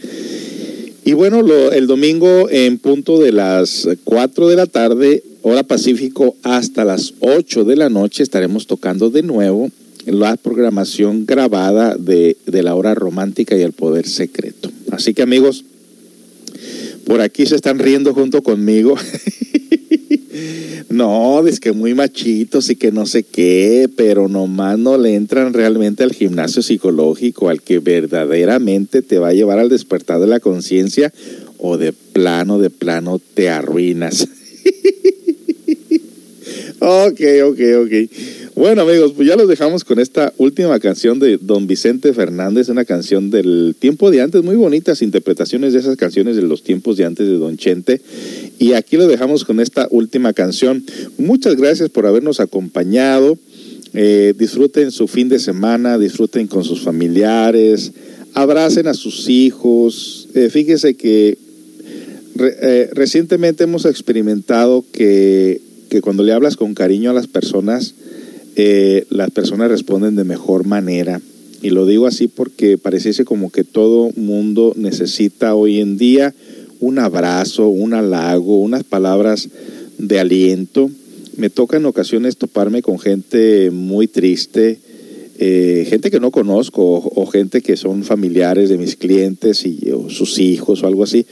Y 1.07 1.14
bueno, 1.14 1.40
el 1.70 1.86
domingo 1.86 2.51
en 2.51 2.76
punto 2.76 3.18
de 3.18 3.32
las 3.32 3.88
4 4.05 4.49
de 4.49 4.57
la 4.57 4.66
tarde, 4.66 5.22
hora 5.40 5.62
Pacífico, 5.62 6.36
hasta 6.43 6.84
las 6.84 7.14
8 7.20 7.64
de 7.64 7.76
la 7.76 7.88
noche 7.88 8.22
estaremos 8.22 8.66
tocando 8.66 9.09
de 9.09 9.22
nuevo 9.22 9.70
la 10.05 10.36
programación 10.36 11.24
grabada 11.24 11.97
de, 11.97 12.36
de 12.45 12.62
la 12.62 12.74
hora 12.74 12.95
romántica 12.95 13.57
y 13.57 13.62
el 13.62 13.72
poder 13.72 14.07
secreto. 14.07 14.70
Así 14.90 15.14
que 15.14 15.22
amigos, 15.22 15.64
por 17.07 17.21
aquí 17.21 17.47
se 17.47 17.57
están 17.57 17.79
riendo 17.79 18.15
junto 18.15 18.43
conmigo. 18.43 18.97
No, 20.93 21.47
es 21.47 21.59
que 21.59 21.73
muy 21.73 21.95
machitos 21.95 22.69
y 22.69 22.77
que 22.77 22.93
no 22.93 23.07
sé 23.07 23.23
qué, 23.23 23.89
pero 23.97 24.29
nomás 24.29 24.79
no 24.79 24.99
le 24.99 25.15
entran 25.15 25.55
realmente 25.55 26.03
al 26.03 26.13
gimnasio 26.13 26.61
psicológico, 26.61 27.49
al 27.49 27.63
que 27.63 27.79
verdaderamente 27.79 29.01
te 29.01 29.19
va 29.19 29.29
a 29.29 29.33
llevar 29.33 29.59
al 29.59 29.71
despertar 29.71 30.21
de 30.21 30.27
la 30.27 30.39
conciencia 30.39 31.11
o 31.57 31.79
de 31.79 31.95
plano, 31.95 32.59
de 32.59 32.69
plano 32.69 33.23
te 33.33 33.49
arruinas. 33.49 34.29
ok, 36.81 37.21
ok, 37.45 37.61
ok. 37.85 37.93
Bueno 38.55 38.83
amigos, 38.83 39.15
pues 39.17 39.27
ya 39.27 39.35
los 39.35 39.49
dejamos 39.49 39.83
con 39.83 39.99
esta 39.99 40.35
última 40.37 40.79
canción 40.79 41.19
de 41.19 41.39
Don 41.39 41.67
Vicente 41.67 42.13
Fernández, 42.13 42.69
una 42.69 42.85
canción 42.85 43.31
del 43.31 43.75
tiempo 43.79 44.11
de 44.11 44.21
antes, 44.21 44.43
muy 44.43 44.57
bonitas 44.57 45.01
interpretaciones 45.01 45.73
de 45.73 45.79
esas 45.79 45.97
canciones 45.97 46.37
de 46.37 46.43
los 46.43 46.63
tiempos 46.63 46.99
de 46.99 47.07
antes 47.07 47.27
de 47.27 47.39
Don 47.39 47.57
Chente. 47.57 48.03
Y 48.59 48.75
aquí 48.75 48.99
lo 48.99 49.07
dejamos 49.07 49.47
con 49.47 49.59
esta 49.59 49.89
última 49.91 50.35
canción. 50.35 50.85
Muchas 51.17 51.57
gracias 51.57 51.89
por 51.89 52.05
habernos 52.05 52.41
acompañado. 52.41 53.39
Eh, 53.95 54.35
disfruten 54.39 54.91
su 54.91 55.09
fin 55.09 55.31
de 55.31 55.39
semana, 55.39 55.99
disfruten 55.99 56.47
con 56.47 56.63
sus 56.63 56.83
familiares, 56.83 57.93
abracen 58.35 58.87
a 58.87 58.93
sus 58.93 59.31
hijos. 59.31 60.29
Eh, 60.35 60.51
fíjese 60.51 60.93
que 60.93 61.39
eh, 62.39 62.91
recientemente 62.93 63.65
hemos 63.65 63.87
experimentado 63.87 64.85
que, 64.93 65.63
que 65.89 66.03
cuando 66.03 66.23
le 66.23 66.35
hablas 66.35 66.59
con 66.59 66.75
cariño 66.75 67.11
a 67.11 67.15
las 67.15 67.29
personas, 67.29 67.95
eh, 68.57 69.07
las 69.11 69.31
personas 69.31 69.71
responden 69.71 70.17
de 70.17 70.25
mejor 70.25 70.67
manera. 70.67 71.21
Y 71.63 71.71
lo 71.71 71.87
digo 71.87 72.07
así 72.07 72.27
porque 72.27 72.77
pareciese 72.77 73.25
como 73.25 73.51
que 73.51 73.65
todo 73.65 74.11
mundo 74.17 74.73
necesita 74.77 75.55
hoy 75.55 75.81
en 75.81 75.97
día 75.97 76.35
un 76.81 76.99
abrazo, 76.99 77.69
un 77.69 77.95
halago, 77.95 78.59
unas 78.59 78.83
palabras 78.83 79.49
de 79.99 80.19
aliento. 80.19 80.91
Me 81.37 81.49
toca 81.49 81.77
en 81.77 81.87
ocasiones 81.87 82.37
toparme 82.37 82.83
con 82.83 82.99
gente 82.99 83.71
muy 83.71 84.09
triste, 84.09 84.81
eh, 85.39 85.87
gente 85.89 86.11
que 86.11 86.21
no 86.21 86.33
conozco 86.33 87.11
o, 87.15 87.27
gente 87.27 87.63
que 87.63 87.77
son 87.77 88.03
familiares 88.03 88.69
de 88.69 88.79
mis 88.79 88.97
clientes 88.97 89.65
y 89.65 89.91
o 89.93 90.11
sus 90.11 90.41
hijos 90.41 90.83
o 90.83 90.89
algo 90.89 91.05
así. 91.05 91.25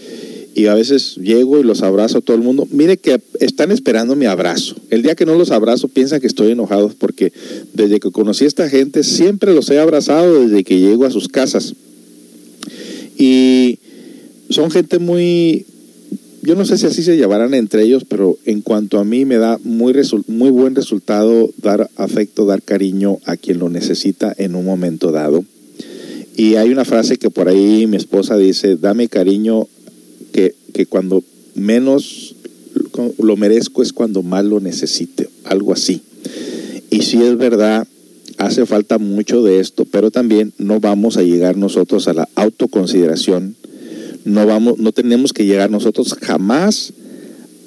Y 0.55 0.66
a 0.66 0.74
veces 0.74 1.16
llego 1.16 1.61
y 1.61 1.62
los 1.62 1.82
abrazo 1.82 2.18
a 2.18 2.20
todo 2.20 2.36
el 2.36 2.42
mundo. 2.42 2.66
Mire 2.70 2.96
que 2.96 3.20
están 3.38 3.70
esperando 3.70 4.16
mi 4.16 4.26
abrazo. 4.26 4.74
El 4.90 5.03
día 5.03 5.14
que 5.14 5.26
no 5.26 5.36
los 5.36 5.51
abrazo 5.51 5.88
piensan 5.88 6.20
que 6.20 6.26
estoy 6.26 6.51
enojado 6.51 6.92
porque 6.98 7.32
desde 7.72 8.01
que 8.01 8.11
conocí 8.11 8.44
a 8.44 8.48
esta 8.48 8.68
gente 8.68 9.05
siempre 9.05 9.55
los 9.55 9.70
he 9.70 9.78
abrazado 9.78 10.40
desde 10.40 10.64
que 10.64 10.78
llego 10.78 11.05
a 11.05 11.11
sus 11.11 11.28
casas. 11.28 11.74
Y 13.16 13.78
son 14.48 14.70
gente 14.70 14.98
muy, 14.98 15.66
yo 16.42 16.57
no 16.57 16.64
sé 16.64 16.78
si 16.78 16.86
así 16.86 17.03
se 17.03 17.16
llevarán 17.16 17.55
entre 17.55 17.82
ellos, 17.82 18.05
pero 18.09 18.36
en 18.46 18.62
cuanto 18.62 18.98
a 18.98 19.05
mí 19.05 19.24
me 19.24 19.36
da 19.36 19.59
muy, 19.62 19.94
muy 20.26 20.51
buen 20.51 20.74
resultado 20.74 21.51
dar 21.59 21.91
afecto, 21.96 22.46
dar 22.46 22.62
cariño 22.62 23.18
a 23.26 23.37
quien 23.37 23.58
lo 23.58 23.68
necesita 23.68 24.34
en 24.37 24.54
un 24.54 24.64
momento 24.64 25.12
dado. 25.12 25.45
Y 26.37 26.54
hay 26.54 26.70
una 26.70 26.87
frase 26.87 27.18
que 27.18 27.29
por 27.29 27.49
ahí 27.49 27.87
mi 27.87 27.99
esposa 27.99 28.38
dice, 28.38 28.76
dame 28.76 29.08
cariño 29.08 29.68
que, 30.32 30.54
que 30.72 30.86
cuando 30.86 31.22
menos 31.54 32.34
lo 33.18 33.36
merezco 33.36 33.82
es 33.82 33.92
cuando 33.92 34.22
más 34.22 34.44
lo 34.44 34.61
necesite, 34.61 35.28
algo 35.44 35.72
así. 35.72 36.02
Y 36.90 37.02
si 37.02 37.22
es 37.22 37.36
verdad, 37.36 37.86
hace 38.38 38.66
falta 38.66 38.98
mucho 38.98 39.42
de 39.42 39.61
esto, 39.61 39.84
pero 39.84 40.11
también 40.11 40.52
no 40.58 40.80
vamos 40.80 41.16
a 41.16 41.22
llegar 41.22 41.57
nosotros 41.57 42.08
a 42.08 42.14
la 42.14 42.28
autoconsideración, 42.34 43.57
no, 44.24 44.46
vamos, 44.46 44.78
no 44.78 44.92
tenemos 44.92 45.32
que 45.32 45.46
llegar 45.46 45.70
nosotros 45.70 46.14
jamás 46.20 46.92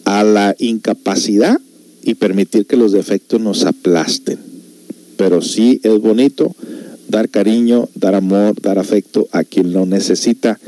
a 0.06 0.24
la 0.24 0.56
incapacidad 0.60 1.60
y 2.04 2.16
permitir 2.16 2.66
que 2.66 2.76
los 2.76 2.92
defectos 2.92 3.40
nos 3.42 3.66
aplasten. 3.66 4.38
Pero 5.18 5.42
sí 5.42 5.80
es 5.84 6.00
bonito 6.00 6.56
dar 7.08 7.30
cariño, 7.30 7.90
dar 7.96 8.16
amor, 8.16 8.60
dar 8.62 8.80
afecto 8.80 9.28
a 9.32 9.44
quien 9.44 9.74
lo 9.74 9.86
necesita. 9.86 10.60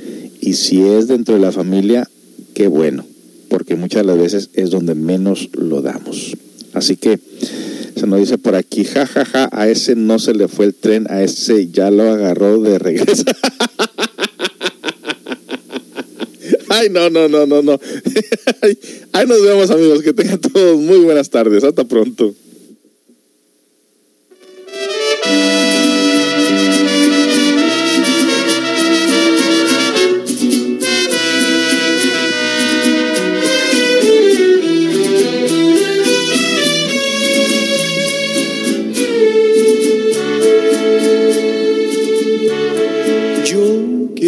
Y 0.46 0.54
si 0.54 0.84
es 0.84 1.08
dentro 1.08 1.34
de 1.34 1.42
la 1.42 1.52
familia, 1.52 2.08
qué 2.54 2.68
bueno, 2.68 3.04
porque 3.50 3.76
muchas 3.76 4.04
de 4.04 4.08
las 4.08 4.18
veces 4.20 4.52
es 4.54 4.70
donde 4.70 4.94
menos 4.94 5.50
lo 5.54 5.82
damos. 5.82 6.38
Así 6.74 6.98
que 6.98 7.20
se 7.98 8.06
nos 8.06 8.20
dice 8.20 8.38
por 8.38 8.54
aquí, 8.54 8.86
jajaja, 8.86 9.26
ja, 9.26 9.50
ja, 9.50 9.50
a 9.52 9.68
ese 9.68 9.96
no 9.96 10.20
se 10.20 10.36
le 10.36 10.48
fue 10.48 10.66
el 10.66 10.76
tren, 10.76 11.08
a 11.10 11.24
ese 11.24 11.70
ya 11.70 11.90
lo 11.90 12.12
agarró 12.12 12.62
de 12.62 12.78
regreso. 12.78 13.24
Ay, 16.70 16.90
no, 16.92 17.10
no, 17.10 17.28
no, 17.28 17.48
no, 17.48 17.64
no. 17.64 17.80
Ahí 19.14 19.26
nos 19.26 19.42
vemos 19.42 19.72
amigos, 19.72 20.04
que 20.04 20.14
tengan 20.14 20.40
todos 20.40 20.78
muy 20.80 21.00
buenas 21.00 21.32
tardes. 21.32 21.64
Hasta 21.64 21.86
pronto. 21.86 22.36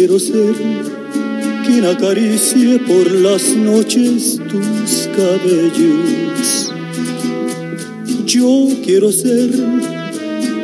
Quiero 0.08 0.20
ser 0.20 0.54
quien 1.66 1.84
acaricie 1.84 2.78
por 2.78 3.10
las 3.10 3.54
noches 3.54 4.40
tus 4.48 5.06
cabellos. 5.14 6.72
Yo 8.24 8.68
quiero 8.82 9.12
ser 9.12 9.50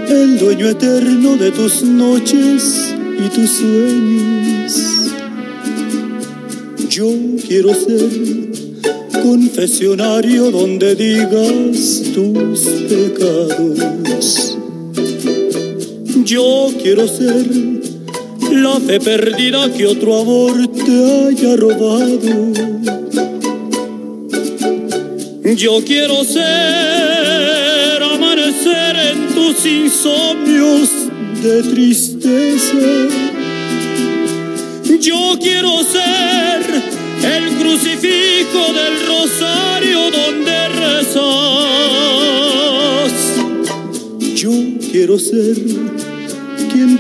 el 0.09 0.39
dueño 0.39 0.71
eterno 0.71 1.37
de 1.37 1.51
tus 1.51 1.83
noches 1.83 2.95
y 3.23 3.29
tus 3.29 3.51
sueños. 3.51 5.13
Yo 6.89 7.13
quiero 7.47 7.75
ser 7.75 8.09
confesionario 9.23 10.51
donde 10.51 10.95
digas 10.95 12.03
tus 12.15 12.61
pecados. 12.89 14.57
Yo 16.25 16.73
quiero 16.83 17.07
ser 17.07 17.75
la 18.55 18.79
fe 18.81 19.01
perdida 19.01 19.73
que 19.73 19.87
otro 19.87 20.21
amor 20.21 20.69
te 20.69 21.29
haya 21.29 21.57
robado. 21.57 22.53
Yo 25.57 25.83
quiero 25.85 26.25
ser 26.25 28.03
amanecer 28.03 28.97
en 28.97 29.35
tus 29.35 29.65
insomnios 29.67 30.89
de 31.43 31.63
tristeza. 31.63 32.79
Yo 35.01 35.39
quiero 35.41 35.83
ser 35.83 36.61
el 37.23 37.55
crucifijo 37.59 38.73
del 38.73 39.07
rosario 39.07 40.11
donde 40.11 40.69
rezas. 40.69 41.25
Yo 44.35 44.53
quiero 44.91 45.19
ser 45.19 45.57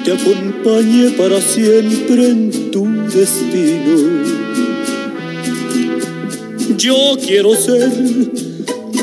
te 0.03 0.13
acompañe 0.13 1.11
para 1.11 1.41
siempre 1.41 2.29
en 2.29 2.71
tu 2.71 2.85
destino. 3.07 4.35
Yo 6.77 7.17
quiero 7.25 7.55
ser 7.55 7.91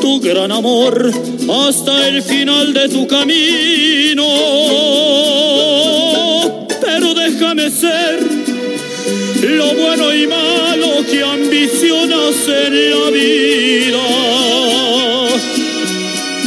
tu 0.02 0.20
gran 0.20 0.52
amor 0.52 1.12
hasta 1.50 2.08
el 2.08 2.24
final 2.24 2.74
de 2.74 2.90
tu 2.90 3.08
camino. 3.08 4.28
Pero 6.82 7.14
déjame 7.14 7.70
ser 7.70 8.20
lo 9.44 9.74
bueno 9.76 10.14
y 10.14 10.28
malo 10.28 11.06
que 11.10 11.24
ambicionas 11.24 12.36
en 12.48 12.92
la 12.92 13.10
vida. 13.12 14.04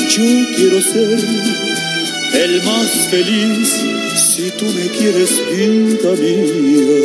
Yo 0.09 0.57
quiero 0.57 0.83
ser 0.83 1.19
el 2.35 2.63
más 2.63 2.91
feliz 3.11 4.04
si 4.35 4.51
tú 4.51 4.65
me 4.65 4.89
quieres, 4.89 5.31
vida 5.53 6.11
mía. 6.17 7.05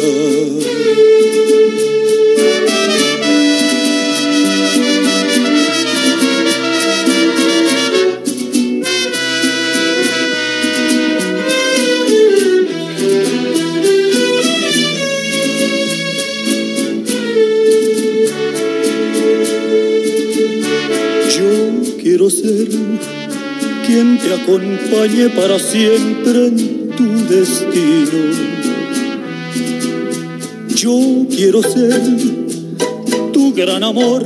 Quiero 22.01 22.30
ser 22.30 22.69
quien 23.85 24.18
te 24.18 24.34
acompañe 24.34 25.30
para 25.30 25.60
siempre 25.60 26.78
destino. 27.30 28.19
Yo 30.76 31.27
quiero 31.30 31.61
ser 31.61 32.01
tu 33.31 33.53
gran 33.53 33.84
amor 33.84 34.26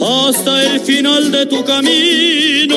hasta 0.00 0.62
el 0.62 0.80
final 0.80 1.32
de 1.32 1.46
tu 1.46 1.64
camino. 1.64 2.76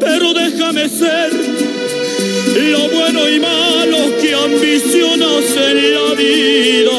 Pero 0.00 0.34
déjame 0.34 0.88
ser 0.88 1.30
lo 2.56 2.88
bueno 2.88 3.28
y 3.28 3.38
malo 3.38 3.98
que 4.20 4.34
ambicionas 4.34 5.44
en 5.56 5.94
la 5.94 6.14
vida. 6.14 6.98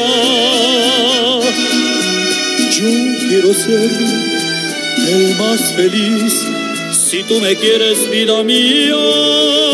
Yo 2.76 3.28
quiero 3.28 3.52
ser 3.52 3.90
el 5.08 5.36
más 5.36 5.60
feliz 5.76 6.54
si 7.14 7.22
tú 7.22 7.38
me 7.40 7.54
quieres, 7.54 8.10
vida 8.10 8.42
mía. 8.42 9.73